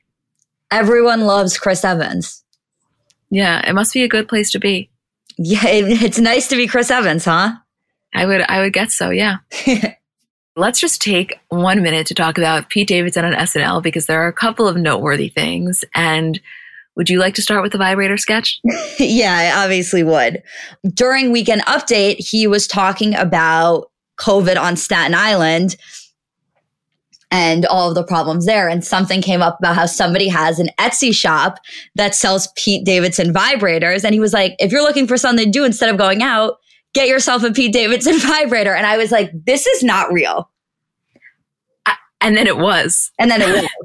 Everyone 0.70 1.22
loves 1.22 1.56
Chris 1.56 1.84
Evans. 1.84 2.43
Yeah, 3.34 3.68
it 3.68 3.72
must 3.72 3.92
be 3.92 4.04
a 4.04 4.08
good 4.08 4.28
place 4.28 4.52
to 4.52 4.60
be. 4.60 4.90
Yeah, 5.36 5.66
it, 5.66 6.02
it's 6.02 6.20
nice 6.20 6.46
to 6.48 6.56
be 6.56 6.68
Chris 6.68 6.88
Evans, 6.88 7.24
huh? 7.24 7.54
I 8.14 8.26
would 8.26 8.42
I 8.42 8.60
would 8.60 8.72
guess 8.72 8.94
so, 8.94 9.10
yeah. 9.10 9.38
Let's 10.56 10.78
just 10.78 11.02
take 11.02 11.40
one 11.48 11.82
minute 11.82 12.06
to 12.06 12.14
talk 12.14 12.38
about 12.38 12.70
Pete 12.70 12.86
Davidson 12.86 13.24
on 13.24 13.32
SNL 13.32 13.82
because 13.82 14.06
there 14.06 14.22
are 14.22 14.28
a 14.28 14.32
couple 14.32 14.68
of 14.68 14.76
noteworthy 14.76 15.30
things. 15.30 15.84
And 15.96 16.40
would 16.94 17.10
you 17.10 17.18
like 17.18 17.34
to 17.34 17.42
start 17.42 17.64
with 17.64 17.72
the 17.72 17.78
vibrator 17.78 18.16
sketch? 18.16 18.60
yeah, 19.00 19.36
I 19.36 19.64
obviously 19.64 20.04
would. 20.04 20.40
During 20.84 21.32
Weekend 21.32 21.62
Update, 21.62 22.18
he 22.20 22.46
was 22.46 22.68
talking 22.68 23.16
about 23.16 23.90
COVID 24.20 24.56
on 24.56 24.76
Staten 24.76 25.12
Island 25.12 25.74
and 27.34 27.66
all 27.66 27.88
of 27.88 27.96
the 27.96 28.04
problems 28.04 28.46
there. 28.46 28.68
And 28.68 28.84
something 28.84 29.20
came 29.20 29.42
up 29.42 29.58
about 29.58 29.74
how 29.74 29.86
somebody 29.86 30.28
has 30.28 30.60
an 30.60 30.68
Etsy 30.78 31.12
shop 31.12 31.58
that 31.96 32.14
sells 32.14 32.46
Pete 32.54 32.86
Davidson 32.86 33.34
vibrators. 33.34 34.04
And 34.04 34.14
he 34.14 34.20
was 34.20 34.32
like, 34.32 34.54
if 34.60 34.70
you're 34.70 34.84
looking 34.84 35.08
for 35.08 35.16
something 35.16 35.46
to 35.46 35.50
do 35.50 35.64
instead 35.64 35.90
of 35.90 35.96
going 35.96 36.22
out, 36.22 36.58
get 36.94 37.08
yourself 37.08 37.42
a 37.42 37.50
Pete 37.50 37.72
Davidson 37.72 38.18
vibrator. 38.20 38.72
And 38.72 38.86
I 38.86 38.96
was 38.96 39.10
like, 39.10 39.32
this 39.46 39.66
is 39.66 39.82
not 39.82 40.12
real. 40.12 40.48
and 42.20 42.36
then 42.36 42.46
it 42.46 42.56
was. 42.56 43.10
And 43.18 43.32
then 43.32 43.42
it 43.42 43.62
was. 43.62 43.68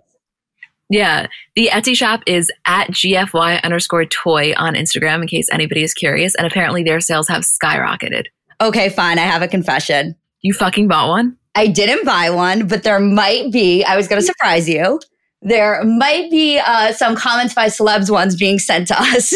yeah. 0.92 1.26
The 1.56 1.70
Etsy 1.74 1.96
shop 1.96 2.22
is 2.28 2.52
at 2.68 2.92
GFY 2.92 3.64
underscore 3.64 4.06
toy 4.06 4.54
on 4.58 4.76
Instagram 4.76 5.24
in 5.24 5.28
case 5.28 5.48
anybody 5.52 5.82
is 5.82 5.96
curious. 5.96 6.36
And 6.36 6.46
apparently 6.46 6.84
their 6.84 7.00
sales 7.00 7.28
have 7.30 7.42
skyrocketed. 7.42 8.26
Okay, 8.62 8.90
fine. 8.90 9.18
I 9.18 9.24
have 9.24 9.42
a 9.42 9.48
confession. 9.48 10.16
You 10.42 10.54
fucking 10.54 10.88
bought 10.88 11.10
one? 11.10 11.36
I 11.60 11.68
didn't 11.68 12.06
buy 12.06 12.30
one, 12.30 12.70
but 12.70 12.84
there 12.84 13.02
might 13.02 13.52
be, 13.52 13.84
I 13.84 13.98
was 13.98 14.08
going 14.08 14.22
to 14.22 14.26
surprise 14.26 14.70
you. 14.70 15.02
There 15.42 15.84
might 15.84 16.32
be 16.32 16.58
uh, 16.58 16.94
some 16.94 17.18
comments 17.18 17.54
by 17.54 17.68
celebs 17.68 18.10
ones 18.10 18.38
being 18.38 18.60
sent 18.60 18.88
to 18.88 18.96
us. 18.98 19.34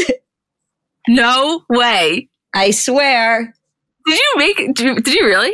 no 1.10 1.66
way. 1.70 2.30
I 2.56 2.72
swear. 2.72 3.54
Did 4.06 4.18
you 4.18 4.34
make 4.38 4.76
did 4.76 5.14
you 5.14 5.26
really? 5.26 5.54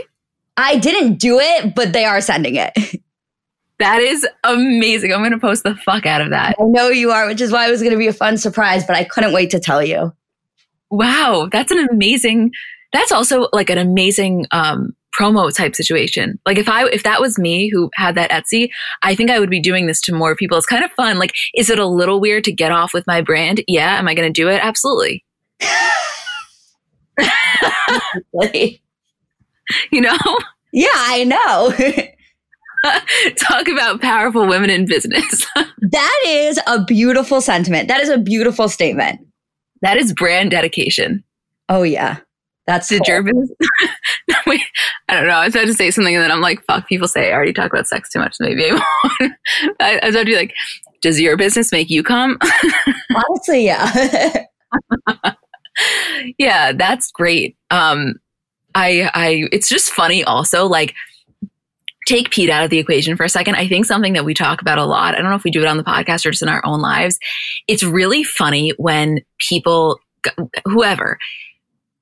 I 0.58 0.78
didn't 0.78 1.16
do 1.16 1.40
it, 1.40 1.74
but 1.74 1.92
they 1.92 2.06
are 2.06 2.22
sending 2.22 2.56
it. 2.56 2.72
That 3.80 4.02
is 4.02 4.28
amazing. 4.44 5.14
I'm 5.14 5.20
going 5.20 5.32
to 5.32 5.38
post 5.38 5.64
the 5.64 5.74
fuck 5.74 6.06
out 6.06 6.20
of 6.20 6.32
that. 6.32 6.58
I 6.60 6.64
know 6.66 6.90
you 6.90 7.12
are, 7.12 7.28
which 7.28 7.40
is 7.40 7.50
why 7.50 7.66
it 7.66 7.72
was 7.72 7.80
going 7.80 7.94
to 7.94 7.98
be 7.98 8.08
a 8.08 8.14
fun 8.14 8.38
surprise, 8.38 8.86
but 8.86 8.98
I 8.98 9.06
couldn't 9.06 9.32
wait 9.32 9.52
to 9.52 9.60
tell 9.62 9.82
you. 9.82 10.12
Wow, 10.92 11.48
that's 11.50 11.72
an 11.72 11.88
amazing. 11.90 12.52
That's 12.92 13.14
also 13.14 13.48
like 13.54 13.70
an 13.70 13.78
amazing 13.78 14.48
um, 14.52 14.98
promo 15.18 15.56
type 15.56 15.76
situation. 15.76 16.40
Like 16.46 16.58
if 16.58 16.70
I 16.70 16.88
if 16.88 17.04
that 17.04 17.22
was 17.22 17.40
me 17.40 17.70
who 17.70 17.90
had 17.96 18.16
that 18.16 18.32
Etsy, 18.32 18.70
I 19.04 19.16
think 19.16 19.30
I 19.30 19.40
would 19.40 19.50
be 19.50 19.62
doing 19.62 19.88
this 19.88 20.02
to 20.02 20.14
more 20.14 20.36
people. 20.36 20.58
It's 20.58 20.66
kind 20.66 20.84
of 20.84 20.92
fun. 20.92 21.20
Like 21.20 21.34
is 21.56 21.70
it 21.70 21.80
a 21.80 21.88
little 21.88 22.20
weird 22.20 22.44
to 22.46 22.52
get 22.52 22.72
off 22.72 22.94
with 22.94 23.08
my 23.08 23.22
brand? 23.22 23.64
Yeah, 23.68 23.98
am 23.98 24.08
I 24.08 24.14
going 24.14 24.32
to 24.32 24.42
do 24.42 24.50
it? 24.50 24.60
Absolutely. 24.64 25.24
you 29.92 30.02
know? 30.02 30.18
Yeah, 30.72 30.88
I 30.94 31.24
know. 31.24 31.74
Talk 33.36 33.68
about 33.68 34.02
powerful 34.02 34.48
women 34.48 34.70
in 34.70 34.86
business. 34.86 35.46
that 35.82 36.24
is 36.26 36.60
a 36.68 36.84
beautiful 36.84 37.42
sentiment. 37.42 37.88
That 37.88 38.02
is 38.02 38.10
a 38.10 38.18
beautiful 38.18 38.70
statement. 38.70 39.20
That 39.82 39.98
is 39.98 40.14
brand 40.14 40.52
dedication. 40.52 41.24
Oh 41.68 41.84
yeah. 41.84 42.18
That's 42.68 42.88
did 42.88 43.02
cool. 43.06 43.16
your 43.16 43.24
business? 43.24 43.50
Wait, 44.46 44.62
I 45.10 45.16
don't 45.16 45.28
know. 45.28 45.34
I 45.34 45.46
was 45.46 45.56
about 45.56 45.66
to 45.66 45.74
say 45.74 45.90
something 45.90 46.16
and 46.16 46.24
then 46.24 46.32
I'm 46.32 46.40
like, 46.40 46.64
fuck, 46.66 46.88
people 46.88 47.08
say 47.08 47.32
I 47.32 47.34
already 47.34 47.52
talk 47.52 47.74
about 47.74 47.88
sex 47.88 48.12
too 48.12 48.20
much. 48.20 48.36
Maybe 48.40 48.70
I 48.70 48.74
won't. 48.74 49.34
I, 49.80 50.00
I 50.00 50.06
was 50.06 50.14
about 50.14 50.20
to 50.20 50.26
be 50.26 50.36
like, 50.36 50.54
does 51.02 51.20
your 51.20 51.36
business 51.36 51.72
make 51.72 51.90
you 51.90 52.04
come? 52.04 52.38
Honestly, 53.16 53.66
yeah. 53.66 54.46
yeah, 56.38 56.74
that's 56.74 57.12
great. 57.12 57.58
Um, 57.72 58.16
I, 58.76 59.10
I, 59.16 59.48
it's 59.52 59.68
just 59.68 59.90
funny 59.90 60.24
also, 60.24 60.68
like, 60.68 60.94
take 62.06 62.30
Pete 62.30 62.52
out 62.52 62.64
of 62.64 62.70
the 62.70 62.78
equation 62.78 63.18
for 63.18 63.24
a 63.24 63.30
second. 63.30 63.56
I 63.56 63.68
think 63.68 63.86
something 63.86 64.14
that 64.14 64.26
we 64.26 64.36
talk 64.36 64.62
about 64.62 64.78
a 64.78 64.86
lot, 64.86 65.16
I 65.16 65.22
don't 65.22 65.32
know 65.32 65.36
if 65.36 65.44
we 65.44 65.52
do 65.52 65.62
it 65.62 65.68
on 65.68 65.78
the 65.78 65.84
podcast 65.84 66.24
or 66.26 66.32
just 66.32 66.44
in 66.44 66.50
our 66.50 66.62
own 66.66 66.82
lives. 66.82 67.18
It's 67.68 67.84
really 67.84 68.24
funny 68.24 68.74
when 68.78 69.22
people, 69.40 70.00
whoever, 70.66 71.18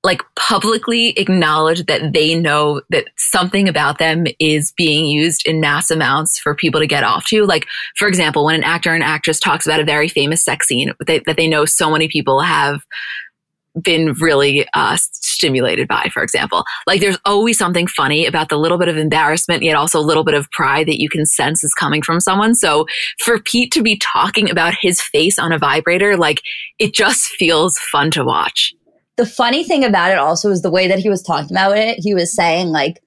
like 0.08 0.24
publicly 0.38 1.10
acknowledge 1.20 1.86
that 1.88 2.14
they 2.14 2.34
know 2.34 2.82
that 2.90 3.08
something 3.18 3.68
about 3.68 3.98
them 3.98 4.26
is 4.40 4.72
being 4.78 5.06
used 5.06 5.46
in 5.46 5.60
mass 5.60 5.92
amounts 5.92 6.40
for 6.40 6.56
people 6.56 6.80
to 6.80 6.88
get 6.88 7.04
off 7.04 7.26
to. 7.26 7.46
Like, 7.46 7.68
for 7.98 8.08
example, 8.08 8.46
when 8.46 8.56
an 8.56 8.64
actor 8.64 8.94
and 8.94 9.04
actress 9.04 9.38
talks 9.38 9.68
about 9.68 9.82
a 9.82 9.84
very 9.84 10.08
famous 10.08 10.46
sex 10.46 10.66
scene 10.66 10.94
that, 11.06 11.24
that 11.26 11.36
they 11.36 11.46
know 11.46 11.66
so 11.66 11.92
many 11.92 12.08
people 12.08 12.40
have 12.40 12.84
been 13.82 14.14
really 14.14 14.66
uh, 14.74 14.96
stimulated 14.98 15.90
by, 15.90 16.10
for 16.14 16.24
example. 16.24 16.64
Like 16.88 17.02
there's 17.02 17.18
always 17.26 17.58
something 17.58 17.86
funny 17.86 18.26
about 18.26 18.48
the 18.48 18.58
little 18.58 18.78
bit 18.78 18.88
of 18.88 18.96
embarrassment, 18.96 19.62
yet 19.62 19.76
also 19.76 20.00
a 20.00 20.02
little 20.02 20.24
bit 20.24 20.36
of 20.36 20.50
pride 20.52 20.88
that 20.88 21.02
you 21.02 21.10
can 21.10 21.26
sense 21.26 21.66
is 21.66 21.74
coming 21.74 22.02
from 22.02 22.22
someone. 22.22 22.56
So 22.56 22.86
for 23.20 23.40
Pete 23.40 23.74
to 23.74 23.84
be 23.84 23.98
talking 23.98 24.50
about 24.50 24.74
his 24.82 25.02
face 25.02 25.38
on 25.38 25.52
a 25.52 25.60
vibrator, 25.60 26.16
like 26.16 26.42
it 26.80 26.94
just 26.94 27.26
feels 27.26 27.78
fun 27.78 28.10
to 28.12 28.24
watch. 28.24 28.74
The 29.18 29.26
funny 29.26 29.64
thing 29.64 29.84
about 29.84 30.12
it 30.12 30.18
also 30.18 30.50
is 30.50 30.62
the 30.62 30.72
way 30.72 30.88
that 30.88 31.00
he 31.00 31.10
was 31.10 31.22
talking 31.22 31.52
about 31.52 31.78
it. 31.78 32.00
He 32.00 32.14
was 32.14 32.34
saying 32.34 32.68
like, 32.68 33.02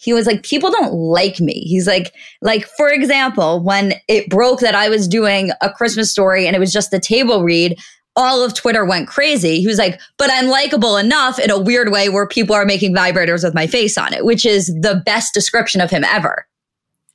he 0.00 0.12
was 0.12 0.26
like 0.26 0.44
people 0.44 0.70
don't 0.70 0.92
like 0.92 1.40
me 1.40 1.54
he's 1.54 1.88
like 1.88 2.14
like 2.40 2.64
for 2.76 2.88
example 2.88 3.60
when 3.64 3.94
it 4.06 4.30
broke 4.30 4.60
that 4.60 4.76
i 4.76 4.88
was 4.88 5.08
doing 5.08 5.50
a 5.60 5.72
christmas 5.72 6.08
story 6.08 6.46
and 6.46 6.54
it 6.54 6.60
was 6.60 6.72
just 6.72 6.92
the 6.92 7.00
table 7.00 7.42
read 7.42 7.76
all 8.18 8.44
of 8.44 8.52
Twitter 8.52 8.84
went 8.84 9.06
crazy. 9.06 9.60
He 9.60 9.66
was 9.68 9.78
like, 9.78 10.00
but 10.16 10.28
I'm 10.32 10.48
likable 10.48 10.96
enough 10.96 11.38
in 11.38 11.50
a 11.50 11.58
weird 11.58 11.92
way 11.92 12.08
where 12.08 12.26
people 12.26 12.54
are 12.54 12.66
making 12.66 12.92
vibrators 12.92 13.44
with 13.44 13.54
my 13.54 13.68
face 13.68 13.96
on 13.96 14.12
it, 14.12 14.24
which 14.24 14.44
is 14.44 14.66
the 14.80 15.00
best 15.06 15.32
description 15.32 15.80
of 15.80 15.88
him 15.88 16.02
ever. 16.02 16.44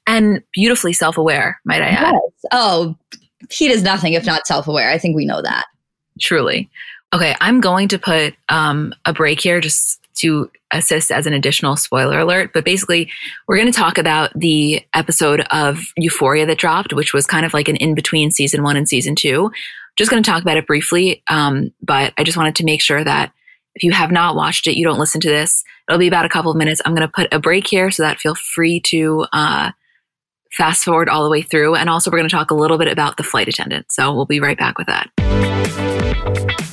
And 0.08 0.42
beautifully 0.54 0.94
self 0.94 1.18
aware, 1.18 1.60
might 1.66 1.82
I 1.82 1.88
add. 1.88 2.14
Yes. 2.14 2.46
Oh, 2.54 2.96
he 3.50 3.68
does 3.68 3.84
nothing 3.84 4.14
if 4.14 4.26
not 4.26 4.48
self 4.48 4.66
aware. 4.66 4.92
I 4.92 4.98
think 4.98 5.16
we 5.16 5.26
know 5.26 5.42
that. 5.42 5.66
Truly. 6.22 6.70
Okay, 7.14 7.36
I'm 7.40 7.62
going 7.62 7.88
to 7.90 8.00
put 8.00 8.34
um, 8.50 8.94
a 9.06 9.14
break 9.14 9.40
here 9.40 9.62
just 9.62 10.00
to 10.16 10.50
assist 10.72 11.12
as 11.12 11.28
an 11.28 11.34
additional 11.34 11.76
spoiler 11.76 12.20
alert. 12.20 12.52
But 12.54 12.66
basically, 12.66 13.12
we're 13.48 13.58
going 13.58 13.72
to 13.72 13.78
talk 13.78 13.98
about 13.98 14.32
the 14.34 14.84
episode 14.94 15.46
of 15.52 15.80
Euphoria 15.96 16.46
that 16.48 16.58
dropped, 16.58 16.94
which 16.94 17.14
was 17.14 17.28
kind 17.28 17.46
of 17.46 17.54
like 17.54 17.68
an 17.68 17.76
in 17.76 17.94
between 17.94 18.32
season 18.32 18.64
one 18.64 18.76
and 18.76 18.90
season 18.90 19.16
two 19.16 19.52
just 19.96 20.10
going 20.10 20.22
to 20.22 20.30
talk 20.30 20.42
about 20.42 20.58
it 20.58 20.68
briefly, 20.68 21.24
um, 21.30 21.72
but 21.82 22.14
I 22.18 22.24
just 22.24 22.38
wanted 22.38 22.56
to 22.56 22.64
make 22.64 22.82
sure 22.82 23.04
that 23.04 23.32
if 23.76 23.84
you 23.84 23.92
have 23.92 24.12
not 24.12 24.36
watched 24.36 24.68
it, 24.68 24.76
you 24.76 24.86
don't 24.86 25.00
listen 25.00 25.22
to 25.22 25.30
this. 25.30 25.64
It'll 25.88 26.00
be 26.00 26.08
about 26.08 26.26
a 26.26 26.30
couple 26.30 26.52
of 26.52 26.58
minutes. 26.58 26.82
I'm 26.86 26.96
going 26.96 27.08
to 27.08 27.12
put 27.14 27.34
a 27.34 27.40
break 27.40 27.68
here 27.68 27.92
so 27.92 28.04
that 28.04 28.20
feel 28.20 28.36
free 28.36 28.80
to 28.82 29.26
uh, 29.34 29.72
fast 30.52 30.84
forward 30.84 31.10
all 31.10 31.24
the 31.24 31.30
way 31.30 31.42
through. 31.42 31.76
And 31.76 31.90
also, 31.90 32.12
we're 32.12 32.20
going 32.20 32.30
to 32.30 32.36
talk 32.36 32.52
a 32.52 32.56
little 32.56 32.78
bit 32.78 32.88
about 32.88 33.18
the 33.18 33.24
flight 33.24 33.48
attendant. 33.48 33.92
So 33.92 34.14
we'll 34.14 34.26
be 34.26 34.40
right 34.40 34.58
back 34.58 34.78
with 34.78 34.88
that. 34.88 36.73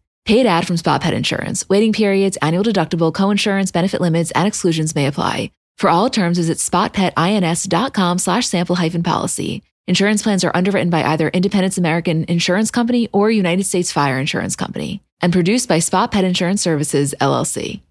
Paid 0.25 0.45
ad 0.45 0.67
from 0.67 0.77
Spot 0.77 1.01
Pet 1.01 1.13
Insurance. 1.13 1.67
Waiting 1.67 1.93
periods, 1.93 2.37
annual 2.41 2.63
deductible, 2.63 3.11
coinsurance, 3.11 3.73
benefit 3.73 4.01
limits, 4.01 4.31
and 4.31 4.47
exclusions 4.47 4.93
may 4.95 5.07
apply. 5.07 5.51
For 5.77 5.89
all 5.89 6.09
terms, 6.09 6.37
visit 6.37 6.59
spotpetins.com 6.59 8.19
slash 8.19 8.47
sample 8.47 8.75
hyphen 8.75 9.01
policy. 9.01 9.63
Insurance 9.87 10.21
plans 10.21 10.43
are 10.43 10.55
underwritten 10.55 10.91
by 10.91 11.03
either 11.03 11.29
Independence 11.29 11.77
American 11.77 12.23
Insurance 12.25 12.69
Company 12.69 13.09
or 13.11 13.31
United 13.31 13.63
States 13.63 13.91
Fire 13.91 14.19
Insurance 14.19 14.55
Company 14.55 15.01
and 15.21 15.33
produced 15.33 15.67
by 15.67 15.79
Spot 15.79 16.11
Pet 16.11 16.23
Insurance 16.23 16.61
Services, 16.61 17.15
LLC. 17.19 17.81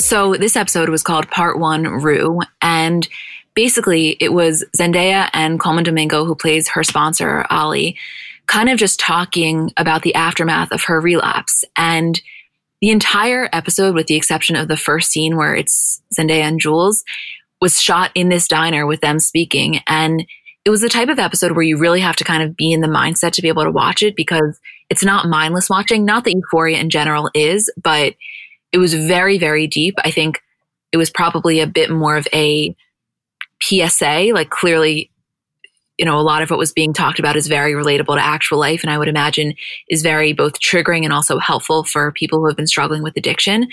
So 0.00 0.34
this 0.34 0.54
episode 0.54 0.90
was 0.90 1.02
called 1.02 1.30
Part 1.30 1.58
One 1.58 1.84
Rue, 1.84 2.40
and 2.60 3.08
basically 3.54 4.16
it 4.20 4.32
was 4.32 4.64
Zendaya 4.76 5.30
and 5.32 5.60
Colman 5.60 5.84
Domingo, 5.84 6.24
who 6.24 6.34
plays 6.34 6.68
her 6.68 6.84
sponsor, 6.84 7.46
Ali, 7.50 7.96
kind 8.46 8.68
of 8.68 8.78
just 8.78 9.00
talking 9.00 9.72
about 9.76 10.02
the 10.02 10.14
aftermath 10.14 10.72
of 10.72 10.84
her 10.84 11.00
relapse. 11.00 11.64
And 11.76 12.20
the 12.80 12.90
entire 12.90 13.48
episode, 13.52 13.94
with 13.94 14.06
the 14.08 14.16
exception 14.16 14.56
of 14.56 14.68
the 14.68 14.76
first 14.76 15.10
scene 15.10 15.36
where 15.36 15.54
it's 15.54 16.02
Zendaya 16.14 16.42
and 16.42 16.60
Jules, 16.60 17.04
was 17.60 17.80
shot 17.80 18.10
in 18.14 18.28
this 18.28 18.46
diner 18.46 18.86
with 18.86 19.00
them 19.00 19.18
speaking. 19.18 19.80
And 19.86 20.26
it 20.64 20.70
was 20.70 20.82
the 20.82 20.88
type 20.88 21.08
of 21.08 21.18
episode 21.18 21.52
where 21.52 21.62
you 21.62 21.78
really 21.78 22.00
have 22.00 22.16
to 22.16 22.24
kind 22.24 22.42
of 22.42 22.56
be 22.56 22.72
in 22.72 22.80
the 22.80 22.88
mindset 22.88 23.32
to 23.32 23.42
be 23.42 23.48
able 23.48 23.64
to 23.64 23.70
watch 23.70 24.02
it 24.02 24.16
because 24.16 24.60
it's 24.90 25.04
not 25.04 25.28
mindless 25.28 25.70
watching. 25.70 26.04
Not 26.04 26.24
that 26.24 26.34
Euphoria 26.34 26.78
in 26.78 26.90
general 26.90 27.30
is, 27.34 27.72
but 27.82 28.14
it 28.72 28.78
was 28.78 28.94
very, 28.94 29.38
very 29.38 29.66
deep. 29.66 29.94
I 30.04 30.10
think 30.10 30.42
it 30.92 30.96
was 30.96 31.10
probably 31.10 31.60
a 31.60 31.66
bit 31.66 31.90
more 31.90 32.16
of 32.16 32.28
a 32.32 32.76
PSA. 33.64 34.30
Like 34.32 34.50
clearly, 34.50 35.10
you 35.98 36.04
know, 36.04 36.18
a 36.18 36.22
lot 36.22 36.42
of 36.42 36.50
what 36.50 36.58
was 36.58 36.72
being 36.72 36.92
talked 36.92 37.18
about 37.18 37.36
is 37.36 37.46
very 37.46 37.72
relatable 37.72 38.16
to 38.16 38.24
actual 38.24 38.58
life. 38.58 38.82
And 38.82 38.90
I 38.90 38.98
would 38.98 39.08
imagine 39.08 39.54
is 39.88 40.02
very 40.02 40.32
both 40.32 40.60
triggering 40.60 41.04
and 41.04 41.12
also 41.12 41.38
helpful 41.38 41.84
for 41.84 42.12
people 42.12 42.40
who 42.40 42.46
have 42.46 42.56
been 42.56 42.66
struggling 42.66 43.02
with 43.02 43.16
addiction. 43.16 43.68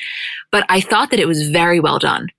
But 0.52 0.66
I 0.70 0.82
thought 0.82 1.10
that 1.12 1.20
it 1.20 1.28
was 1.28 1.50
very 1.50 1.80
well 1.80 2.00
done. 2.00 2.30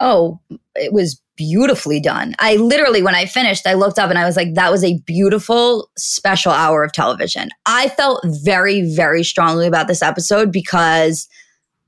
oh, 0.00 0.38
it 0.74 0.92
was 0.92 1.20
beautifully 1.36 2.00
done. 2.00 2.34
I 2.38 2.56
literally, 2.56 3.02
when 3.02 3.14
I 3.14 3.26
finished, 3.26 3.66
I 3.66 3.74
looked 3.74 3.98
up 3.98 4.10
and 4.10 4.18
I 4.18 4.24
was 4.24 4.36
like, 4.36 4.54
that 4.54 4.70
was 4.70 4.84
a 4.84 4.98
beautiful 5.00 5.90
special 5.96 6.52
hour 6.52 6.84
of 6.84 6.92
television. 6.92 7.48
I 7.66 7.88
felt 7.88 8.20
very, 8.24 8.82
very 8.94 9.24
strongly 9.24 9.66
about 9.66 9.88
this 9.88 10.02
episode 10.02 10.52
because, 10.52 11.28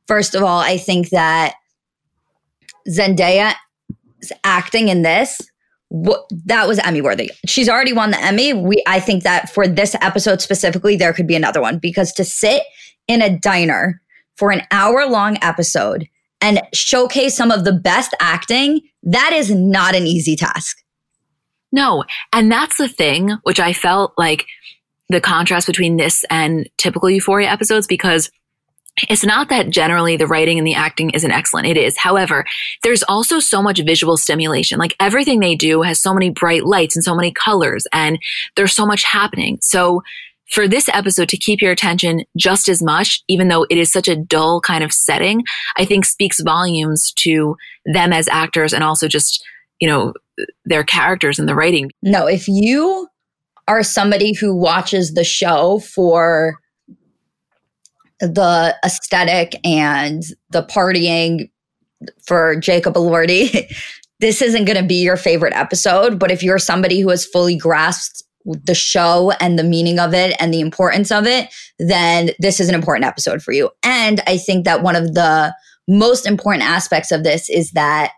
first 0.06 0.34
of 0.34 0.42
all, 0.42 0.58
I 0.60 0.78
think 0.78 1.10
that 1.10 1.54
Zendaya's 2.88 3.54
acting 4.44 4.88
in 4.88 5.02
this 5.02 5.40
that 6.46 6.66
was 6.66 6.78
Emmy 6.80 7.00
worthy. 7.00 7.30
She's 7.46 7.68
already 7.68 7.92
won 7.92 8.10
the 8.10 8.20
Emmy. 8.20 8.52
We 8.52 8.82
I 8.86 8.98
think 8.98 9.22
that 9.22 9.50
for 9.50 9.68
this 9.68 9.94
episode 10.00 10.40
specifically 10.40 10.96
there 10.96 11.12
could 11.12 11.26
be 11.26 11.36
another 11.36 11.60
one 11.60 11.78
because 11.78 12.12
to 12.14 12.24
sit 12.24 12.62
in 13.06 13.22
a 13.22 13.38
diner 13.38 14.00
for 14.36 14.50
an 14.50 14.62
hour 14.70 15.06
long 15.06 15.38
episode 15.42 16.08
and 16.40 16.60
showcase 16.74 17.36
some 17.36 17.50
of 17.50 17.64
the 17.64 17.72
best 17.72 18.14
acting, 18.20 18.80
that 19.02 19.32
is 19.32 19.50
not 19.50 19.94
an 19.94 20.06
easy 20.06 20.36
task. 20.36 20.76
No. 21.72 22.04
And 22.32 22.50
that's 22.50 22.76
the 22.76 22.88
thing, 22.88 23.36
which 23.44 23.60
I 23.60 23.72
felt 23.72 24.12
like 24.18 24.44
the 25.08 25.20
contrast 25.20 25.66
between 25.66 25.96
this 25.96 26.24
and 26.30 26.68
typical 26.78 27.08
Euphoria 27.08 27.48
episodes 27.48 27.86
because 27.86 28.30
it's 29.08 29.24
not 29.24 29.48
that 29.50 29.70
generally 29.70 30.16
the 30.16 30.26
writing 30.26 30.58
and 30.58 30.66
the 30.66 30.74
acting 30.74 31.10
isn't 31.10 31.30
excellent. 31.30 31.66
It 31.66 31.76
is. 31.76 31.98
However, 31.98 32.44
there's 32.82 33.02
also 33.04 33.38
so 33.40 33.62
much 33.62 33.80
visual 33.84 34.16
stimulation. 34.16 34.78
Like 34.78 34.96
everything 34.98 35.40
they 35.40 35.54
do 35.54 35.82
has 35.82 36.00
so 36.00 36.14
many 36.14 36.30
bright 36.30 36.64
lights 36.64 36.96
and 36.96 37.04
so 37.04 37.14
many 37.14 37.32
colors 37.32 37.86
and 37.92 38.18
there's 38.56 38.72
so 38.72 38.86
much 38.86 39.04
happening. 39.04 39.58
So 39.60 40.02
for 40.50 40.68
this 40.68 40.88
episode 40.90 41.28
to 41.30 41.36
keep 41.36 41.60
your 41.60 41.72
attention 41.72 42.24
just 42.36 42.68
as 42.68 42.82
much, 42.82 43.22
even 43.28 43.48
though 43.48 43.66
it 43.68 43.76
is 43.78 43.90
such 43.90 44.08
a 44.08 44.16
dull 44.16 44.60
kind 44.60 44.84
of 44.84 44.92
setting, 44.92 45.42
I 45.76 45.84
think 45.84 46.04
speaks 46.04 46.40
volumes 46.40 47.12
to 47.18 47.56
them 47.84 48.12
as 48.12 48.28
actors 48.28 48.72
and 48.72 48.84
also 48.84 49.08
just, 49.08 49.44
you 49.80 49.88
know, 49.88 50.14
their 50.64 50.84
characters 50.84 51.38
and 51.38 51.48
the 51.48 51.54
writing. 51.54 51.90
No, 52.02 52.26
if 52.26 52.46
you 52.46 53.08
are 53.68 53.82
somebody 53.82 54.32
who 54.34 54.54
watches 54.54 55.14
the 55.14 55.24
show 55.24 55.80
for 55.80 56.58
the 58.20 58.76
aesthetic 58.84 59.60
and 59.64 60.24
the 60.50 60.62
partying 60.62 61.50
for 62.26 62.56
Jacob 62.56 62.94
Elordi, 62.94 63.70
this 64.20 64.40
isn't 64.42 64.64
going 64.64 64.78
to 64.78 64.86
be 64.86 65.02
your 65.02 65.16
favorite 65.16 65.54
episode. 65.54 66.18
But 66.18 66.30
if 66.30 66.42
you're 66.42 66.58
somebody 66.58 67.00
who 67.00 67.10
has 67.10 67.26
fully 67.26 67.56
grasped 67.56 68.22
the 68.44 68.74
show 68.74 69.32
and 69.40 69.58
the 69.58 69.64
meaning 69.64 69.98
of 69.98 70.14
it 70.14 70.36
and 70.38 70.54
the 70.54 70.60
importance 70.60 71.10
of 71.10 71.26
it, 71.26 71.52
then 71.78 72.30
this 72.38 72.60
is 72.60 72.68
an 72.68 72.74
important 72.74 73.04
episode 73.04 73.42
for 73.42 73.52
you. 73.52 73.70
And 73.82 74.20
I 74.26 74.38
think 74.38 74.64
that 74.64 74.82
one 74.82 74.96
of 74.96 75.14
the 75.14 75.54
most 75.88 76.26
important 76.26 76.64
aspects 76.64 77.12
of 77.12 77.24
this 77.24 77.48
is 77.48 77.72
that 77.72 78.12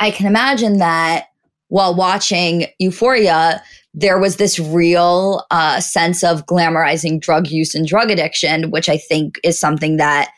I 0.00 0.10
can 0.10 0.26
imagine 0.26 0.78
that 0.78 1.26
while 1.68 1.94
watching 1.94 2.66
Euphoria, 2.78 3.62
there 3.98 4.18
was 4.18 4.36
this 4.36 4.60
real 4.60 5.44
uh, 5.50 5.80
sense 5.80 6.22
of 6.22 6.46
glamorizing 6.46 7.20
drug 7.20 7.48
use 7.48 7.74
and 7.74 7.84
drug 7.84 8.12
addiction, 8.12 8.70
which 8.70 8.88
I 8.88 8.96
think 8.96 9.40
is 9.42 9.58
something 9.58 9.96
that 9.96 10.30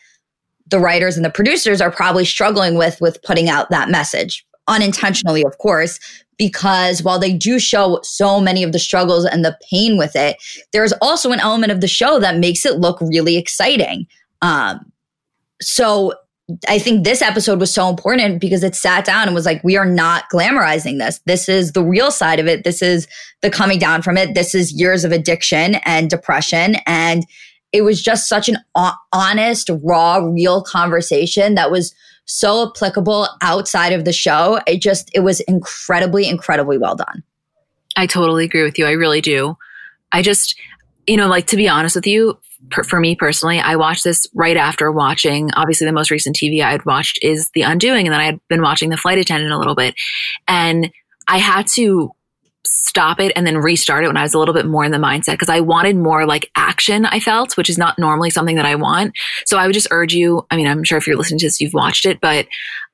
the 0.67 0.81
writers 0.81 1.17
and 1.17 1.25
the 1.27 1.31
producers 1.31 1.81
are 1.81 1.91
probably 1.91 2.25
struggling 2.25 2.77
with 2.77 2.99
with 3.03 3.23
putting 3.23 3.51
out 3.51 3.69
that 3.69 3.91
message 3.91 4.47
unintentionally, 4.67 5.45
of 5.45 5.59
course, 5.59 5.99
because 6.39 7.03
while 7.03 7.19
they 7.19 7.35
do 7.35 7.59
show 7.59 8.01
so 8.03 8.41
many 8.41 8.63
of 8.63 8.73
the 8.73 8.79
struggles 8.79 9.27
and 9.27 9.45
the 9.45 9.59
pain 9.69 9.99
with 9.99 10.17
it, 10.17 10.37
there's 10.73 10.95
also 11.03 11.31
an 11.33 11.41
element 11.41 11.71
of 11.71 11.83
the 11.83 11.89
show 11.89 12.19
that 12.19 12.39
makes 12.39 12.65
it 12.65 12.79
look 12.79 12.99
really 13.03 13.37
exciting. 13.37 14.07
Um, 14.41 14.91
so 15.61 16.15
I 16.69 16.79
think 16.79 17.05
this 17.05 17.23
episode 17.23 17.61
was 17.61 17.73
so 17.73 17.89
important 17.89 18.41
because 18.41 18.63
it 18.63 18.75
sat 18.75 19.05
down 19.05 19.27
and 19.27 19.35
was 19.35 19.47
like, 19.47 19.63
we 19.65 19.77
are 19.77 19.87
not 19.87 20.25
glamorizing 20.33 20.99
this. 20.99 21.21
This 21.27 21.49
is 21.49 21.73
the 21.73 21.85
real 21.85 22.11
side 22.11 22.39
of 22.39 22.47
it. 22.47 22.65
This 22.65 22.83
is 22.83 23.07
the 23.43 23.51
coming 23.51 23.79
down 23.79 24.03
from 24.03 24.17
it. 24.17 24.35
This 24.35 24.55
is 24.55 24.73
years 24.73 25.05
of 25.05 25.13
addiction 25.13 25.77
and 25.85 26.11
depression. 26.11 26.77
And 26.87 27.27
it 27.73 27.83
was 27.83 28.03
just 28.03 28.29
such 28.29 28.49
an 28.49 28.59
honest, 29.13 29.71
raw, 29.83 30.17
real 30.17 30.63
conversation 30.63 31.55
that 31.55 31.71
was 31.71 31.95
so 32.25 32.69
applicable 32.69 33.29
outside 33.43 33.93
of 33.93 34.05
the 34.05 34.13
show. 34.13 34.61
It 34.67 34.81
just, 34.81 35.11
it 35.15 35.21
was 35.21 35.41
incredibly, 35.41 36.29
incredibly 36.29 36.79
well 36.79 36.97
done. 36.97 37.23
I 37.97 38.07
totally 38.07 38.45
agree 38.45 38.63
with 38.63 38.79
you. 38.79 38.87
I 38.87 38.93
really 38.93 39.21
do. 39.21 39.57
I 40.13 40.23
just, 40.23 40.59
you 41.07 41.17
know, 41.17 41.29
like 41.29 41.47
to 41.49 41.57
be 41.57 41.69
honest 41.69 41.97
with 41.97 42.07
you, 42.07 42.39
per, 42.71 42.83
for 42.83 43.01
me 43.01 43.15
personally, 43.15 43.59
I 43.59 43.77
watched 43.77 44.05
this 44.05 44.27
right 44.35 44.57
after 44.57 44.93
watching, 44.93 45.51
obviously, 45.55 45.87
the 45.87 45.93
most 45.93 46.11
recent 46.11 46.37
TV 46.37 46.63
I 46.63 46.73
had 46.73 46.85
watched 46.85 47.19
is 47.23 47.51
The 47.55 47.63
Undoing. 47.63 48.07
And 48.07 48.13
then 48.13 48.21
I 48.21 48.27
had 48.27 48.41
been 48.49 48.63
watching 48.63 48.91
The 48.91 48.97
Flight 48.97 49.19
Attendant 49.19 49.53
a 49.53 49.59
little 49.59 49.75
bit. 49.75 49.95
And 50.47 50.91
I 51.29 51.39
had 51.39 51.67
to 51.69 52.11
stop 52.65 53.21
it 53.21 53.33
and 53.37 53.47
then 53.47 53.57
restart 53.57 54.05
it 54.05 54.09
when 54.09 54.17
I 54.17 54.23
was 54.23 54.35
a 54.35 54.39
little 54.39 54.55
bit 54.55 54.67
more 54.67 54.85
in 54.85 54.93
the 54.93 54.99
mindset 54.99 55.33
because 55.33 55.49
I 55.49 55.61
wanted 55.61 55.97
more 55.97 56.27
like 56.27 56.51
action, 56.57 57.07
I 57.07 57.21
felt, 57.21 57.57
which 57.57 57.71
is 57.71 57.79
not 57.79 57.99
normally 57.99 58.31
something 58.31 58.57
that 58.57 58.67
I 58.67 58.75
want. 58.75 59.13
So 59.47 59.59
I 59.59 59.67
would 59.67 59.75
just 59.75 59.89
urge 59.91 60.13
you, 60.13 60.47
I 60.51 60.57
mean, 60.57 60.67
I'm 60.67 60.85
sure 60.85 60.99
if 60.99 61.07
you're 61.07 61.17
listening 61.17 61.39
to 61.41 61.47
this, 61.47 61.61
you've 61.61 61.75
watched 61.75 62.05
it, 62.05 62.21
but 62.21 62.47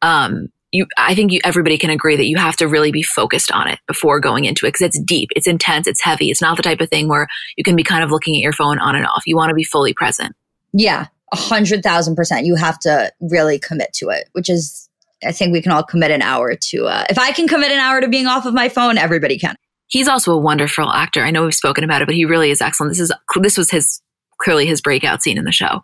um, 0.03 0.49
you, 0.73 0.87
I 0.97 1.15
think 1.15 1.33
you, 1.33 1.41
everybody 1.45 1.79
can 1.79 1.91
agree 1.91 2.17
that 2.17 2.27
you 2.27 2.37
have 2.37 2.57
to 2.57 2.69
really 2.69 2.91
be 2.93 3.03
focused 3.03 3.53
on 3.53 3.69
it 3.69 3.79
before 3.87 4.21
going 4.21 4.45
into 4.45 4.67
it 4.67 4.71
because 4.71 4.83
it's 4.83 5.01
deep, 5.01 5.31
it's 5.37 5.47
intense, 5.47 5.87
it's 5.87 6.03
heavy. 6.03 6.31
It's 6.31 6.43
not 6.43 6.57
the 6.57 6.63
type 6.63 6.81
of 6.81 6.91
thing 6.91 7.09
where 7.09 7.29
you 7.57 7.65
can 7.65 7.77
be 7.77 7.83
kind 7.83 8.03
of 8.03 8.11
looking 8.11 8.35
at 8.37 8.43
your 8.43 8.53
phone 8.53 8.79
on 8.79 8.95
and 8.97 9.07
off. 9.07 9.23
You 9.27 9.37
want 9.37 9.51
to 9.51 9.55
be 9.55 9.65
fully 9.65 9.95
present. 9.95 10.35
Yeah, 10.73 11.07
a 11.33 11.37
hundred 11.37 11.83
thousand 11.83 12.17
percent. 12.17 12.47
You 12.47 12.57
have 12.57 12.79
to 12.81 13.13
really 13.21 13.59
commit 13.59 13.93
to 13.95 14.09
it, 14.09 14.29
which 14.33 14.51
is, 14.51 14.89
I 15.25 15.33
think 15.33 15.53
we 15.53 15.63
can 15.63 15.73
all 15.73 15.83
commit 15.83 16.11
an 16.11 16.23
hour 16.23 16.55
to. 16.55 16.87
Uh, 16.87 17.05
if 17.09 17.19
I 17.19 17.33
can 17.33 17.49
commit 17.49 17.71
an 17.71 17.79
hour 17.79 18.01
to 18.01 18.09
being 18.09 18.27
off 18.27 18.45
of 18.45 18.55
my 18.55 18.69
phone, 18.69 18.99
everybody 18.99 19.39
can. 19.39 19.57
He's 19.89 20.09
also 20.09 20.33
a 20.33 20.39
wonderful 20.39 20.91
actor. 20.91 21.23
I 21.23 21.31
know 21.31 21.45
we've 21.45 21.55
spoken 21.55 21.85
about 21.85 22.03
it, 22.03 22.07
but 22.07 22.17
he 22.17 22.25
really 22.25 22.51
is 22.51 22.61
excellent. 22.61 22.91
This 22.91 23.01
is 23.01 23.13
this 23.41 23.57
was 23.57 23.71
his 23.71 24.03
clearly 24.39 24.67
his 24.67 24.81
breakout 24.81 25.23
scene 25.23 25.39
in 25.39 25.45
the 25.45 25.53
show. 25.53 25.83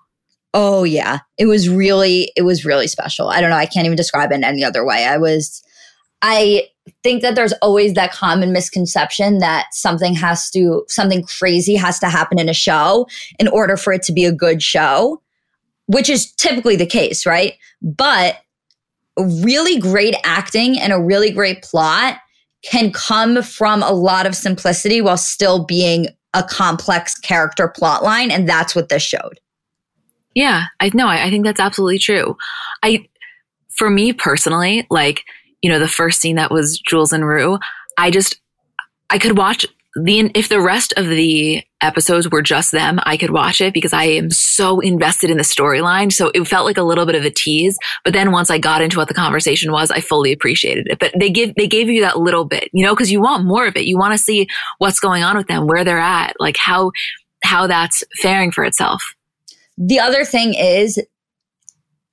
Oh 0.55 0.84
yeah. 0.84 1.20
It 1.38 1.46
was 1.46 1.68
really 1.68 2.30
it 2.36 2.42
was 2.42 2.64
really 2.64 2.86
special. 2.86 3.28
I 3.28 3.40
don't 3.40 3.50
know, 3.50 3.57
I 3.57 3.66
can't 3.66 3.86
even 3.86 3.96
describe 3.96 4.32
it 4.32 4.36
in 4.36 4.44
any 4.44 4.64
other 4.64 4.84
way. 4.84 5.05
I 5.05 5.16
was 5.16 5.62
I 6.20 6.68
think 7.03 7.22
that 7.22 7.34
there's 7.34 7.53
always 7.55 7.94
that 7.94 8.12
common 8.12 8.53
misconception 8.53 9.38
that 9.38 9.66
something 9.72 10.14
has 10.14 10.50
to 10.50 10.84
something 10.88 11.22
crazy 11.24 11.74
has 11.74 11.98
to 12.00 12.09
happen 12.09 12.38
in 12.38 12.48
a 12.48 12.55
show 12.55 13.07
in 13.38 13.48
order 13.48 13.76
for 13.76 13.92
it 13.92 14.03
to 14.03 14.12
be 14.12 14.24
a 14.24 14.32
good 14.32 14.62
show, 14.62 15.22
which 15.86 16.11
is 16.11 16.32
typically 16.32 16.76
the 16.76 16.86
case, 16.86 17.24
right? 17.24 17.55
But 17.80 18.38
really 19.18 19.78
great 19.78 20.14
acting 20.24 20.78
and 20.78 20.92
a 20.92 21.00
really 21.00 21.30
great 21.30 21.62
plot 21.62 22.18
can 22.62 22.92
come 22.92 23.42
from 23.42 23.82
a 23.82 23.92
lot 23.92 24.26
of 24.26 24.34
simplicity 24.34 25.00
while 25.00 25.16
still 25.16 25.64
being 25.64 26.07
a 26.34 26.42
complex 26.42 27.18
character 27.18 27.68
plot 27.68 28.03
line 28.03 28.30
and 28.30 28.48
that's 28.48 28.74
what 28.74 28.88
this 28.88 29.03
showed. 29.03 29.40
Yeah, 30.34 30.64
I 30.80 30.90
know. 30.94 31.08
I, 31.08 31.24
I 31.24 31.30
think 31.30 31.44
that's 31.44 31.60
absolutely 31.60 31.98
true. 31.98 32.36
I, 32.82 33.06
for 33.70 33.90
me 33.90 34.12
personally, 34.12 34.86
like, 34.90 35.24
you 35.62 35.70
know, 35.70 35.78
the 35.78 35.88
first 35.88 36.20
scene 36.20 36.36
that 36.36 36.50
was 36.50 36.78
Jules 36.78 37.12
and 37.12 37.26
Rue, 37.26 37.58
I 37.98 38.10
just, 38.10 38.40
I 39.10 39.18
could 39.18 39.36
watch 39.36 39.66
the, 39.94 40.30
if 40.34 40.48
the 40.48 40.60
rest 40.60 40.94
of 40.96 41.06
the 41.06 41.62
episodes 41.82 42.30
were 42.30 42.40
just 42.40 42.72
them, 42.72 42.98
I 43.02 43.18
could 43.18 43.30
watch 43.30 43.60
it 43.60 43.74
because 43.74 43.92
I 43.92 44.04
am 44.04 44.30
so 44.30 44.80
invested 44.80 45.28
in 45.28 45.36
the 45.36 45.42
storyline. 45.42 46.10
So 46.10 46.30
it 46.34 46.48
felt 46.48 46.64
like 46.64 46.78
a 46.78 46.82
little 46.82 47.04
bit 47.04 47.14
of 47.14 47.24
a 47.26 47.30
tease. 47.30 47.76
But 48.04 48.14
then 48.14 48.32
once 48.32 48.50
I 48.50 48.56
got 48.56 48.80
into 48.80 48.96
what 48.96 49.08
the 49.08 49.14
conversation 49.14 49.70
was, 49.70 49.90
I 49.90 50.00
fully 50.00 50.32
appreciated 50.32 50.86
it. 50.88 50.98
But 50.98 51.12
they 51.18 51.28
give, 51.28 51.54
they 51.56 51.68
gave 51.68 51.90
you 51.90 52.00
that 52.00 52.18
little 52.18 52.46
bit, 52.46 52.70
you 52.72 52.84
know, 52.86 52.94
because 52.94 53.12
you 53.12 53.20
want 53.20 53.44
more 53.44 53.66
of 53.66 53.76
it. 53.76 53.84
You 53.84 53.98
want 53.98 54.12
to 54.12 54.18
see 54.18 54.46
what's 54.78 55.00
going 55.00 55.22
on 55.22 55.36
with 55.36 55.48
them, 55.48 55.66
where 55.66 55.84
they're 55.84 55.98
at, 55.98 56.34
like 56.40 56.56
how, 56.56 56.92
how 57.44 57.66
that's 57.66 58.02
faring 58.22 58.50
for 58.50 58.64
itself. 58.64 59.02
The 59.78 60.00
other 60.00 60.24
thing 60.24 60.54
is, 60.54 61.00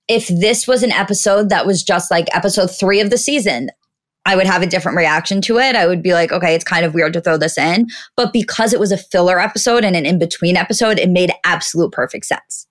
if 0.07 0.28
this 0.28 0.68
was 0.68 0.82
an 0.84 0.91
episode 0.91 1.49
that 1.49 1.68
was 1.68 1.84
just 1.84 2.10
like 2.10 2.34
episode 2.36 2.68
three 2.68 2.99
of 2.99 3.10
the 3.10 3.18
season, 3.18 3.70
I 4.26 4.36
would 4.36 4.47
have 4.47 4.62
a 4.62 4.68
different 4.68 4.97
reaction 4.97 5.41
to 5.41 5.60
it. 5.60 5.76
I 5.76 5.88
would 5.88 6.03
be 6.03 6.14
like, 6.14 6.32
okay, 6.32 6.53
it's 6.53 6.64
kind 6.64 6.86
of 6.86 6.93
weird 6.93 7.14
to 7.14 7.22
throw 7.22 7.38
this 7.38 7.57
in. 7.57 7.88
But 8.16 8.34
because 8.34 8.74
it 8.74 8.80
was 8.80 8.91
a 8.91 8.97
filler 8.97 9.39
episode 9.39 9.84
and 9.84 9.95
an 9.95 10.05
in 10.05 10.20
between 10.20 10.57
episode, 10.57 10.99
it 10.99 11.10
made 11.10 11.32
absolute 11.45 11.91
perfect 11.91 12.26
sense. 12.26 12.68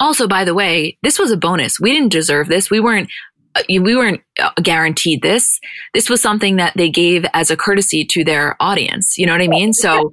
Also, 0.00 0.28
by 0.28 0.44
the 0.44 0.54
way, 0.54 0.96
this 1.02 1.18
was 1.18 1.30
a 1.30 1.36
bonus. 1.36 1.80
We 1.80 1.92
didn't 1.92 2.12
deserve 2.12 2.48
this. 2.48 2.70
We 2.70 2.80
weren't 2.80 3.10
uh, 3.54 3.62
we 3.68 3.96
weren't 3.96 4.20
uh, 4.38 4.50
guaranteed 4.62 5.22
this. 5.22 5.58
This 5.94 6.08
was 6.08 6.20
something 6.20 6.56
that 6.56 6.74
they 6.76 6.90
gave 6.90 7.26
as 7.34 7.50
a 7.50 7.56
courtesy 7.56 8.04
to 8.04 8.24
their 8.24 8.56
audience. 8.60 9.18
You 9.18 9.26
know 9.26 9.32
what 9.32 9.42
I 9.42 9.48
mean? 9.48 9.72
So, 9.72 10.10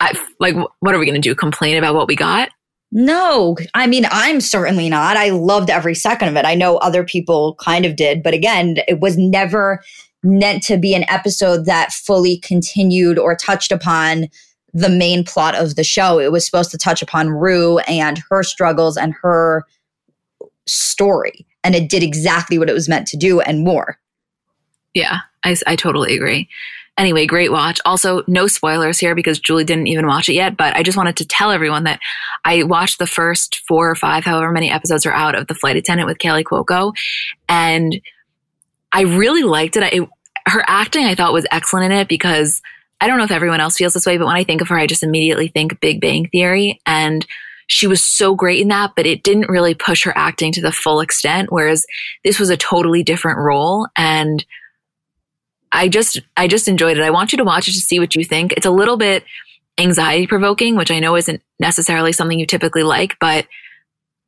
I, 0.00 0.18
like, 0.40 0.56
what 0.80 0.94
are 0.94 0.98
we 0.98 1.06
going 1.06 1.20
to 1.20 1.28
do? 1.28 1.34
Complain 1.34 1.76
about 1.76 1.94
what 1.94 2.08
we 2.08 2.16
got? 2.16 2.50
No, 2.92 3.56
I 3.74 3.86
mean, 3.86 4.04
I'm 4.10 4.40
certainly 4.40 4.88
not. 4.88 5.16
I 5.16 5.30
loved 5.30 5.70
every 5.70 5.94
second 5.94 6.28
of 6.28 6.36
it. 6.36 6.44
I 6.44 6.54
know 6.54 6.76
other 6.78 7.04
people 7.04 7.54
kind 7.56 7.84
of 7.84 7.94
did, 7.94 8.22
but 8.22 8.34
again, 8.34 8.78
it 8.88 9.00
was 9.00 9.16
never 9.16 9.80
meant 10.22 10.62
to 10.64 10.76
be 10.76 10.94
an 10.94 11.04
episode 11.08 11.66
that 11.66 11.92
fully 11.92 12.38
continued 12.38 13.18
or 13.18 13.36
touched 13.36 13.70
upon 13.70 14.26
the 14.74 14.88
main 14.88 15.24
plot 15.24 15.54
of 15.54 15.76
the 15.76 15.84
show. 15.84 16.18
It 16.18 16.32
was 16.32 16.44
supposed 16.44 16.70
to 16.72 16.78
touch 16.78 17.00
upon 17.00 17.30
Rue 17.30 17.78
and 17.80 18.20
her 18.28 18.42
struggles 18.42 18.96
and 18.96 19.14
her 19.22 19.64
story. 20.66 21.46
and 21.62 21.74
it 21.74 21.88
did 21.90 22.02
exactly 22.02 22.58
what 22.58 22.70
it 22.70 22.74
was 22.74 22.88
meant 22.88 23.06
to 23.08 23.16
do 23.16 23.40
and 23.40 23.64
more. 23.64 23.98
Yeah, 24.94 25.18
I, 25.44 25.56
I 25.66 25.76
totally 25.76 26.14
agree. 26.14 26.48
Anyway, 27.00 27.24
great 27.24 27.50
watch. 27.50 27.80
Also, 27.86 28.22
no 28.26 28.46
spoilers 28.46 28.98
here 28.98 29.14
because 29.14 29.38
Julie 29.38 29.64
didn't 29.64 29.86
even 29.86 30.06
watch 30.06 30.28
it 30.28 30.34
yet, 30.34 30.58
but 30.58 30.76
I 30.76 30.82
just 30.82 30.98
wanted 30.98 31.16
to 31.16 31.26
tell 31.26 31.50
everyone 31.50 31.84
that 31.84 31.98
I 32.44 32.62
watched 32.62 32.98
the 32.98 33.06
first 33.06 33.62
four 33.66 33.90
or 33.90 33.94
five, 33.94 34.22
however 34.22 34.52
many 34.52 34.70
episodes 34.70 35.06
are 35.06 35.12
out 35.12 35.34
of 35.34 35.46
The 35.46 35.54
Flight 35.54 35.76
Attendant 35.76 36.06
with 36.06 36.18
Kaley 36.18 36.44
Cuoco, 36.44 36.92
and 37.48 37.98
I 38.92 39.00
really 39.04 39.44
liked 39.44 39.78
it. 39.78 39.82
I, 39.82 40.50
her 40.50 40.62
acting, 40.66 41.06
I 41.06 41.14
thought, 41.14 41.32
was 41.32 41.46
excellent 41.50 41.90
in 41.90 41.98
it 42.00 42.06
because 42.06 42.60
I 43.00 43.06
don't 43.06 43.16
know 43.16 43.24
if 43.24 43.30
everyone 43.30 43.60
else 43.60 43.78
feels 43.78 43.94
this 43.94 44.04
way, 44.04 44.18
but 44.18 44.26
when 44.26 44.36
I 44.36 44.44
think 44.44 44.60
of 44.60 44.68
her, 44.68 44.76
I 44.76 44.86
just 44.86 45.02
immediately 45.02 45.48
think 45.48 45.80
Big 45.80 46.02
Bang 46.02 46.28
Theory. 46.28 46.82
And 46.84 47.26
she 47.66 47.86
was 47.86 48.04
so 48.04 48.34
great 48.34 48.60
in 48.60 48.68
that, 48.68 48.92
but 48.94 49.06
it 49.06 49.22
didn't 49.22 49.48
really 49.48 49.74
push 49.74 50.04
her 50.04 50.12
acting 50.18 50.52
to 50.52 50.60
the 50.60 50.70
full 50.70 51.00
extent. 51.00 51.50
Whereas 51.50 51.86
this 52.24 52.38
was 52.38 52.50
a 52.50 52.58
totally 52.58 53.02
different 53.02 53.38
role. 53.38 53.88
And 53.96 54.44
I 55.72 55.88
just, 55.88 56.20
I 56.36 56.48
just 56.48 56.68
enjoyed 56.68 56.98
it. 56.98 57.02
I 57.02 57.10
want 57.10 57.32
you 57.32 57.38
to 57.38 57.44
watch 57.44 57.68
it 57.68 57.72
to 57.72 57.80
see 57.80 57.98
what 57.98 58.14
you 58.14 58.24
think. 58.24 58.52
It's 58.52 58.66
a 58.66 58.70
little 58.70 58.96
bit 58.96 59.24
anxiety 59.78 60.26
provoking, 60.26 60.76
which 60.76 60.90
I 60.90 60.98
know 60.98 61.16
isn't 61.16 61.42
necessarily 61.58 62.12
something 62.12 62.38
you 62.38 62.46
typically 62.46 62.82
like, 62.82 63.16
but 63.20 63.46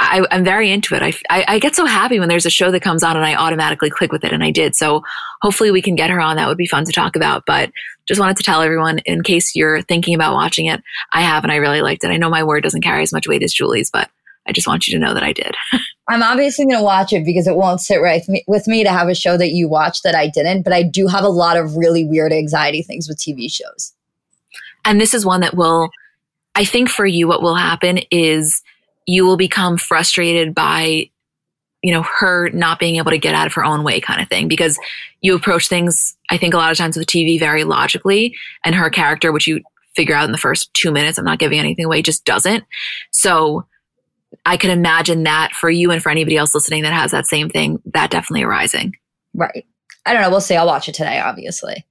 I, 0.02 0.26
am 0.30 0.44
very 0.44 0.70
into 0.70 0.94
it. 0.94 1.02
I, 1.02 1.12
I, 1.30 1.44
I, 1.48 1.58
get 1.60 1.76
so 1.76 1.86
happy 1.86 2.18
when 2.18 2.28
there's 2.28 2.46
a 2.46 2.50
show 2.50 2.70
that 2.72 2.82
comes 2.82 3.04
on 3.04 3.16
and 3.16 3.24
I 3.24 3.36
automatically 3.36 3.88
click 3.88 4.10
with 4.10 4.24
it, 4.24 4.32
and 4.32 4.42
I 4.42 4.50
did. 4.50 4.74
So 4.74 5.02
hopefully 5.42 5.70
we 5.70 5.80
can 5.80 5.94
get 5.94 6.10
her 6.10 6.20
on. 6.20 6.36
That 6.36 6.48
would 6.48 6.58
be 6.58 6.66
fun 6.66 6.84
to 6.84 6.92
talk 6.92 7.14
about. 7.14 7.44
But 7.46 7.70
just 8.08 8.20
wanted 8.20 8.36
to 8.38 8.42
tell 8.42 8.62
everyone 8.62 8.98
in 9.00 9.22
case 9.22 9.54
you're 9.54 9.82
thinking 9.82 10.14
about 10.14 10.34
watching 10.34 10.66
it, 10.66 10.82
I 11.12 11.22
have 11.22 11.44
and 11.44 11.52
I 11.52 11.56
really 11.56 11.82
liked 11.82 12.02
it. 12.02 12.10
I 12.10 12.16
know 12.16 12.30
my 12.30 12.42
word 12.42 12.64
doesn't 12.64 12.82
carry 12.82 13.02
as 13.02 13.12
much 13.12 13.28
weight 13.28 13.44
as 13.44 13.52
Julie's, 13.52 13.90
but 13.92 14.10
I 14.46 14.52
just 14.52 14.66
want 14.66 14.88
you 14.88 14.94
to 14.94 15.04
know 15.04 15.14
that 15.14 15.22
I 15.22 15.32
did. 15.32 15.54
I'm 16.08 16.22
obviously 16.22 16.64
going 16.64 16.78
to 16.78 16.84
watch 16.84 17.12
it 17.12 17.24
because 17.24 17.46
it 17.46 17.56
won't 17.56 17.80
sit 17.80 18.02
right 18.02 18.22
with 18.48 18.66
me 18.66 18.82
to 18.82 18.90
have 18.90 19.08
a 19.08 19.14
show 19.14 19.36
that 19.36 19.52
you 19.52 19.68
watch 19.68 20.02
that 20.02 20.14
I 20.14 20.28
didn't. 20.28 20.62
But 20.62 20.72
I 20.72 20.82
do 20.82 21.06
have 21.06 21.24
a 21.24 21.28
lot 21.28 21.56
of 21.56 21.76
really 21.76 22.04
weird 22.04 22.32
anxiety 22.32 22.82
things 22.82 23.08
with 23.08 23.18
TV 23.18 23.50
shows. 23.50 23.92
And 24.84 25.00
this 25.00 25.14
is 25.14 25.24
one 25.24 25.40
that 25.42 25.56
will, 25.56 25.90
I 26.54 26.64
think 26.64 26.88
for 26.88 27.06
you, 27.06 27.28
what 27.28 27.40
will 27.40 27.54
happen 27.54 28.00
is 28.10 28.62
you 29.06 29.24
will 29.24 29.36
become 29.36 29.76
frustrated 29.76 30.54
by 30.54 31.10
you 31.82 31.92
know 31.92 32.02
her 32.02 32.48
not 32.50 32.78
being 32.78 32.96
able 32.96 33.10
to 33.10 33.18
get 33.18 33.34
out 33.34 33.46
of 33.46 33.54
her 33.54 33.64
own 33.64 33.82
way 33.82 34.00
kind 34.00 34.22
of 34.22 34.28
thing 34.28 34.46
because 34.46 34.78
you 35.20 35.34
approach 35.34 35.68
things 35.68 36.16
i 36.30 36.38
think 36.38 36.54
a 36.54 36.56
lot 36.56 36.70
of 36.70 36.78
times 36.78 36.96
with 36.96 37.08
tv 37.08 37.40
very 37.40 37.64
logically 37.64 38.36
and 38.64 38.76
her 38.76 38.88
character 38.88 39.32
which 39.32 39.48
you 39.48 39.60
figure 39.96 40.14
out 40.14 40.24
in 40.24 40.30
the 40.30 40.38
first 40.38 40.72
two 40.74 40.92
minutes 40.92 41.18
i'm 41.18 41.24
not 41.24 41.40
giving 41.40 41.58
anything 41.58 41.84
away 41.84 42.00
just 42.00 42.24
doesn't 42.24 42.62
so 43.10 43.66
i 44.46 44.56
can 44.56 44.70
imagine 44.70 45.22
that 45.22 45.52
for 45.52 45.70
you 45.70 45.90
and 45.90 46.02
for 46.02 46.10
anybody 46.10 46.36
else 46.36 46.54
listening 46.54 46.82
that 46.82 46.92
has 46.92 47.10
that 47.10 47.26
same 47.26 47.48
thing 47.48 47.80
that 47.92 48.10
definitely 48.10 48.42
arising 48.42 48.92
right 49.34 49.64
i 50.06 50.12
don't 50.12 50.22
know 50.22 50.30
we'll 50.30 50.40
see 50.40 50.56
i'll 50.56 50.66
watch 50.66 50.88
it 50.88 50.94
today 50.94 51.20
obviously 51.20 51.84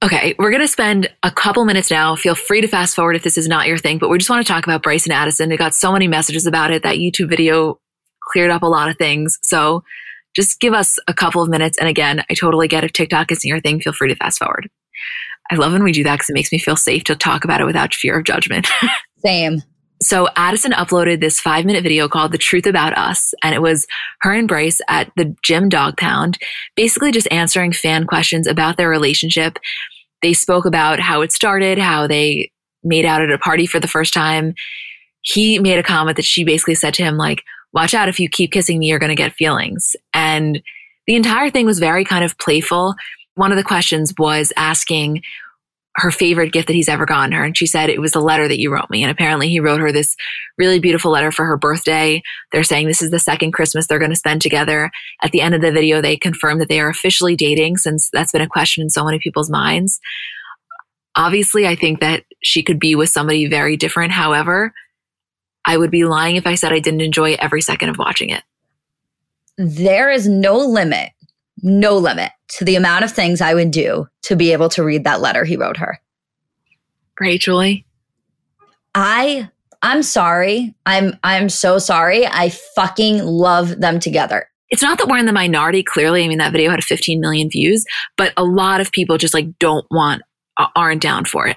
Okay, 0.00 0.36
we're 0.38 0.50
going 0.50 0.62
to 0.62 0.68
spend 0.68 1.12
a 1.24 1.30
couple 1.30 1.64
minutes 1.64 1.90
now. 1.90 2.14
Feel 2.14 2.36
free 2.36 2.60
to 2.60 2.68
fast 2.68 2.94
forward 2.94 3.16
if 3.16 3.24
this 3.24 3.36
is 3.36 3.48
not 3.48 3.66
your 3.66 3.76
thing, 3.76 3.98
but 3.98 4.08
we 4.08 4.16
just 4.16 4.30
want 4.30 4.46
to 4.46 4.52
talk 4.52 4.64
about 4.64 4.80
Bryce 4.80 5.04
and 5.04 5.12
Addison. 5.12 5.50
It 5.50 5.56
got 5.56 5.74
so 5.74 5.92
many 5.92 6.06
messages 6.06 6.46
about 6.46 6.70
it. 6.70 6.84
That 6.84 6.98
YouTube 6.98 7.28
video 7.28 7.80
cleared 8.22 8.52
up 8.52 8.62
a 8.62 8.66
lot 8.66 8.88
of 8.88 8.96
things. 8.96 9.38
So 9.42 9.82
just 10.36 10.60
give 10.60 10.72
us 10.72 10.98
a 11.08 11.14
couple 11.14 11.42
of 11.42 11.48
minutes. 11.48 11.78
And 11.78 11.88
again, 11.88 12.22
I 12.30 12.34
totally 12.34 12.68
get 12.68 12.84
if 12.84 12.92
TikTok 12.92 13.32
isn't 13.32 13.48
your 13.48 13.60
thing, 13.60 13.80
feel 13.80 13.92
free 13.92 14.08
to 14.08 14.14
fast 14.14 14.38
forward. 14.38 14.68
I 15.50 15.56
love 15.56 15.72
when 15.72 15.82
we 15.82 15.92
do 15.92 16.04
that 16.04 16.14
because 16.14 16.30
it 16.30 16.34
makes 16.34 16.52
me 16.52 16.58
feel 16.58 16.76
safe 16.76 17.02
to 17.04 17.16
talk 17.16 17.42
about 17.42 17.60
it 17.60 17.64
without 17.64 17.92
fear 17.92 18.18
of 18.18 18.24
judgment. 18.24 18.68
Same. 19.18 19.62
So 20.00 20.28
Addison 20.36 20.72
uploaded 20.72 21.20
this 21.20 21.40
five 21.40 21.64
minute 21.64 21.82
video 21.82 22.08
called 22.08 22.32
The 22.32 22.38
Truth 22.38 22.66
About 22.66 22.96
Us. 22.96 23.34
And 23.42 23.54
it 23.54 23.62
was 23.62 23.86
her 24.20 24.32
and 24.32 24.46
Bryce 24.46 24.80
at 24.88 25.10
the 25.16 25.34
gym 25.42 25.68
dog 25.68 25.96
pound, 25.96 26.38
basically 26.76 27.10
just 27.10 27.30
answering 27.30 27.72
fan 27.72 28.06
questions 28.06 28.46
about 28.46 28.76
their 28.76 28.88
relationship. 28.88 29.58
They 30.22 30.32
spoke 30.32 30.64
about 30.64 31.00
how 31.00 31.22
it 31.22 31.32
started, 31.32 31.78
how 31.78 32.06
they 32.06 32.50
made 32.84 33.04
out 33.04 33.22
at 33.22 33.30
a 33.30 33.38
party 33.38 33.66
for 33.66 33.80
the 33.80 33.88
first 33.88 34.14
time. 34.14 34.54
He 35.22 35.58
made 35.58 35.78
a 35.78 35.82
comment 35.82 36.16
that 36.16 36.24
she 36.24 36.44
basically 36.44 36.76
said 36.76 36.94
to 36.94 37.02
him, 37.04 37.16
like, 37.16 37.42
watch 37.72 37.92
out 37.92 38.08
if 38.08 38.20
you 38.20 38.28
keep 38.28 38.52
kissing 38.52 38.78
me, 38.78 38.86
you're 38.86 38.98
going 38.98 39.08
to 39.10 39.14
get 39.16 39.32
feelings. 39.32 39.94
And 40.14 40.62
the 41.06 41.16
entire 41.16 41.50
thing 41.50 41.66
was 41.66 41.80
very 41.80 42.04
kind 42.04 42.24
of 42.24 42.38
playful. 42.38 42.94
One 43.34 43.52
of 43.52 43.58
the 43.58 43.64
questions 43.64 44.14
was 44.18 44.52
asking, 44.56 45.22
her 45.98 46.10
favorite 46.10 46.52
gift 46.52 46.68
that 46.68 46.74
he's 46.74 46.88
ever 46.88 47.04
gotten 47.04 47.32
her. 47.32 47.44
And 47.44 47.56
she 47.56 47.66
said 47.66 47.90
it 47.90 48.00
was 48.00 48.12
the 48.12 48.20
letter 48.20 48.46
that 48.46 48.60
you 48.60 48.72
wrote 48.72 48.88
me. 48.88 49.02
And 49.02 49.10
apparently 49.10 49.48
he 49.48 49.60
wrote 49.60 49.80
her 49.80 49.92
this 49.92 50.16
really 50.56 50.78
beautiful 50.78 51.10
letter 51.10 51.32
for 51.32 51.44
her 51.44 51.56
birthday. 51.56 52.22
They're 52.52 52.62
saying 52.62 52.86
this 52.86 53.02
is 53.02 53.10
the 53.10 53.18
second 53.18 53.52
Christmas 53.52 53.86
they're 53.86 53.98
going 53.98 54.10
to 54.10 54.16
spend 54.16 54.40
together. 54.40 54.90
At 55.22 55.32
the 55.32 55.40
end 55.40 55.54
of 55.54 55.60
the 55.60 55.72
video, 55.72 56.00
they 56.00 56.16
confirm 56.16 56.60
that 56.60 56.68
they 56.68 56.80
are 56.80 56.88
officially 56.88 57.36
dating 57.36 57.78
since 57.78 58.08
that's 58.12 58.32
been 58.32 58.40
a 58.40 58.48
question 58.48 58.82
in 58.82 58.90
so 58.90 59.04
many 59.04 59.18
people's 59.18 59.50
minds. 59.50 60.00
Obviously, 61.16 61.66
I 61.66 61.74
think 61.74 62.00
that 62.00 62.22
she 62.42 62.62
could 62.62 62.78
be 62.78 62.94
with 62.94 63.10
somebody 63.10 63.48
very 63.48 63.76
different. 63.76 64.12
However, 64.12 64.72
I 65.64 65.76
would 65.76 65.90
be 65.90 66.04
lying 66.04 66.36
if 66.36 66.46
I 66.46 66.54
said 66.54 66.72
I 66.72 66.78
didn't 66.78 67.00
enjoy 67.00 67.34
every 67.40 67.60
second 67.60 67.88
of 67.88 67.98
watching 67.98 68.30
it. 68.30 68.44
There 69.56 70.10
is 70.10 70.28
no 70.28 70.56
limit 70.56 71.10
no 71.62 71.96
limit 71.96 72.32
to 72.48 72.64
the 72.64 72.76
amount 72.76 73.04
of 73.04 73.12
things 73.12 73.40
I 73.40 73.54
would 73.54 73.70
do 73.70 74.06
to 74.22 74.36
be 74.36 74.52
able 74.52 74.68
to 74.70 74.84
read 74.84 75.04
that 75.04 75.20
letter 75.20 75.44
he 75.44 75.56
wrote 75.56 75.76
her. 75.76 76.00
Great, 77.16 77.40
Julie. 77.40 77.84
I 78.94 79.48
I'm 79.82 80.02
sorry. 80.02 80.74
I'm 80.86 81.16
I'm 81.22 81.48
so 81.48 81.78
sorry. 81.78 82.26
I 82.26 82.50
fucking 82.74 83.24
love 83.24 83.80
them 83.80 84.00
together. 84.00 84.48
It's 84.70 84.82
not 84.82 84.98
that 84.98 85.08
we're 85.08 85.18
in 85.18 85.26
the 85.26 85.32
minority 85.32 85.82
clearly. 85.82 86.24
I 86.24 86.28
mean 86.28 86.38
that 86.38 86.52
video 86.52 86.70
had 86.70 86.84
15 86.84 87.20
million 87.20 87.48
views, 87.50 87.84
but 88.16 88.32
a 88.36 88.44
lot 88.44 88.80
of 88.80 88.92
people 88.92 89.18
just 89.18 89.34
like 89.34 89.58
don't 89.58 89.86
want 89.90 90.22
aren't 90.74 91.02
down 91.02 91.24
for 91.24 91.46
it. 91.46 91.56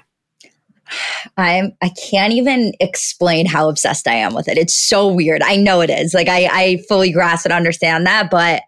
I'm 1.36 1.72
I 1.82 1.90
can't 1.90 2.32
even 2.32 2.72
explain 2.80 3.46
how 3.46 3.68
obsessed 3.68 4.06
I 4.06 4.14
am 4.14 4.34
with 4.34 4.48
it. 4.48 4.58
It's 4.58 4.74
so 4.74 5.08
weird. 5.08 5.42
I 5.42 5.56
know 5.56 5.80
it 5.80 5.90
is. 5.90 6.14
Like 6.14 6.28
I 6.28 6.48
I 6.50 6.82
fully 6.88 7.12
grasp 7.12 7.46
and 7.46 7.52
understand 7.52 8.06
that, 8.06 8.30
but 8.30 8.62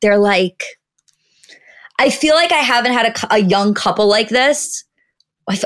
they're 0.00 0.18
like, 0.18 0.64
I 1.98 2.10
feel 2.10 2.34
like 2.34 2.52
I 2.52 2.56
haven't 2.56 2.92
had 2.92 3.06
a, 3.06 3.34
a 3.34 3.38
young 3.38 3.74
couple 3.74 4.08
like 4.08 4.30
this. 4.30 4.84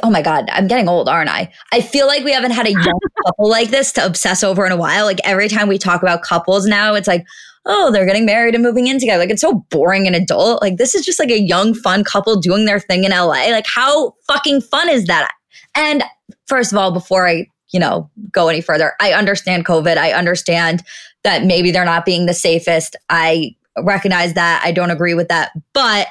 Oh 0.02 0.10
my 0.10 0.22
God, 0.22 0.48
I'm 0.50 0.66
getting 0.66 0.88
old, 0.88 1.08
aren't 1.08 1.28
I? 1.28 1.52
I 1.72 1.80
feel 1.80 2.06
like 2.06 2.24
we 2.24 2.32
haven't 2.32 2.52
had 2.52 2.66
a 2.66 2.70
young 2.72 3.00
couple 3.24 3.48
like 3.48 3.70
this 3.70 3.92
to 3.92 4.04
obsess 4.04 4.42
over 4.42 4.64
in 4.66 4.72
a 4.72 4.76
while. 4.76 5.04
Like 5.04 5.20
every 5.24 5.48
time 5.48 5.68
we 5.68 5.78
talk 5.78 6.02
about 6.02 6.22
couples 6.22 6.66
now, 6.66 6.94
it's 6.94 7.06
like, 7.06 7.24
oh, 7.66 7.92
they're 7.92 8.06
getting 8.06 8.26
married 8.26 8.54
and 8.54 8.64
moving 8.64 8.86
in 8.86 8.98
together. 8.98 9.20
Like 9.20 9.30
it's 9.30 9.42
so 9.42 9.64
boring 9.70 10.06
and 10.06 10.16
adult. 10.16 10.60
Like 10.60 10.76
this 10.76 10.94
is 10.94 11.04
just 11.04 11.18
like 11.18 11.30
a 11.30 11.40
young, 11.40 11.74
fun 11.74 12.02
couple 12.02 12.36
doing 12.40 12.64
their 12.64 12.80
thing 12.80 13.04
in 13.04 13.10
LA. 13.10 13.50
Like 13.50 13.66
how 13.66 14.14
fucking 14.26 14.62
fun 14.62 14.88
is 14.88 15.04
that? 15.06 15.30
And 15.74 16.02
first 16.46 16.72
of 16.72 16.78
all, 16.78 16.90
before 16.90 17.28
I, 17.28 17.46
you 17.72 17.80
know, 17.80 18.10
go 18.32 18.48
any 18.48 18.60
further, 18.60 18.94
I 19.00 19.12
understand 19.12 19.66
COVID. 19.66 19.96
I 19.96 20.12
understand 20.12 20.82
that 21.24 21.44
maybe 21.44 21.70
they're 21.70 21.84
not 21.84 22.04
being 22.04 22.26
the 22.26 22.34
safest. 22.34 22.96
I 23.08 23.54
recognize 23.82 24.34
that. 24.34 24.62
I 24.64 24.72
don't 24.72 24.90
agree 24.90 25.14
with 25.14 25.28
that. 25.28 25.52
But 25.72 26.08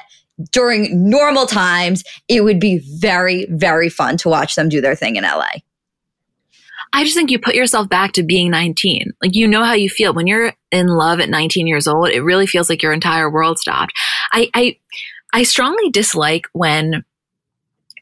during 0.50 1.08
normal 1.08 1.46
times, 1.46 2.02
it 2.28 2.42
would 2.42 2.58
be 2.58 2.80
very, 2.98 3.46
very 3.50 3.88
fun 3.88 4.16
to 4.18 4.28
watch 4.28 4.54
them 4.54 4.68
do 4.68 4.80
their 4.80 4.96
thing 4.96 5.16
in 5.16 5.24
LA. 5.24 5.50
I 6.92 7.02
just 7.02 7.16
think 7.16 7.30
you 7.30 7.40
put 7.40 7.56
yourself 7.56 7.88
back 7.88 8.12
to 8.12 8.22
being 8.22 8.50
19. 8.50 9.12
Like, 9.20 9.34
you 9.34 9.48
know 9.48 9.64
how 9.64 9.72
you 9.72 9.88
feel 9.88 10.14
when 10.14 10.28
you're 10.28 10.52
in 10.70 10.86
love 10.86 11.18
at 11.18 11.28
19 11.28 11.66
years 11.66 11.88
old. 11.88 12.08
It 12.08 12.22
really 12.22 12.46
feels 12.46 12.70
like 12.70 12.82
your 12.82 12.92
entire 12.92 13.28
world 13.28 13.58
stopped. 13.58 13.92
I, 14.32 14.48
I, 14.54 14.78
I 15.32 15.42
strongly 15.42 15.90
dislike 15.90 16.46
when 16.52 17.04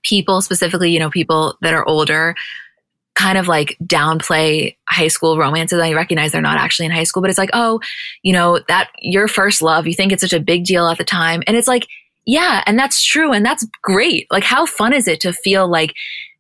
people, 0.03 0.43
specifically, 0.43 0.91
you 0.91 0.99
know, 0.99 1.09
people 1.09 1.57
that 1.63 1.73
are 1.73 1.89
older, 1.89 2.35
kind 3.15 3.37
of 3.37 3.47
like 3.47 3.77
downplay 3.85 4.75
high 4.89 5.09
school 5.09 5.39
romances. 5.39 5.81
I 5.81 5.93
recognize 5.93 6.33
they're 6.33 6.41
not 6.41 6.59
actually 6.59 6.87
in 6.87 6.93
high 6.93 7.05
school, 7.05 7.21
but 7.21 7.31
it's 7.31 7.39
like, 7.39 7.51
oh, 7.53 7.81
you 8.23 8.33
know, 8.33 8.61
that 8.69 8.91
your 9.01 9.29
first 9.29 9.63
love, 9.63 9.87
you 9.87 9.95
think 9.95 10.13
it's 10.13 10.23
such 10.23 10.33
a 10.33 10.41
big 10.41 10.65
deal 10.65 10.89
at 10.89 10.99
the 10.99 11.05
time. 11.05 11.43
And 11.47 11.57
it's 11.57 11.69
like, 11.69 11.87
yeah, 12.25 12.63
and 12.67 12.79
that's 12.79 13.05
true. 13.05 13.33
And 13.33 13.45
that's 13.45 13.67
great. 13.83 14.27
Like, 14.31 14.45
how 14.45 14.65
fun 14.65 14.93
is 14.93 15.09
it 15.09 15.21
to 15.21 15.33
feel 15.33 15.69
like 15.69 15.93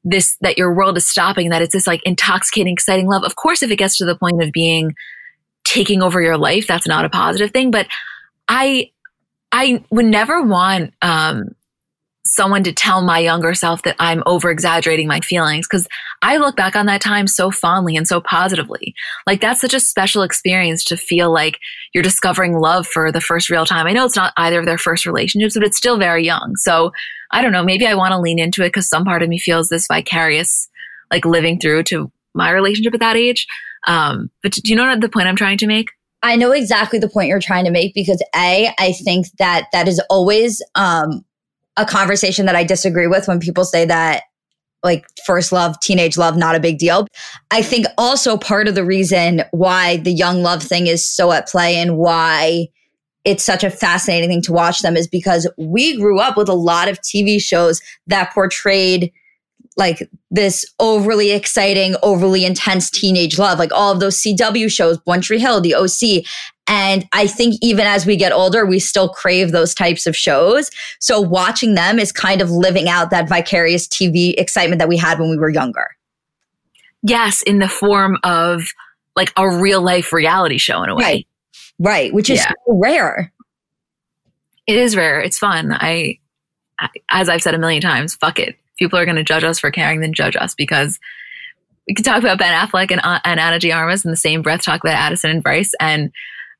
this, 0.04 0.36
that 0.40 0.56
your 0.56 0.74
world 0.74 0.96
is 0.96 1.06
stopping, 1.06 1.50
that 1.50 1.62
it's 1.62 1.72
this 1.72 1.86
like 1.86 2.02
intoxicating, 2.04 2.72
exciting 2.72 3.06
love? 3.08 3.24
Of 3.24 3.36
course, 3.36 3.62
if 3.62 3.70
it 3.70 3.76
gets 3.76 3.98
to 3.98 4.04
the 4.04 4.16
point 4.16 4.42
of 4.42 4.52
being 4.52 4.94
taking 5.64 6.02
over 6.02 6.20
your 6.22 6.38
life, 6.38 6.66
that's 6.66 6.86
not 6.86 7.04
a 7.04 7.10
positive 7.10 7.50
thing. 7.50 7.70
But 7.70 7.86
I, 8.48 8.90
I 9.50 9.84
would 9.90 10.06
never 10.06 10.42
want, 10.42 10.94
um, 11.02 11.54
someone 12.24 12.62
to 12.62 12.72
tell 12.72 13.02
my 13.02 13.18
younger 13.18 13.54
self 13.54 13.82
that 13.82 13.96
I'm 13.98 14.22
over 14.26 14.50
exaggerating 14.50 15.08
my 15.08 15.20
feelings 15.20 15.66
because 15.66 15.88
I 16.22 16.36
look 16.36 16.56
back 16.56 16.76
on 16.76 16.86
that 16.86 17.00
time 17.00 17.26
so 17.26 17.50
fondly 17.50 17.96
and 17.96 18.06
so 18.06 18.20
positively. 18.20 18.94
Like 19.26 19.40
that's 19.40 19.60
such 19.60 19.74
a 19.74 19.80
special 19.80 20.22
experience 20.22 20.84
to 20.84 20.96
feel 20.96 21.32
like 21.32 21.58
you're 21.92 22.02
discovering 22.02 22.54
love 22.58 22.86
for 22.86 23.10
the 23.10 23.20
first 23.20 23.50
real 23.50 23.66
time. 23.66 23.86
I 23.86 23.92
know 23.92 24.04
it's 24.04 24.16
not 24.16 24.32
either 24.36 24.60
of 24.60 24.66
their 24.66 24.78
first 24.78 25.04
relationships, 25.04 25.54
but 25.54 25.64
it's 25.64 25.76
still 25.76 25.98
very 25.98 26.24
young. 26.24 26.54
So 26.56 26.92
I 27.32 27.42
don't 27.42 27.52
know. 27.52 27.64
Maybe 27.64 27.86
I 27.86 27.94
want 27.94 28.12
to 28.12 28.20
lean 28.20 28.38
into 28.38 28.62
it 28.62 28.68
because 28.68 28.88
some 28.88 29.04
part 29.04 29.22
of 29.22 29.28
me 29.28 29.38
feels 29.38 29.68
this 29.68 29.86
vicarious, 29.88 30.68
like 31.10 31.24
living 31.24 31.58
through 31.58 31.84
to 31.84 32.12
my 32.34 32.50
relationship 32.50 32.94
at 32.94 33.00
that 33.00 33.16
age. 33.16 33.46
Um, 33.88 34.30
but 34.42 34.52
do 34.52 34.70
you 34.70 34.76
know 34.76 34.86
what 34.86 35.00
the 35.00 35.08
point 35.08 35.26
I'm 35.26 35.36
trying 35.36 35.58
to 35.58 35.66
make? 35.66 35.88
I 36.22 36.36
know 36.36 36.52
exactly 36.52 37.00
the 37.00 37.08
point 37.08 37.28
you're 37.28 37.40
trying 37.40 37.64
to 37.64 37.72
make 37.72 37.94
because 37.94 38.22
A, 38.36 38.72
I 38.78 38.92
think 38.92 39.26
that 39.38 39.66
that 39.72 39.88
is 39.88 40.00
always 40.08 40.62
um, 40.76 41.24
a 41.76 41.86
conversation 41.86 42.46
that 42.46 42.56
I 42.56 42.64
disagree 42.64 43.06
with 43.06 43.28
when 43.28 43.40
people 43.40 43.64
say 43.64 43.84
that 43.86 44.24
like 44.82 45.06
first 45.24 45.52
love, 45.52 45.78
teenage 45.80 46.16
love, 46.16 46.36
not 46.36 46.56
a 46.56 46.60
big 46.60 46.78
deal. 46.78 47.06
I 47.50 47.62
think 47.62 47.86
also 47.96 48.36
part 48.36 48.66
of 48.66 48.74
the 48.74 48.84
reason 48.84 49.42
why 49.52 49.98
the 49.98 50.12
young 50.12 50.42
love 50.42 50.62
thing 50.62 50.86
is 50.86 51.06
so 51.06 51.30
at 51.32 51.48
play 51.48 51.76
and 51.76 51.96
why 51.96 52.66
it's 53.24 53.44
such 53.44 53.62
a 53.62 53.70
fascinating 53.70 54.28
thing 54.28 54.42
to 54.42 54.52
watch 54.52 54.80
them 54.80 54.96
is 54.96 55.06
because 55.06 55.48
we 55.56 55.96
grew 55.96 56.18
up 56.18 56.36
with 56.36 56.48
a 56.48 56.54
lot 56.54 56.88
of 56.88 57.00
TV 57.00 57.40
shows 57.40 57.80
that 58.08 58.32
portrayed 58.34 59.12
like 59.76 60.10
this 60.30 60.66
overly 60.80 61.30
exciting, 61.30 61.94
overly 62.02 62.44
intense 62.44 62.90
teenage 62.90 63.38
love, 63.38 63.58
like 63.58 63.72
all 63.72 63.92
of 63.92 64.00
those 64.00 64.20
CW 64.20 64.70
shows, 64.70 64.98
One 65.04 65.20
Tree 65.20 65.38
Hill, 65.38 65.60
The 65.60 65.74
OC. 65.74 66.26
And 66.68 67.06
I 67.12 67.26
think 67.26 67.56
even 67.60 67.86
as 67.86 68.06
we 68.06 68.16
get 68.16 68.32
older, 68.32 68.64
we 68.64 68.78
still 68.78 69.08
crave 69.08 69.52
those 69.52 69.74
types 69.74 70.06
of 70.06 70.16
shows. 70.16 70.70
So 71.00 71.20
watching 71.20 71.74
them 71.74 71.98
is 71.98 72.12
kind 72.12 72.40
of 72.40 72.50
living 72.50 72.88
out 72.88 73.10
that 73.10 73.28
vicarious 73.28 73.88
TV 73.88 74.34
excitement 74.38 74.78
that 74.78 74.88
we 74.88 74.96
had 74.96 75.18
when 75.18 75.28
we 75.28 75.36
were 75.36 75.50
younger. 75.50 75.96
Yes, 77.02 77.42
in 77.42 77.58
the 77.58 77.68
form 77.68 78.16
of 78.22 78.62
like 79.16 79.32
a 79.36 79.50
real 79.50 79.82
life 79.82 80.12
reality 80.12 80.58
show 80.58 80.82
in 80.82 80.88
a 80.88 80.94
way. 80.94 81.02
Right. 81.02 81.26
Right. 81.78 82.14
Which 82.14 82.30
is 82.30 82.38
yeah. 82.38 82.50
so 82.50 82.78
rare. 82.78 83.32
It 84.66 84.76
is 84.76 84.94
rare. 84.94 85.20
It's 85.20 85.38
fun. 85.38 85.72
I, 85.72 86.18
I, 86.78 86.88
as 87.10 87.28
I've 87.28 87.42
said 87.42 87.54
a 87.54 87.58
million 87.58 87.82
times, 87.82 88.14
fuck 88.14 88.38
it 88.38 88.50
If 88.50 88.56
people 88.78 88.98
are 88.98 89.04
going 89.04 89.16
to 89.16 89.24
judge 89.24 89.44
us 89.44 89.58
for 89.58 89.70
caring, 89.72 90.00
then 90.00 90.14
judge 90.14 90.36
us 90.36 90.54
because 90.54 91.00
we 91.88 91.94
could 91.94 92.04
talk 92.04 92.22
about 92.22 92.38
Ben 92.38 92.52
Affleck 92.52 92.92
and, 92.92 93.00
uh, 93.02 93.18
and 93.24 93.40
Ana 93.40 93.58
de 93.58 93.72
Armas 93.72 94.04
in 94.04 94.12
the 94.12 94.16
same 94.16 94.42
breath, 94.42 94.62
talk 94.62 94.80
about 94.82 94.94
Addison 94.94 95.30
and 95.30 95.42
Bryce. 95.42 95.72
And 95.80 96.12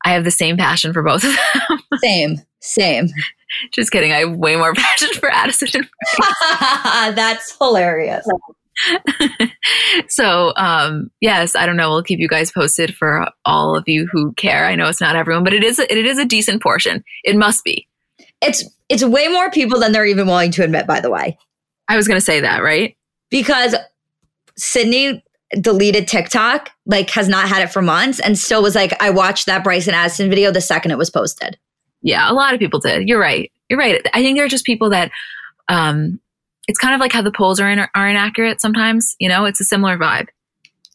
I 0.03 0.11
have 0.11 0.23
the 0.23 0.31
same 0.31 0.57
passion 0.57 0.93
for 0.93 1.03
both 1.03 1.23
of 1.23 1.31
them. 1.31 1.79
same, 1.99 2.35
same. 2.59 3.07
Just 3.71 3.91
kidding. 3.91 4.11
I 4.11 4.19
have 4.19 4.35
way 4.35 4.55
more 4.55 4.73
passion 4.75 5.09
for 5.19 5.29
Addison 5.29 5.69
and 5.75 5.89
That's 7.17 7.55
hilarious. 7.57 8.27
so 10.07 10.51
um, 10.57 11.11
yes 11.21 11.55
i 11.55 11.63
don't 11.63 11.77
know 11.77 11.91
we'll 11.91 12.01
keep 12.01 12.17
you 12.19 12.27
guys 12.27 12.51
posted 12.51 12.95
for 12.95 13.27
all 13.45 13.77
of 13.77 13.83
you 13.85 14.07
who 14.11 14.33
care 14.33 14.65
i 14.65 14.73
know 14.73 14.87
it's 14.89 14.99
not 14.99 15.15
everyone 15.15 15.43
but 15.43 15.53
it 15.53 15.63
is 15.63 15.77
it 15.77 15.91
is 15.91 16.17
a 16.17 16.25
decent 16.25 16.59
portion 16.59 17.03
it 17.23 17.35
must 17.35 17.63
be 17.63 17.87
it's 18.41 18.65
it's 18.89 19.03
way 19.03 19.27
more 19.27 19.51
people 19.51 19.79
than 19.79 19.91
they're 19.91 20.07
even 20.07 20.25
willing 20.25 20.49
to 20.49 20.63
admit 20.63 20.87
by 20.87 20.99
the 20.99 21.11
way 21.11 21.37
I 21.87 21.95
was 21.95 22.07
going 22.07 22.19
to 22.19 22.25
say 22.25 22.39
that, 22.39 22.63
right? 22.63 22.95
Because 23.29 23.75
Sydney 24.57 25.23
deleted 25.59 26.07
TikTok, 26.07 26.69
like 26.85 27.09
has 27.11 27.27
not 27.27 27.47
had 27.47 27.61
it 27.61 27.71
for 27.71 27.81
months, 27.81 28.19
and 28.19 28.37
still 28.37 28.61
was 28.61 28.75
like, 28.75 28.93
I 29.01 29.09
watched 29.09 29.45
that 29.45 29.63
Bryce 29.63 29.87
and 29.87 29.95
Addison 29.95 30.29
video 30.29 30.51
the 30.51 30.61
second 30.61 30.91
it 30.91 30.97
was 30.97 31.09
posted. 31.09 31.57
Yeah, 32.01 32.29
a 32.29 32.33
lot 32.33 32.53
of 32.53 32.59
people 32.59 32.79
did. 32.79 33.07
You're 33.07 33.19
right. 33.19 33.51
You're 33.69 33.79
right. 33.79 34.05
I 34.13 34.21
think 34.21 34.37
there 34.37 34.45
are 34.45 34.49
just 34.49 34.65
people 34.65 34.89
that 34.89 35.11
um 35.69 36.19
it's 36.67 36.79
kind 36.79 36.93
of 36.93 37.01
like 37.01 37.11
how 37.11 37.21
the 37.21 37.31
polls 37.31 37.59
are 37.59 37.69
in, 37.69 37.79
are 37.79 38.09
inaccurate 38.09 38.61
sometimes, 38.61 39.15
you 39.19 39.27
know, 39.27 39.45
it's 39.45 39.59
a 39.59 39.65
similar 39.65 39.97
vibe. 39.97 40.27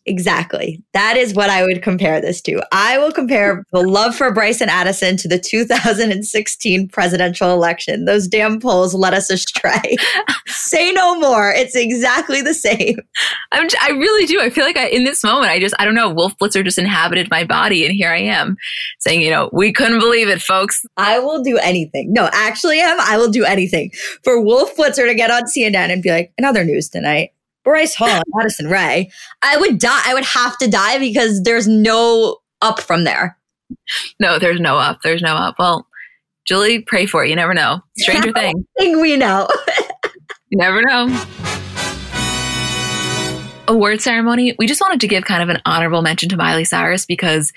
Exactly. 0.09 0.83
That 0.95 1.19
is 1.19 1.35
what 1.35 1.51
I 1.51 1.63
would 1.65 1.83
compare 1.83 2.19
this 2.19 2.41
to. 2.43 2.63
I 2.73 2.97
will 2.97 3.13
compare 3.13 3.63
the 3.73 3.83
love 3.83 4.17
for 4.17 4.33
Bryce 4.33 4.63
and 4.63 4.71
Addison 4.71 5.19
to 5.19 5.29
the 5.29 5.39
2016 5.39 6.89
presidential 6.89 7.53
election. 7.53 8.07
Those 8.07 8.27
damn 8.27 8.59
polls 8.59 8.95
led 8.95 9.13
us 9.13 9.29
astray. 9.29 9.97
Say 10.47 10.93
no 10.93 11.21
more. 11.21 11.51
It's 11.51 11.77
exactly 11.77 12.41
the 12.41 12.55
same. 12.55 12.97
I'm, 13.53 13.69
I 13.83 13.91
really 13.91 14.25
do. 14.25 14.41
I 14.41 14.49
feel 14.49 14.65
like 14.65 14.79
I, 14.79 14.89
in 14.89 15.05
this 15.05 15.23
moment, 15.23 15.53
I 15.53 15.61
just, 15.61 15.75
I 15.79 15.85
don't 15.85 15.95
know, 15.95 16.09
Wolf 16.09 16.33
Blitzer 16.41 16.65
just 16.65 16.79
inhabited 16.79 17.29
my 17.31 17.45
body. 17.45 17.85
And 17.85 17.95
here 17.95 18.11
I 18.11 18.21
am 18.21 18.57
saying, 19.01 19.21
you 19.21 19.31
know, 19.31 19.51
we 19.53 19.75
couldn't 19.75 19.99
believe 19.99 20.29
it, 20.29 20.41
folks. 20.41 20.87
I 20.97 21.19
will 21.19 21.43
do 21.43 21.59
anything. 21.59 22.15
No, 22.15 22.31
actually, 22.33 22.81
Em, 22.81 22.97
I 22.99 23.19
will 23.19 23.31
do 23.31 23.45
anything 23.45 23.91
for 24.25 24.41
Wolf 24.41 24.75
Blitzer 24.75 25.07
to 25.07 25.15
get 25.15 25.31
on 25.31 25.43
CNN 25.43 25.93
and 25.93 26.03
be 26.03 26.11
like, 26.11 26.33
another 26.39 26.65
news 26.65 26.89
tonight. 26.89 27.33
Bryce 27.69 27.95
Hall 27.95 28.09
and 28.09 28.25
Addison 28.41 28.71
Rae, 28.71 29.11
I 29.43 29.59
would 29.59 29.79
die. 29.79 30.01
I 30.07 30.15
would 30.15 30.25
have 30.25 30.57
to 30.59 30.69
die 30.69 30.99
because 30.99 31.43
there's 31.43 31.69
no 31.69 32.39
up 32.63 32.81
from 32.81 33.05
there. 33.05 33.37
No, 34.19 34.39
there's 34.39 34.59
no 34.59 34.79
up. 34.79 35.01
There's 35.03 35.21
no 35.21 35.35
up. 35.35 35.57
Well, 35.59 35.87
Julie, 36.47 36.81
pray 36.81 37.05
for 37.05 37.25
it. 37.25 37.29
You 37.29 37.37
never 37.37 37.53
know. 37.53 37.83
Stranger 37.99 38.33
thing. 38.35 38.67
Thing 38.79 39.03
we 39.03 39.19
know. 39.19 39.47
you 40.49 40.57
never 40.57 40.81
know. 40.81 41.27
Award 43.69 44.01
ceremony. 44.01 44.57
We 44.59 44.67
just 44.67 44.81
wanted 44.81 45.01
to 45.01 45.07
give 45.07 45.25
kind 45.25 45.43
of 45.43 45.51
an 45.51 45.61
honorable 45.67 46.01
mention 46.01 46.31
to 46.31 46.39
Miley 46.39 46.65
Cyrus 46.65 47.05
because 47.05 47.53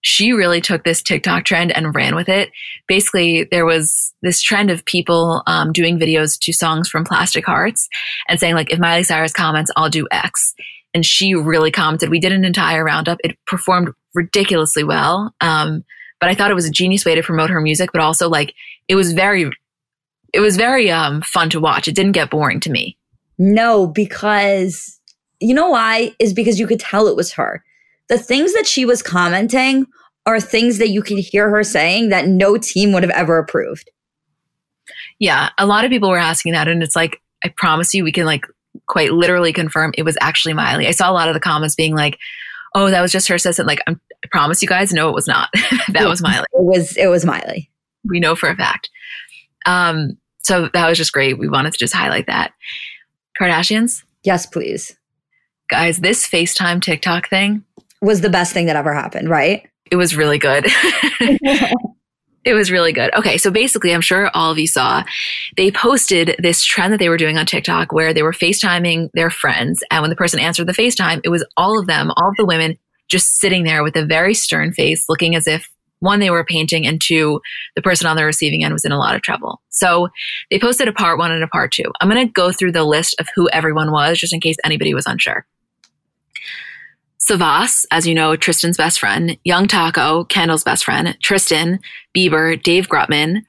she 0.00 0.32
really 0.32 0.62
took 0.62 0.84
this 0.84 1.02
TikTok 1.02 1.44
trend 1.44 1.76
and 1.76 1.94
ran 1.94 2.14
with 2.14 2.30
it. 2.30 2.50
Basically, 2.90 3.44
there 3.44 3.64
was 3.64 4.12
this 4.20 4.42
trend 4.42 4.68
of 4.68 4.84
people 4.84 5.44
um, 5.46 5.72
doing 5.72 5.96
videos 5.96 6.36
to 6.40 6.52
songs 6.52 6.88
from 6.88 7.04
Plastic 7.04 7.46
Hearts 7.46 7.88
and 8.28 8.40
saying, 8.40 8.56
like, 8.56 8.72
if 8.72 8.80
Miley 8.80 9.04
Cyrus 9.04 9.32
comments, 9.32 9.70
I'll 9.76 9.88
do 9.88 10.08
X. 10.10 10.56
And 10.92 11.06
she 11.06 11.32
really 11.36 11.70
commented. 11.70 12.10
We 12.10 12.18
did 12.18 12.32
an 12.32 12.44
entire 12.44 12.82
roundup. 12.82 13.18
It 13.22 13.38
performed 13.46 13.90
ridiculously 14.12 14.82
well. 14.82 15.32
Um, 15.40 15.84
but 16.18 16.30
I 16.30 16.34
thought 16.34 16.50
it 16.50 16.54
was 16.54 16.66
a 16.66 16.70
genius 16.72 17.04
way 17.04 17.14
to 17.14 17.22
promote 17.22 17.48
her 17.48 17.60
music, 17.60 17.90
but 17.92 18.02
also 18.02 18.28
like 18.28 18.54
it 18.88 18.96
was 18.96 19.12
very, 19.12 19.48
it 20.34 20.40
was 20.40 20.56
very 20.56 20.90
um, 20.90 21.22
fun 21.22 21.48
to 21.50 21.60
watch. 21.60 21.86
It 21.86 21.94
didn't 21.94 22.18
get 22.18 22.28
boring 22.28 22.58
to 22.58 22.72
me. 22.72 22.96
No, 23.38 23.86
because 23.86 24.98
you 25.38 25.54
know 25.54 25.70
why? 25.70 26.12
Is 26.18 26.34
because 26.34 26.58
you 26.58 26.66
could 26.66 26.80
tell 26.80 27.06
it 27.06 27.14
was 27.14 27.30
her 27.34 27.62
the 28.08 28.18
things 28.18 28.52
that 28.54 28.66
she 28.66 28.84
was 28.84 29.00
commenting 29.00 29.86
are 30.34 30.40
things 30.40 30.78
that 30.78 30.88
you 30.88 31.02
can 31.02 31.18
hear 31.18 31.50
her 31.50 31.62
saying 31.62 32.08
that 32.10 32.26
no 32.26 32.56
team 32.56 32.92
would 32.92 33.02
have 33.02 33.12
ever 33.12 33.38
approved. 33.38 33.90
Yeah, 35.18 35.50
a 35.58 35.66
lot 35.66 35.84
of 35.84 35.90
people 35.90 36.10
were 36.10 36.18
asking 36.18 36.52
that, 36.52 36.68
and 36.68 36.82
it's 36.82 36.96
like, 36.96 37.20
I 37.44 37.52
promise 37.56 37.94
you, 37.94 38.04
we 38.04 38.12
can 38.12 38.26
like 38.26 38.46
quite 38.86 39.12
literally 39.12 39.52
confirm 39.52 39.92
it 39.96 40.02
was 40.02 40.16
actually 40.20 40.54
Miley. 40.54 40.86
I 40.86 40.92
saw 40.92 41.10
a 41.10 41.12
lot 41.12 41.28
of 41.28 41.34
the 41.34 41.40
comments 41.40 41.74
being 41.74 41.94
like, 41.94 42.18
"Oh, 42.74 42.90
that 42.90 43.00
was 43.00 43.12
just 43.12 43.28
her." 43.28 43.38
Says 43.38 43.58
it 43.58 43.66
like, 43.66 43.80
I 43.86 43.96
promise 44.30 44.62
you 44.62 44.68
guys, 44.68 44.92
no, 44.92 45.08
it 45.08 45.14
was 45.14 45.26
not. 45.26 45.50
that 45.88 46.08
was 46.08 46.22
Miley. 46.22 46.46
It 46.52 46.64
was. 46.64 46.96
It 46.96 47.06
was 47.08 47.24
Miley. 47.24 47.70
We 48.04 48.20
know 48.20 48.34
for 48.34 48.48
a 48.48 48.56
fact. 48.56 48.90
Um, 49.66 50.16
so 50.42 50.68
that 50.72 50.88
was 50.88 50.96
just 50.96 51.12
great. 51.12 51.38
We 51.38 51.48
wanted 51.48 51.72
to 51.72 51.78
just 51.78 51.94
highlight 51.94 52.26
that. 52.26 52.52
Kardashians. 53.40 54.04
Yes, 54.24 54.46
please, 54.46 54.96
guys. 55.68 55.98
This 55.98 56.28
FaceTime 56.28 56.82
TikTok 56.82 57.28
thing 57.28 57.64
was 58.02 58.20
the 58.20 58.30
best 58.30 58.52
thing 58.52 58.66
that 58.66 58.76
ever 58.76 58.94
happened, 58.94 59.28
right? 59.28 59.66
It 59.90 59.96
was 59.96 60.16
really 60.16 60.38
good. 60.38 60.66
it 62.44 62.54
was 62.54 62.70
really 62.70 62.92
good. 62.92 63.12
Okay, 63.14 63.36
so 63.36 63.50
basically, 63.50 63.92
I'm 63.92 64.00
sure 64.00 64.30
all 64.34 64.50
of 64.50 64.58
you 64.58 64.66
saw 64.66 65.04
they 65.56 65.70
posted 65.70 66.36
this 66.38 66.64
trend 66.64 66.92
that 66.92 66.98
they 66.98 67.08
were 67.08 67.16
doing 67.16 67.36
on 67.36 67.46
TikTok 67.46 67.92
where 67.92 68.14
they 68.14 68.22
were 68.22 68.32
FaceTiming 68.32 69.10
their 69.14 69.30
friends. 69.30 69.82
And 69.90 70.02
when 70.02 70.10
the 70.10 70.16
person 70.16 70.40
answered 70.40 70.66
the 70.66 70.72
FaceTime, 70.72 71.20
it 71.24 71.28
was 71.28 71.44
all 71.56 71.78
of 71.78 71.86
them, 71.86 72.10
all 72.16 72.30
of 72.30 72.36
the 72.36 72.46
women 72.46 72.78
just 73.08 73.40
sitting 73.40 73.64
there 73.64 73.82
with 73.82 73.96
a 73.96 74.06
very 74.06 74.34
stern 74.34 74.72
face, 74.72 75.04
looking 75.08 75.34
as 75.34 75.46
if 75.46 75.68
one, 75.98 76.20
they 76.20 76.30
were 76.30 76.44
painting, 76.44 76.86
and 76.86 76.98
two, 76.98 77.40
the 77.76 77.82
person 77.82 78.06
on 78.06 78.16
the 78.16 78.24
receiving 78.24 78.64
end 78.64 78.72
was 78.72 78.86
in 78.86 78.92
a 78.92 78.98
lot 78.98 79.14
of 79.14 79.20
trouble. 79.20 79.60
So 79.68 80.08
they 80.50 80.58
posted 80.58 80.88
a 80.88 80.92
part 80.92 81.18
one 81.18 81.30
and 81.30 81.44
a 81.44 81.48
part 81.48 81.72
two. 81.72 81.92
I'm 82.00 82.08
going 82.08 82.26
to 82.26 82.32
go 82.32 82.52
through 82.52 82.72
the 82.72 82.84
list 82.84 83.14
of 83.20 83.28
who 83.34 83.50
everyone 83.50 83.92
was 83.92 84.18
just 84.18 84.32
in 84.32 84.40
case 84.40 84.56
anybody 84.64 84.94
was 84.94 85.06
unsure. 85.06 85.44
Savas, 87.20 87.84
as 87.90 88.06
you 88.06 88.14
know, 88.14 88.34
Tristan's 88.34 88.76
best 88.76 88.98
friend, 88.98 89.36
Young 89.44 89.68
Taco, 89.68 90.24
Kendall's 90.24 90.64
best 90.64 90.84
friend, 90.84 91.16
Tristan, 91.22 91.78
Bieber, 92.16 92.60
Dave 92.60 92.88
Grutman, 92.88 93.42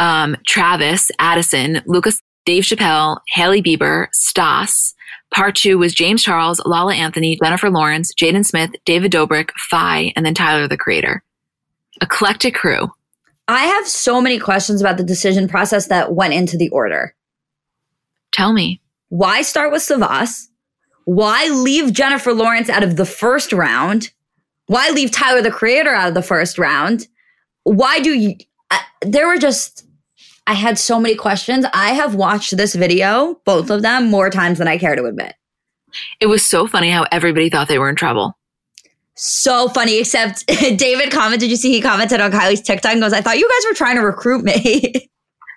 um, 0.00 0.36
Travis, 0.46 1.10
Addison, 1.18 1.82
Lucas, 1.86 2.20
Dave 2.44 2.64
Chappelle, 2.64 3.20
Hailey 3.28 3.62
Bieber, 3.62 4.08
Stas. 4.12 4.94
Part 5.32 5.54
two 5.54 5.78
was 5.78 5.94
James 5.94 6.22
Charles, 6.22 6.60
Lala 6.66 6.94
Anthony, 6.94 7.38
Jennifer 7.42 7.70
Lawrence, 7.70 8.12
Jaden 8.14 8.44
Smith, 8.44 8.72
David 8.84 9.12
Dobrik, 9.12 9.50
Fai, 9.70 10.12
and 10.16 10.26
then 10.26 10.34
Tyler 10.34 10.66
the 10.66 10.76
Creator. 10.76 11.22
Eclectic 12.00 12.54
crew. 12.54 12.90
I 13.48 13.64
have 13.64 13.86
so 13.86 14.20
many 14.20 14.38
questions 14.38 14.80
about 14.80 14.96
the 14.96 15.04
decision 15.04 15.48
process 15.48 15.86
that 15.86 16.14
went 16.14 16.34
into 16.34 16.56
the 16.56 16.68
order. 16.70 17.14
Tell 18.32 18.52
me. 18.52 18.80
Why 19.08 19.42
start 19.42 19.72
with 19.72 19.82
Savas? 19.82 20.48
Why 21.04 21.48
leave 21.48 21.92
Jennifer 21.92 22.32
Lawrence 22.32 22.68
out 22.68 22.82
of 22.82 22.96
the 22.96 23.06
first 23.06 23.52
round? 23.52 24.12
Why 24.66 24.90
leave 24.90 25.10
Tyler 25.10 25.42
the 25.42 25.50
Creator 25.50 25.90
out 25.90 26.08
of 26.08 26.14
the 26.14 26.22
first 26.22 26.58
round? 26.58 27.08
Why 27.64 28.00
do 28.00 28.12
you? 28.12 28.36
Uh, 28.70 28.78
there 29.02 29.26
were 29.26 29.38
just, 29.38 29.84
I 30.46 30.54
had 30.54 30.78
so 30.78 31.00
many 31.00 31.14
questions. 31.14 31.66
I 31.74 31.90
have 31.90 32.14
watched 32.14 32.56
this 32.56 32.74
video, 32.74 33.40
both 33.44 33.70
of 33.70 33.82
them, 33.82 34.10
more 34.10 34.30
times 34.30 34.58
than 34.58 34.68
I 34.68 34.78
care 34.78 34.96
to 34.96 35.04
admit. 35.04 35.34
It 36.20 36.26
was 36.26 36.44
so 36.44 36.66
funny 36.66 36.90
how 36.90 37.06
everybody 37.12 37.50
thought 37.50 37.68
they 37.68 37.78
were 37.78 37.90
in 37.90 37.96
trouble. 37.96 38.36
So 39.14 39.68
funny, 39.68 39.98
except 39.98 40.46
David 40.46 41.12
commented. 41.12 41.40
Did 41.40 41.50
you 41.50 41.56
see 41.56 41.70
he 41.70 41.80
commented 41.80 42.20
on 42.20 42.32
Kylie's 42.32 42.62
TikTok 42.62 42.92
and 42.92 43.00
goes, 43.00 43.12
I 43.12 43.20
thought 43.20 43.38
you 43.38 43.48
guys 43.48 43.70
were 43.70 43.74
trying 43.74 43.96
to 43.96 44.02
recruit 44.02 44.42
me. 44.42 45.08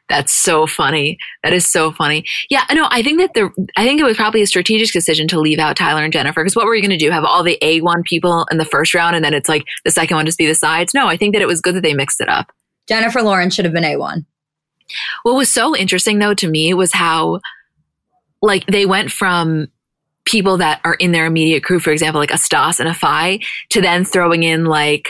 That's 0.08 0.32
so 0.32 0.68
funny. 0.68 1.18
That 1.43 1.53
is 1.53 1.68
so 1.68 1.91
funny. 1.91 2.26
Yeah, 2.49 2.64
no, 2.72 2.88
I 2.91 3.01
think 3.01 3.20
that 3.20 3.34
the 3.34 3.49
I 3.76 3.86
think 3.86 3.99
it 3.99 4.03
was 4.03 4.18
probably 4.18 4.41
a 4.41 4.47
strategic 4.47 4.91
decision 4.91 5.28
to 5.30 5.39
leave 5.39 5.58
out 5.58 5.76
Tyler 5.76 6.03
and 6.03 6.14
Jennifer 6.14 6.43
because 6.43 6.56
what 6.56 6.66
were 6.66 6.76
you 6.76 6.82
going 6.82 6.97
to 6.97 7.03
do? 7.03 7.10
Have 7.10 7.26
all 7.26 7.43
the 7.43 7.58
A 7.62 7.82
one 7.82 8.03
people 8.03 8.45
in 8.51 8.58
the 8.58 8.66
first 8.66 8.93
round 8.93 9.16
and 9.16 9.26
then 9.26 9.34
it's 9.34 9.49
like 9.49 9.64
the 9.84 9.91
second 9.91 10.16
one 10.16 10.26
just 10.26 10.38
be 10.38 10.45
the 10.45 10.53
sides? 10.53 10.93
No, 10.93 11.08
I 11.08 11.18
think 11.18 11.34
that 11.34 11.41
it 11.41 11.47
was 11.47 11.62
good 11.62 11.76
that 11.76 11.82
they 11.82 11.93
mixed 11.95 12.22
it 12.22 12.30
up. 12.30 12.51
Jennifer 12.88 13.24
Lawrence 13.24 13.56
should 13.56 13.66
have 13.66 13.74
been 13.74 13.84
A 13.84 13.97
one. 13.97 14.26
What 15.24 15.36
was 15.36 15.49
so 15.49 15.76
interesting 15.76 16.20
though 16.20 16.36
to 16.36 16.47
me 16.47 16.74
was 16.76 16.93
how 16.93 17.39
like 18.43 18.66
they 18.68 18.86
went 18.86 19.12
from 19.12 19.70
people 20.26 20.58
that 20.58 20.82
are 20.84 20.95
in 20.95 21.12
their 21.12 21.26
immediate 21.26 21.64
crew, 21.64 21.80
for 21.80 21.91
example, 21.91 22.20
like 22.20 22.32
a 22.32 22.38
Stas 22.38 22.80
and 22.80 22.89
a 22.89 22.93
Fai, 22.93 23.39
to 23.70 23.82
then 23.82 24.06
throwing 24.06 24.43
in 24.43 24.66
like 24.66 25.10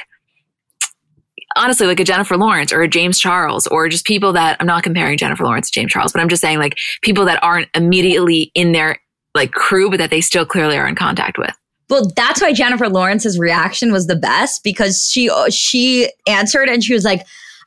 honestly 1.55 1.87
like 1.87 1.99
a 1.99 2.03
Jennifer 2.03 2.37
Lawrence 2.37 2.71
or 2.73 2.81
a 2.81 2.87
James 2.87 3.19
Charles 3.19 3.67
or 3.67 3.87
just 3.89 4.05
people 4.05 4.33
that 4.33 4.57
I'm 4.59 4.67
not 4.67 4.83
comparing 4.83 5.17
Jennifer 5.17 5.43
Lawrence 5.43 5.69
to 5.69 5.79
James 5.79 5.91
Charles, 5.91 6.11
but 6.11 6.21
I'm 6.21 6.29
just 6.29 6.41
saying 6.41 6.59
like 6.59 6.77
people 7.01 7.25
that 7.25 7.41
aren't 7.43 7.69
immediately 7.75 8.51
in 8.53 8.71
their 8.71 8.99
like 9.33 9.51
crew, 9.51 9.89
but 9.89 9.97
that 9.97 10.09
they 10.09 10.21
still 10.21 10.45
clearly 10.45 10.77
are 10.77 10.87
in 10.87 10.95
contact 10.95 11.37
with. 11.37 11.53
Well, 11.89 12.11
that's 12.15 12.41
why 12.41 12.53
Jennifer 12.53 12.89
Lawrence's 12.89 13.37
reaction 13.37 13.91
was 13.91 14.07
the 14.07 14.15
best 14.15 14.63
because 14.63 15.07
she 15.09 15.29
she 15.49 16.09
answered 16.27 16.67
and 16.67 16.83
she 16.83 16.93
was 16.93 17.05
like, 17.05 17.25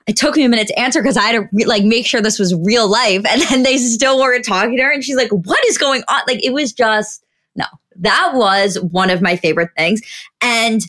"It 0.08 0.16
took 0.16 0.36
me 0.36 0.44
a 0.44 0.48
minute 0.48 0.66
to 0.68 0.78
answer 0.78 1.00
because 1.00 1.16
I 1.16 1.22
had 1.22 1.32
to 1.32 1.48
re- 1.52 1.66
like 1.66 1.84
make 1.84 2.04
sure 2.04 2.20
this 2.20 2.38
was 2.38 2.54
real 2.54 2.88
life." 2.90 3.24
And 3.28 3.42
then 3.42 3.62
they 3.62 3.78
still 3.78 4.18
weren't 4.18 4.44
talking 4.44 4.76
to 4.76 4.82
her, 4.82 4.90
and 4.90 5.04
she's 5.04 5.16
like, 5.16 5.30
"What 5.30 5.64
is 5.66 5.78
going 5.78 6.02
on?" 6.08 6.22
Like 6.26 6.44
it 6.44 6.52
was 6.52 6.72
just 6.72 7.24
no. 7.54 7.66
That 7.96 8.32
was 8.34 8.78
one 8.80 9.10
of 9.10 9.22
my 9.22 9.36
favorite 9.36 9.70
things, 9.76 10.00
and 10.40 10.82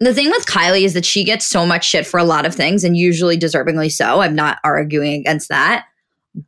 the 0.00 0.14
thing 0.14 0.30
with 0.30 0.46
Kylie 0.46 0.84
is 0.84 0.94
that 0.94 1.04
she 1.04 1.24
gets 1.24 1.46
so 1.46 1.66
much 1.66 1.86
shit 1.86 2.06
for 2.06 2.18
a 2.18 2.24
lot 2.24 2.46
of 2.46 2.54
things 2.54 2.84
and 2.84 2.96
usually 2.96 3.38
deservingly 3.38 3.92
so. 3.92 4.20
I'm 4.20 4.34
not 4.34 4.58
arguing 4.64 5.20
against 5.20 5.50
that. 5.50 5.86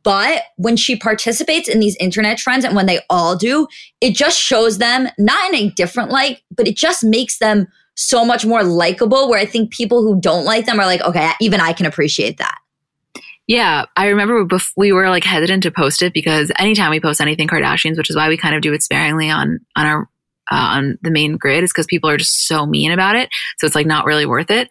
But 0.03 0.43
when 0.55 0.75
she 0.75 0.95
participates 0.95 1.67
in 1.67 1.79
these 1.79 1.95
internet 1.97 2.37
trends 2.37 2.65
and 2.65 2.75
when 2.75 2.87
they 2.87 3.01
all 3.09 3.35
do, 3.35 3.67
it 4.01 4.15
just 4.15 4.39
shows 4.39 4.77
them 4.77 5.07
not 5.19 5.53
in 5.53 5.55
a 5.55 5.69
different 5.71 6.09
light, 6.09 6.41
but 6.55 6.67
it 6.67 6.77
just 6.77 7.03
makes 7.03 7.37
them 7.37 7.67
so 7.95 8.25
much 8.25 8.45
more 8.45 8.63
likable. 8.63 9.29
Where 9.29 9.39
I 9.39 9.45
think 9.45 9.71
people 9.71 10.01
who 10.01 10.19
don't 10.19 10.45
like 10.45 10.65
them 10.65 10.79
are 10.79 10.85
like, 10.85 11.01
okay, 11.01 11.31
even 11.39 11.59
I 11.59 11.73
can 11.73 11.85
appreciate 11.85 12.37
that. 12.37 12.57
Yeah, 13.45 13.85
I 13.97 14.07
remember 14.07 14.47
we 14.77 14.93
were 14.93 15.09
like 15.09 15.25
hesitant 15.25 15.63
to 15.63 15.71
post 15.71 16.01
it 16.01 16.13
because 16.13 16.49
anytime 16.57 16.91
we 16.91 17.01
post 17.01 17.19
anything 17.19 17.49
Kardashians, 17.49 17.97
which 17.97 18.09
is 18.09 18.15
why 18.15 18.29
we 18.29 18.37
kind 18.37 18.55
of 18.55 18.61
do 18.61 18.73
it 18.73 18.81
sparingly 18.81 19.29
on 19.29 19.59
on 19.75 19.85
our 19.85 20.09
uh, 20.51 20.55
on 20.55 20.97
the 21.01 21.11
main 21.11 21.37
grid 21.37 21.63
is 21.63 21.71
because 21.71 21.85
people 21.85 22.09
are 22.09 22.17
just 22.17 22.47
so 22.47 22.65
mean 22.65 22.91
about 22.91 23.15
it. 23.15 23.29
So 23.57 23.67
it's 23.67 23.75
like 23.75 23.87
not 23.87 24.05
really 24.05 24.25
worth 24.25 24.51
it. 24.51 24.67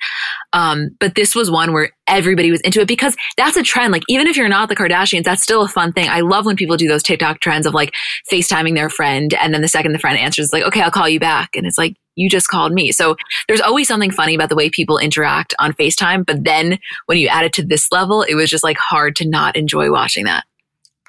Um, 0.52 0.90
but 1.00 1.14
this 1.14 1.34
was 1.34 1.50
one 1.50 1.72
where 1.72 1.90
everybody 2.06 2.50
was 2.50 2.60
into 2.60 2.80
it 2.80 2.88
because 2.88 3.16
that's 3.36 3.56
a 3.56 3.62
trend. 3.62 3.92
Like 3.92 4.02
even 4.08 4.26
if 4.26 4.36
you're 4.36 4.48
not 4.48 4.68
the 4.68 4.76
Kardashians, 4.76 5.24
that's 5.24 5.42
still 5.42 5.62
a 5.62 5.68
fun 5.68 5.92
thing. 5.92 6.08
I 6.08 6.20
love 6.20 6.46
when 6.46 6.56
people 6.56 6.76
do 6.76 6.88
those 6.88 7.02
TikTok 7.02 7.40
trends 7.40 7.66
of 7.66 7.74
like 7.74 7.92
FaceTiming 8.30 8.74
their 8.74 8.90
friend. 8.90 9.32
And 9.34 9.54
then 9.54 9.62
the 9.62 9.68
second 9.68 9.92
the 9.92 9.98
friend 9.98 10.18
answers 10.18 10.52
like, 10.52 10.64
okay, 10.64 10.82
I'll 10.82 10.90
call 10.90 11.08
you 11.08 11.20
back. 11.20 11.50
And 11.54 11.66
it's 11.66 11.78
like, 11.78 11.96
you 12.14 12.28
just 12.28 12.48
called 12.48 12.72
me. 12.72 12.92
So 12.92 13.16
there's 13.48 13.62
always 13.62 13.88
something 13.88 14.10
funny 14.10 14.34
about 14.34 14.50
the 14.50 14.54
way 14.54 14.68
people 14.68 14.98
interact 14.98 15.54
on 15.58 15.72
FaceTime. 15.72 16.26
But 16.26 16.44
then 16.44 16.78
when 17.06 17.16
you 17.16 17.28
add 17.28 17.46
it 17.46 17.54
to 17.54 17.64
this 17.64 17.90
level, 17.90 18.22
it 18.22 18.34
was 18.34 18.50
just 18.50 18.64
like 18.64 18.76
hard 18.76 19.16
to 19.16 19.28
not 19.28 19.56
enjoy 19.56 19.90
watching 19.90 20.26
that. 20.26 20.44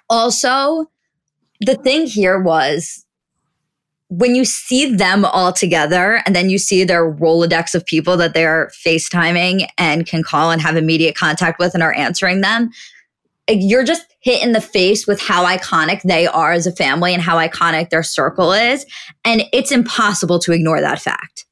Also, 0.09 0.89
the 1.59 1.75
thing 1.75 2.07
here 2.07 2.41
was 2.41 3.05
when 4.09 4.35
you 4.35 4.45
see 4.45 4.93
them 4.93 5.25
all 5.25 5.51
together 5.51 6.21
and 6.25 6.35
then 6.35 6.49
you 6.49 6.57
see 6.57 6.83
their 6.83 7.11
Rolodex 7.11 7.73
of 7.73 7.85
people 7.85 8.17
that 8.17 8.33
they're 8.33 8.71
FaceTiming 8.85 9.67
and 9.77 10.05
can 10.05 10.23
call 10.23 10.51
and 10.51 10.61
have 10.61 10.75
immediate 10.75 11.15
contact 11.15 11.59
with 11.59 11.73
and 11.73 11.81
are 11.81 11.93
answering 11.93 12.41
them, 12.41 12.69
eh, 13.47 13.55
you're 13.57 13.83
just 13.83 14.05
hit 14.19 14.43
in 14.43 14.51
the 14.51 14.61
face 14.61 15.07
with 15.07 15.19
how 15.21 15.45
iconic 15.45 16.01
they 16.03 16.27
are 16.27 16.51
as 16.51 16.67
a 16.67 16.71
family 16.71 17.13
and 17.13 17.23
how 17.23 17.37
iconic 17.37 17.89
their 17.89 18.03
circle 18.03 18.51
is. 18.51 18.85
And 19.25 19.43
it's 19.51 19.71
impossible 19.71 20.39
to 20.39 20.51
ignore 20.51 20.79
that 20.81 20.99
fact. 20.99 21.45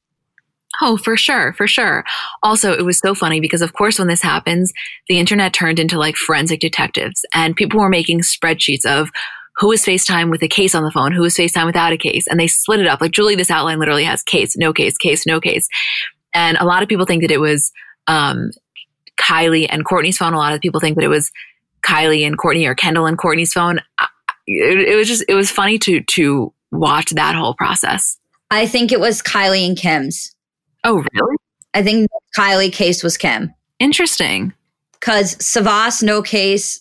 Oh, 0.80 0.96
for 0.96 1.16
sure, 1.16 1.52
for 1.52 1.66
sure. 1.66 2.02
Also, 2.42 2.72
it 2.72 2.84
was 2.84 2.98
so 2.98 3.14
funny 3.14 3.40
because, 3.40 3.60
of 3.60 3.74
course, 3.74 3.98
when 3.98 4.08
this 4.08 4.22
happens, 4.22 4.72
the 5.08 5.18
internet 5.18 5.52
turned 5.52 5.78
into 5.78 5.98
like 5.98 6.16
forensic 6.16 6.60
detectives 6.60 7.24
and 7.34 7.54
people 7.54 7.78
were 7.78 7.88
making 7.88 8.20
spreadsheets 8.20 8.86
of 8.86 9.10
who 9.56 9.70
is 9.72 9.84
FaceTime 9.84 10.30
with 10.30 10.42
a 10.42 10.48
case 10.48 10.74
on 10.74 10.82
the 10.82 10.90
phone, 10.90 11.12
who 11.12 11.24
is 11.24 11.36
FaceTime 11.36 11.66
without 11.66 11.92
a 11.92 11.98
case. 11.98 12.26
And 12.26 12.40
they 12.40 12.46
split 12.46 12.80
it 12.80 12.86
up. 12.86 13.00
Like 13.00 13.12
Julie, 13.12 13.34
this 13.34 13.50
outline 13.50 13.78
literally 13.78 14.04
has 14.04 14.22
case, 14.22 14.56
no 14.56 14.72
case, 14.72 14.96
case, 14.96 15.26
no 15.26 15.40
case. 15.40 15.68
And 16.34 16.56
a 16.58 16.64
lot 16.64 16.82
of 16.82 16.88
people 16.88 17.06
think 17.06 17.22
that 17.22 17.30
it 17.30 17.40
was 17.40 17.70
um, 18.06 18.50
Kylie 19.20 19.66
and 19.68 19.84
Kourtney's 19.84 20.16
phone. 20.16 20.32
A 20.32 20.38
lot 20.38 20.54
of 20.54 20.60
people 20.60 20.80
think 20.80 20.96
that 20.96 21.04
it 21.04 21.08
was 21.08 21.30
Kylie 21.86 22.26
and 22.26 22.38
Kourtney 22.38 22.66
or 22.66 22.74
Kendall 22.74 23.06
and 23.06 23.18
Kourtney's 23.18 23.52
phone. 23.52 23.80
It, 24.46 24.88
it 24.88 24.96
was 24.96 25.08
just, 25.08 25.24
it 25.28 25.34
was 25.34 25.50
funny 25.50 25.78
to, 25.80 26.00
to 26.00 26.52
watch 26.70 27.10
that 27.10 27.34
whole 27.34 27.54
process. 27.54 28.18
I 28.50 28.66
think 28.66 28.92
it 28.92 29.00
was 29.00 29.22
Kylie 29.22 29.66
and 29.66 29.76
Kim's. 29.76 30.34
Oh, 30.84 31.04
really? 31.12 31.36
I 31.74 31.82
think 31.82 32.10
Kylie 32.36 32.72
case 32.72 33.02
was 33.02 33.16
Kim. 33.16 33.54
Interesting. 33.78 34.52
Because 34.92 35.36
Savas, 35.36 36.02
no 36.02 36.22
case. 36.22 36.80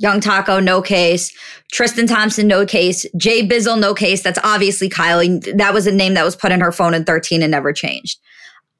Young 0.00 0.20
Taco, 0.20 0.60
no 0.60 0.80
case. 0.80 1.30
Tristan 1.72 2.06
Thompson, 2.06 2.48
no 2.48 2.64
case. 2.64 3.04
Jay 3.18 3.46
Bizzle, 3.46 3.78
no 3.78 3.92
case. 3.94 4.22
That's 4.22 4.38
obviously 4.42 4.88
Kylie. 4.88 5.56
That 5.58 5.74
was 5.74 5.86
a 5.86 5.92
name 5.92 6.14
that 6.14 6.24
was 6.24 6.34
put 6.34 6.52
in 6.52 6.60
her 6.62 6.72
phone 6.72 6.94
in 6.94 7.04
13 7.04 7.42
and 7.42 7.50
never 7.50 7.70
changed. 7.70 8.18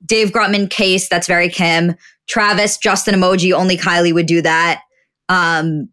Dave 0.07 0.31
Grutman, 0.31 0.71
case. 0.71 1.11
That's 1.11 1.27
very 1.27 1.51
Kim. 1.51 1.95
Travis, 2.27 2.79
Justin 2.79 3.15
emoji. 3.15 3.53
Only 3.53 3.77
Kylie 3.77 4.15
would 4.15 4.25
do 4.25 4.41
that. 4.41 4.81
Um, 5.29 5.91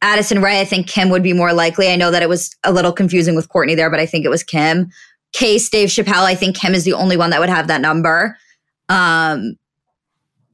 Addison 0.00 0.40
Rae, 0.40 0.60
I 0.60 0.64
think 0.64 0.86
Kim 0.86 1.10
would 1.10 1.24
be 1.24 1.32
more 1.32 1.52
likely. 1.52 1.88
I 1.88 1.96
know 1.96 2.12
that 2.12 2.22
it 2.22 2.28
was 2.28 2.54
a 2.62 2.72
little 2.72 2.92
confusing 2.92 3.34
with 3.34 3.48
Kourtney 3.48 3.74
there, 3.74 3.90
but 3.90 3.98
I 3.98 4.06
think 4.06 4.24
it 4.24 4.30
was 4.30 4.44
Kim. 4.44 4.90
Case, 5.32 5.68
Dave 5.68 5.88
Chappelle, 5.88 6.24
I 6.24 6.36
think 6.36 6.56
Kim 6.56 6.72
is 6.72 6.84
the 6.84 6.92
only 6.92 7.16
one 7.16 7.30
that 7.30 7.40
would 7.40 7.48
have 7.48 7.66
that 7.66 7.80
number. 7.80 8.36
Um, 8.88 9.56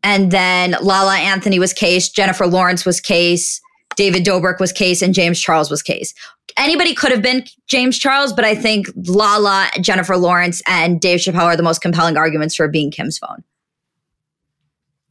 and 0.02 0.30
then 0.30 0.76
Lala 0.80 1.16
Anthony 1.16 1.58
was 1.58 1.74
case. 1.74 2.08
Jennifer 2.08 2.46
Lawrence 2.46 2.86
was 2.86 3.00
case. 3.00 3.60
David 3.98 4.24
Dobrik 4.24 4.60
was 4.60 4.70
case 4.70 5.02
and 5.02 5.12
James 5.12 5.40
Charles 5.40 5.72
was 5.72 5.82
case. 5.82 6.14
Anybody 6.56 6.94
could 6.94 7.10
have 7.10 7.20
been 7.20 7.44
James 7.66 7.98
Charles, 7.98 8.32
but 8.32 8.44
I 8.44 8.54
think 8.54 8.86
Lala, 8.94 9.68
Jennifer 9.80 10.16
Lawrence, 10.16 10.62
and 10.68 11.00
Dave 11.00 11.18
Chappelle 11.18 11.42
are 11.42 11.56
the 11.56 11.64
most 11.64 11.80
compelling 11.80 12.16
arguments 12.16 12.54
for 12.54 12.68
being 12.68 12.92
Kim's 12.92 13.18
phone. 13.18 13.42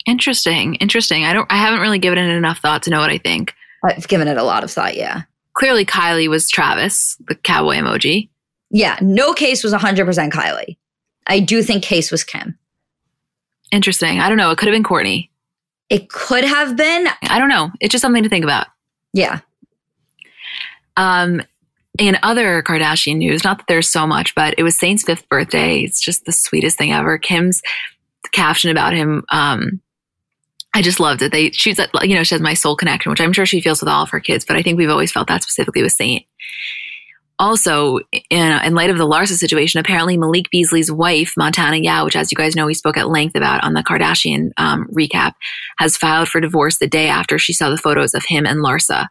Interesting. 0.05 0.75
Interesting. 0.75 1.25
I 1.25 1.33
don't 1.33 1.51
I 1.51 1.57
haven't 1.57 1.81
really 1.81 1.99
given 1.99 2.17
it 2.17 2.29
enough 2.29 2.59
thought 2.59 2.81
to 2.83 2.89
know 2.89 3.01
what 3.01 3.09
I 3.09 3.17
think. 3.17 3.53
I've 3.83 4.07
given 4.07 4.29
it 4.29 4.37
a 4.37 4.43
lot 4.43 4.63
of 4.63 4.71
thought, 4.71 4.95
yeah. 4.95 5.23
Clearly 5.53 5.83
Kylie 5.83 6.29
was 6.29 6.49
Travis, 6.49 7.17
the 7.27 7.35
cowboy 7.35 7.75
emoji. 7.75 8.29
Yeah, 8.69 8.97
no 9.01 9.33
case 9.33 9.65
was 9.65 9.73
100% 9.73 10.31
Kylie. 10.31 10.77
I 11.27 11.41
do 11.41 11.61
think 11.61 11.83
case 11.83 12.09
was 12.09 12.23
Kim. 12.23 12.57
Interesting. 13.73 14.21
I 14.21 14.29
don't 14.29 14.37
know. 14.37 14.51
It 14.51 14.57
could 14.57 14.69
have 14.69 14.75
been 14.75 14.83
Kourtney. 14.83 15.27
It 15.89 16.09
could 16.09 16.45
have 16.45 16.77
been. 16.77 17.09
I 17.23 17.37
don't 17.37 17.49
know. 17.49 17.69
It's 17.81 17.91
just 17.91 18.01
something 18.01 18.23
to 18.23 18.29
think 18.29 18.45
about. 18.45 18.67
Yeah. 19.17 19.39
Um, 20.95 21.41
in 21.97 22.17
other 22.21 22.61
Kardashian 22.61 23.17
news, 23.17 23.43
not 23.43 23.57
that 23.57 23.65
there's 23.67 23.89
so 23.89 24.05
much, 24.05 24.35
but 24.35 24.53
it 24.57 24.63
was 24.63 24.75
Saint's 24.75 25.03
fifth 25.03 25.27
birthday. 25.27 25.79
It's 25.79 25.99
just 25.99 26.25
the 26.25 26.31
sweetest 26.31 26.77
thing 26.77 26.93
ever. 26.93 27.17
Kim's 27.17 27.63
caption 28.31 28.69
about 28.69 28.93
him, 28.93 29.23
um, 29.29 29.81
I 30.73 30.83
just 30.83 30.99
loved 30.99 31.23
it. 31.23 31.31
They 31.31 31.49
she's 31.51 31.79
you 32.03 32.13
know 32.13 32.23
she 32.23 32.35
has 32.35 32.41
my 32.41 32.53
soul 32.53 32.75
connection, 32.75 33.09
which 33.09 33.21
I'm 33.21 33.33
sure 33.33 33.47
she 33.47 33.61
feels 33.61 33.81
with 33.81 33.89
all 33.89 34.03
of 34.03 34.11
her 34.11 34.19
kids, 34.19 34.45
but 34.45 34.57
I 34.57 34.61
think 34.61 34.77
we've 34.77 34.91
always 34.91 35.11
felt 35.11 35.27
that 35.27 35.41
specifically 35.41 35.81
with 35.81 35.93
Saint. 35.93 36.23
Also, 37.39 37.99
in, 38.31 38.51
in 38.63 38.73
light 38.73 38.89
of 38.89 38.97
the 38.97 39.07
Larsa 39.07 39.35
situation, 39.35 39.79
apparently 39.79 40.17
Malik 40.17 40.49
Beasley's 40.49 40.91
wife, 40.91 41.33
Montana 41.37 41.77
Yao, 41.77 42.05
which 42.05 42.15
as 42.15 42.31
you 42.31 42.35
guys 42.35 42.55
know 42.55 42.65
we 42.65 42.73
spoke 42.73 42.97
at 42.97 43.09
length 43.09 43.35
about 43.35 43.63
on 43.63 43.73
the 43.73 43.83
Kardashian 43.83 44.49
um, 44.57 44.87
recap, 44.87 45.33
has 45.77 45.97
filed 45.97 46.29
for 46.29 46.41
divorce 46.41 46.79
the 46.79 46.87
day 46.87 47.07
after 47.07 47.37
she 47.37 47.53
saw 47.53 47.69
the 47.69 47.77
photos 47.77 48.15
of 48.15 48.25
him 48.25 48.45
and 48.45 48.59
Larsa. 48.59 49.07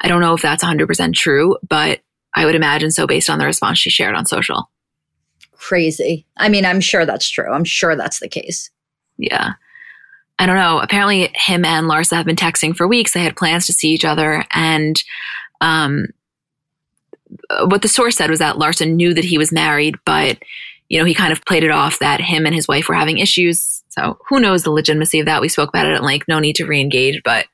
I 0.00 0.08
don't 0.08 0.22
know 0.22 0.34
if 0.34 0.40
that's 0.40 0.64
100% 0.64 1.12
true, 1.14 1.56
but 1.68 2.00
I 2.34 2.46
would 2.46 2.54
imagine 2.54 2.90
so 2.90 3.06
based 3.06 3.28
on 3.28 3.38
the 3.38 3.44
response 3.44 3.78
she 3.78 3.90
shared 3.90 4.14
on 4.14 4.24
social. 4.24 4.70
Crazy. 5.52 6.24
I 6.36 6.48
mean, 6.48 6.64
I'm 6.64 6.80
sure 6.80 7.04
that's 7.04 7.28
true. 7.28 7.52
I'm 7.52 7.64
sure 7.64 7.96
that's 7.96 8.20
the 8.20 8.28
case. 8.28 8.70
Yeah. 9.18 9.54
I 10.38 10.46
don't 10.46 10.56
know. 10.56 10.78
Apparently, 10.78 11.32
him 11.34 11.64
and 11.64 11.86
Larsa 11.86 12.16
have 12.16 12.26
been 12.26 12.36
texting 12.36 12.76
for 12.76 12.86
weeks. 12.86 13.12
They 13.12 13.24
had 13.24 13.36
plans 13.36 13.66
to 13.66 13.72
see 13.72 13.88
each 13.88 14.04
other. 14.04 14.44
And 14.52 15.02
um, 15.60 16.06
what 17.66 17.82
the 17.82 17.88
source 17.88 18.16
said 18.16 18.30
was 18.30 18.38
that 18.38 18.56
Larsa 18.56 18.90
knew 18.90 19.14
that 19.14 19.24
he 19.24 19.38
was 19.38 19.52
married, 19.52 19.96
but, 20.04 20.38
you 20.88 20.98
know, 20.98 21.04
he 21.04 21.14
kind 21.14 21.32
of 21.32 21.44
played 21.44 21.64
it 21.64 21.70
off 21.70 21.98
that 21.98 22.20
him 22.20 22.46
and 22.46 22.54
his 22.54 22.68
wife 22.68 22.88
were 22.88 22.94
having 22.94 23.18
issues. 23.18 23.82
So 23.88 24.18
who 24.28 24.40
knows 24.40 24.62
the 24.62 24.70
legitimacy 24.70 25.20
of 25.20 25.26
that? 25.26 25.40
We 25.40 25.48
spoke 25.48 25.68
about 25.68 25.86
it 25.86 25.94
at 25.94 26.02
length. 26.02 26.28
No 26.28 26.38
need 26.38 26.56
to 26.56 26.66
re-engage. 26.66 27.22
But 27.24 27.46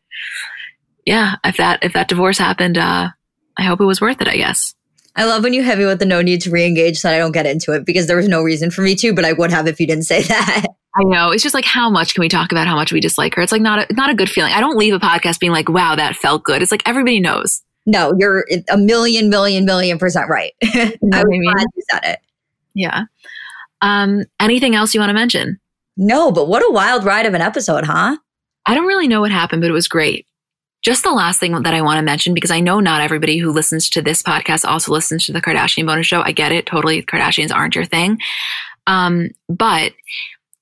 yeah, 1.06 1.36
if 1.44 1.56
that 1.56 1.82
if 1.82 1.92
that 1.92 2.08
divorce 2.08 2.38
happened, 2.38 2.78
uh, 2.78 3.10
I 3.58 3.62
hope 3.62 3.80
it 3.80 3.84
was 3.84 4.00
worth 4.00 4.20
it. 4.20 4.28
I 4.28 4.36
guess. 4.36 4.74
I 5.16 5.24
love 5.24 5.44
when 5.44 5.52
you 5.52 5.62
hit 5.62 5.78
me 5.78 5.86
with 5.86 6.00
the 6.00 6.06
no 6.06 6.22
need 6.22 6.40
to 6.42 6.50
re-engage 6.50 6.98
so 6.98 7.08
I 7.08 7.18
don't 7.18 7.30
get 7.30 7.46
into 7.46 7.72
it 7.72 7.86
because 7.86 8.08
there 8.08 8.16
was 8.16 8.28
no 8.28 8.42
reason 8.42 8.72
for 8.72 8.82
me 8.82 8.96
to, 8.96 9.14
but 9.14 9.24
I 9.24 9.32
would 9.32 9.52
have 9.52 9.68
if 9.68 9.78
you 9.78 9.86
didn't 9.86 10.04
say 10.04 10.22
that. 10.28 10.66
I 10.96 11.04
know. 11.04 11.30
It's 11.30 11.42
just 11.42 11.54
like 11.54 11.64
how 11.64 11.90
much 11.90 12.14
can 12.14 12.20
we 12.20 12.28
talk 12.28 12.52
about 12.52 12.66
how 12.66 12.76
much 12.76 12.92
we 12.92 13.00
dislike 13.00 13.34
her? 13.34 13.42
It's 13.42 13.52
like 13.52 13.62
not 13.62 13.90
a, 13.90 13.94
not 13.94 14.10
a 14.10 14.14
good 14.14 14.30
feeling. 14.30 14.52
I 14.52 14.60
don't 14.60 14.76
leave 14.76 14.94
a 14.94 15.00
podcast 15.00 15.40
being 15.40 15.52
like, 15.52 15.68
"Wow, 15.68 15.96
that 15.96 16.14
felt 16.14 16.44
good." 16.44 16.62
It's 16.62 16.70
like 16.70 16.82
everybody 16.86 17.20
knows. 17.20 17.62
No, 17.86 18.12
you're 18.18 18.46
a 18.70 18.76
million, 18.76 19.28
million, 19.28 19.64
million 19.64 19.98
percent 19.98 20.28
right. 20.28 20.52
I 20.64 20.98
was 21.02 21.10
I 21.12 21.24
mean? 21.24 21.42
glad 21.42 21.66
you 21.76 21.82
said 21.90 22.04
it. 22.04 22.20
Yeah. 22.74 23.04
Um, 23.82 24.24
anything 24.40 24.74
else 24.74 24.94
you 24.94 25.00
want 25.00 25.10
to 25.10 25.14
mention? 25.14 25.60
No, 25.96 26.32
but 26.32 26.48
what 26.48 26.62
a 26.62 26.72
wild 26.72 27.04
ride 27.04 27.26
of 27.26 27.34
an 27.34 27.42
episode, 27.42 27.84
huh? 27.84 28.16
I 28.66 28.74
don't 28.74 28.86
really 28.86 29.06
know 29.08 29.20
what 29.20 29.30
happened, 29.30 29.60
but 29.62 29.70
it 29.70 29.74
was 29.74 29.88
great. 29.88 30.26
Just 30.82 31.02
the 31.02 31.12
last 31.12 31.40
thing 31.40 31.52
that 31.62 31.74
I 31.74 31.82
want 31.82 31.98
to 31.98 32.02
mention, 32.02 32.34
because 32.34 32.50
I 32.50 32.60
know 32.60 32.80
not 32.80 33.00
everybody 33.00 33.38
who 33.38 33.52
listens 33.52 33.88
to 33.90 34.02
this 34.02 34.22
podcast 34.22 34.66
also 34.66 34.92
listens 34.92 35.26
to 35.26 35.32
the 35.32 35.40
Kardashian 35.40 35.86
bonus 35.86 36.06
show. 36.06 36.20
I 36.22 36.32
get 36.32 36.52
it. 36.52 36.66
Totally. 36.66 37.02
Kardashians 37.02 37.54
aren't 37.54 37.74
your 37.74 37.84
thing. 37.84 38.18
Um, 38.86 39.30
but 39.48 39.92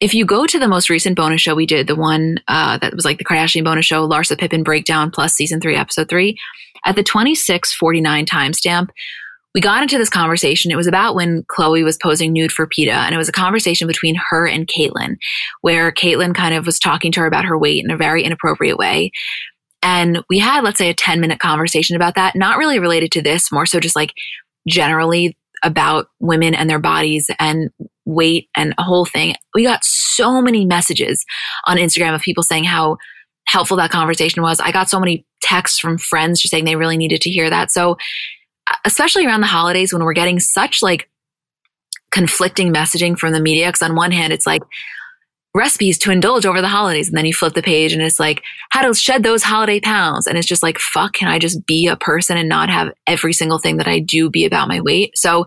if 0.01 0.15
you 0.15 0.25
go 0.25 0.47
to 0.47 0.59
the 0.59 0.69
most 0.69 0.91
recent 0.91 1.17
bonus 1.17 1.41
show 1.41 1.55
we 1.55 1.67
did, 1.67 1.87
the 1.87 1.97
one 1.97 2.39
uh, 2.49 2.79
that 2.79 2.95
was 2.95 3.05
like 3.05 3.19
the 3.19 3.25
Kardashian 3.25 3.65
bonus 3.65 3.87
show, 3.87 4.09
Larsa 4.09 4.39
Pippen 4.39 4.63
breakdown 4.63 5.11
plus 5.11 5.33
season 5.35 5.61
three, 5.61 5.77
episode 5.77 6.09
three, 6.09 6.39
at 6.85 6.97
the 6.97 7.03
2649 7.03 8.27
timestamp, 8.27 8.89
we 9.55 9.61
got 9.61 9.83
into 9.83 9.99
this 9.99 10.09
conversation. 10.09 10.71
It 10.71 10.77
was 10.77 10.87
about 10.87 11.15
when 11.15 11.43
Khloé 11.45 11.85
was 11.85 11.99
posing 11.99 12.33
nude 12.33 12.53
for 12.53 12.67
PETA, 12.67 12.93
and 12.93 13.15
it 13.15 13.19
was 13.19 13.29
a 13.29 13.33
conversation 13.33 13.87
between 13.87 14.19
her 14.31 14.47
and 14.47 14.67
Caitlyn, 14.67 15.17
where 15.61 15.93
Caitlyn 15.93 16.35
kind 16.35 16.55
of 16.55 16.65
was 16.65 16.79
talking 16.79 17.13
to 17.13 17.21
her 17.21 17.27
about 17.27 17.45
her 17.45 17.59
weight 17.59 17.85
in 17.85 17.91
a 17.91 17.97
very 17.97 18.23
inappropriate 18.23 18.79
way. 18.79 19.11
And 19.83 20.23
we 20.31 20.39
had, 20.39 20.65
let's 20.65 20.79
say, 20.79 20.89
a 20.89 20.95
10 20.95 21.21
minute 21.21 21.41
conversation 21.41 21.97
about 21.97 22.15
that, 22.15 22.35
not 22.35 22.57
really 22.57 22.79
related 22.79 23.13
to 23.13 23.23
this, 23.23 23.53
more 23.53 23.67
so 23.67 23.81
just 23.81 23.97
like 23.97 24.13
generally 24.67 25.37
about 25.63 26.07
women 26.21 26.55
and 26.55 26.71
their 26.71 26.79
bodies 26.79 27.31
and 27.39 27.71
weight 28.05 28.49
and 28.57 28.75
a 28.79 28.83
whole 28.83 29.05
thing. 29.05 29.35
We 29.55 29.65
got 29.65 29.85
so 29.85 30.41
many 30.41 30.65
messages 30.65 31.25
on 31.67 31.77
Instagram 31.77 32.15
of 32.15 32.21
people 32.21 32.43
saying 32.43 32.65
how 32.65 32.97
helpful 33.47 33.77
that 33.77 33.91
conversation 33.91 34.43
was. 34.43 34.61
I 34.61 34.73
got 34.73 34.89
so 34.89 35.01
many 35.01 35.27
texts 35.43 35.79
from 35.79 35.99
friends 35.99 36.41
just 36.41 36.51
saying 36.51 36.65
they 36.65 36.77
really 36.77 36.97
needed 36.97 37.21
to 37.23 37.31
hear 37.31 37.51
that. 37.51 37.71
So, 37.71 37.97
uh, 38.71 38.77
especially 38.85 39.27
around 39.27 39.41
the 39.41 39.47
holidays 39.47 39.93
when 39.93 40.05
we're 40.05 40.13
getting 40.13 40.41
such 40.41 40.83
like 40.83 41.09
conflicting 42.11 42.73
messaging 42.73 43.19
from 43.19 43.33
the 43.33 43.41
media, 43.41 43.69
because 43.69 43.83
on 43.83 43.97
one 43.97 44.13
hand, 44.13 44.33
it's 44.33 44.47
like, 44.47 44.63
recipes 45.55 45.99
to 45.99 46.11
indulge 46.11 46.47
over 46.47 46.61
the 46.61 46.69
holidays. 46.69 47.09
And 47.09 47.17
then 47.17 47.27
you 47.27 47.35
flip 47.35 47.55
the 47.55 47.63
page 47.63 47.93
and 47.93 48.03
it's 48.03 48.19
like, 48.19 48.43
how 48.71 48.83
to 48.83 48.95
shed 48.95 49.23
those 49.23 49.43
holiday 49.43 49.81
pounds. 49.81 50.27
And 50.27 50.39
it's 50.39 50.47
just 50.47 50.63
like, 50.63 50.79
fuck, 50.79 51.13
can 51.13 51.29
I 51.29 51.39
just 51.39 51.67
be 51.67 51.89
a 51.89 51.97
person 51.97 52.37
and 52.37 52.49
not 52.49 52.71
have 52.71 52.93
every 53.07 53.33
single 53.33 53.59
thing 53.59 53.77
that 53.77 53.89
I 53.89 53.99
do 53.99 54.31
be 54.31 54.47
about 54.47 54.69
my 54.69 54.81
weight? 54.81 55.17
So 55.17 55.45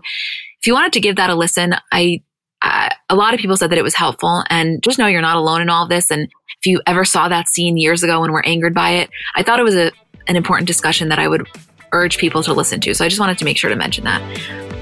if 0.60 0.66
you 0.66 0.74
wanted 0.74 0.92
to 0.92 1.00
give 1.00 1.16
that 1.16 1.30
a 1.30 1.34
listen, 1.34 1.74
I, 1.92 2.22
uh, 2.66 2.88
a 3.08 3.14
lot 3.14 3.32
of 3.32 3.40
people 3.40 3.56
said 3.56 3.70
that 3.70 3.78
it 3.78 3.84
was 3.84 3.94
helpful 3.94 4.42
and 4.50 4.82
just 4.82 4.98
know 4.98 5.06
you're 5.06 5.22
not 5.22 5.36
alone 5.36 5.60
in 5.60 5.70
all 5.70 5.84
of 5.84 5.88
this. 5.88 6.10
And 6.10 6.22
if 6.22 6.66
you 6.66 6.80
ever 6.86 7.04
saw 7.04 7.28
that 7.28 7.48
scene 7.48 7.76
years 7.76 8.02
ago 8.02 8.24
and 8.24 8.32
were 8.32 8.44
angered 8.44 8.74
by 8.74 8.90
it, 8.90 9.10
I 9.36 9.42
thought 9.42 9.60
it 9.60 9.62
was 9.62 9.76
a, 9.76 9.92
an 10.26 10.36
important 10.36 10.66
discussion 10.66 11.08
that 11.10 11.18
I 11.18 11.28
would 11.28 11.46
urge 11.92 12.18
people 12.18 12.42
to 12.42 12.52
listen 12.52 12.80
to. 12.80 12.94
So 12.94 13.04
I 13.04 13.08
just 13.08 13.20
wanted 13.20 13.38
to 13.38 13.44
make 13.44 13.56
sure 13.56 13.70
to 13.70 13.76
mention 13.76 14.04
that. 14.04 14.20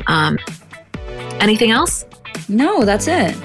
Um, 0.06 0.38
anything 1.40 1.70
else? 1.70 2.06
No, 2.48 2.84
that's 2.84 3.06
it. 3.06 3.36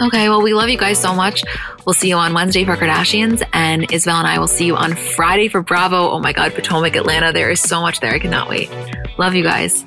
Okay, 0.00 0.28
well, 0.28 0.42
we 0.42 0.54
love 0.54 0.68
you 0.68 0.78
guys 0.78 1.00
so 1.00 1.14
much. 1.14 1.42
We'll 1.84 1.94
see 1.94 2.08
you 2.08 2.16
on 2.16 2.34
Wednesday 2.34 2.64
for 2.64 2.76
Kardashians, 2.76 3.42
and 3.52 3.90
Isabel 3.92 4.16
and 4.16 4.26
I 4.26 4.38
will 4.38 4.48
see 4.48 4.66
you 4.66 4.76
on 4.76 4.94
Friday 4.94 5.48
for 5.48 5.62
Bravo. 5.62 6.10
Oh 6.10 6.18
my 6.18 6.32
God, 6.32 6.54
Potomac, 6.54 6.96
Atlanta. 6.96 7.32
There 7.32 7.50
is 7.50 7.60
so 7.60 7.80
much 7.80 8.00
there. 8.00 8.12
I 8.12 8.18
cannot 8.18 8.48
wait. 8.48 8.70
Love 9.18 9.34
you 9.34 9.42
guys. 9.42 9.86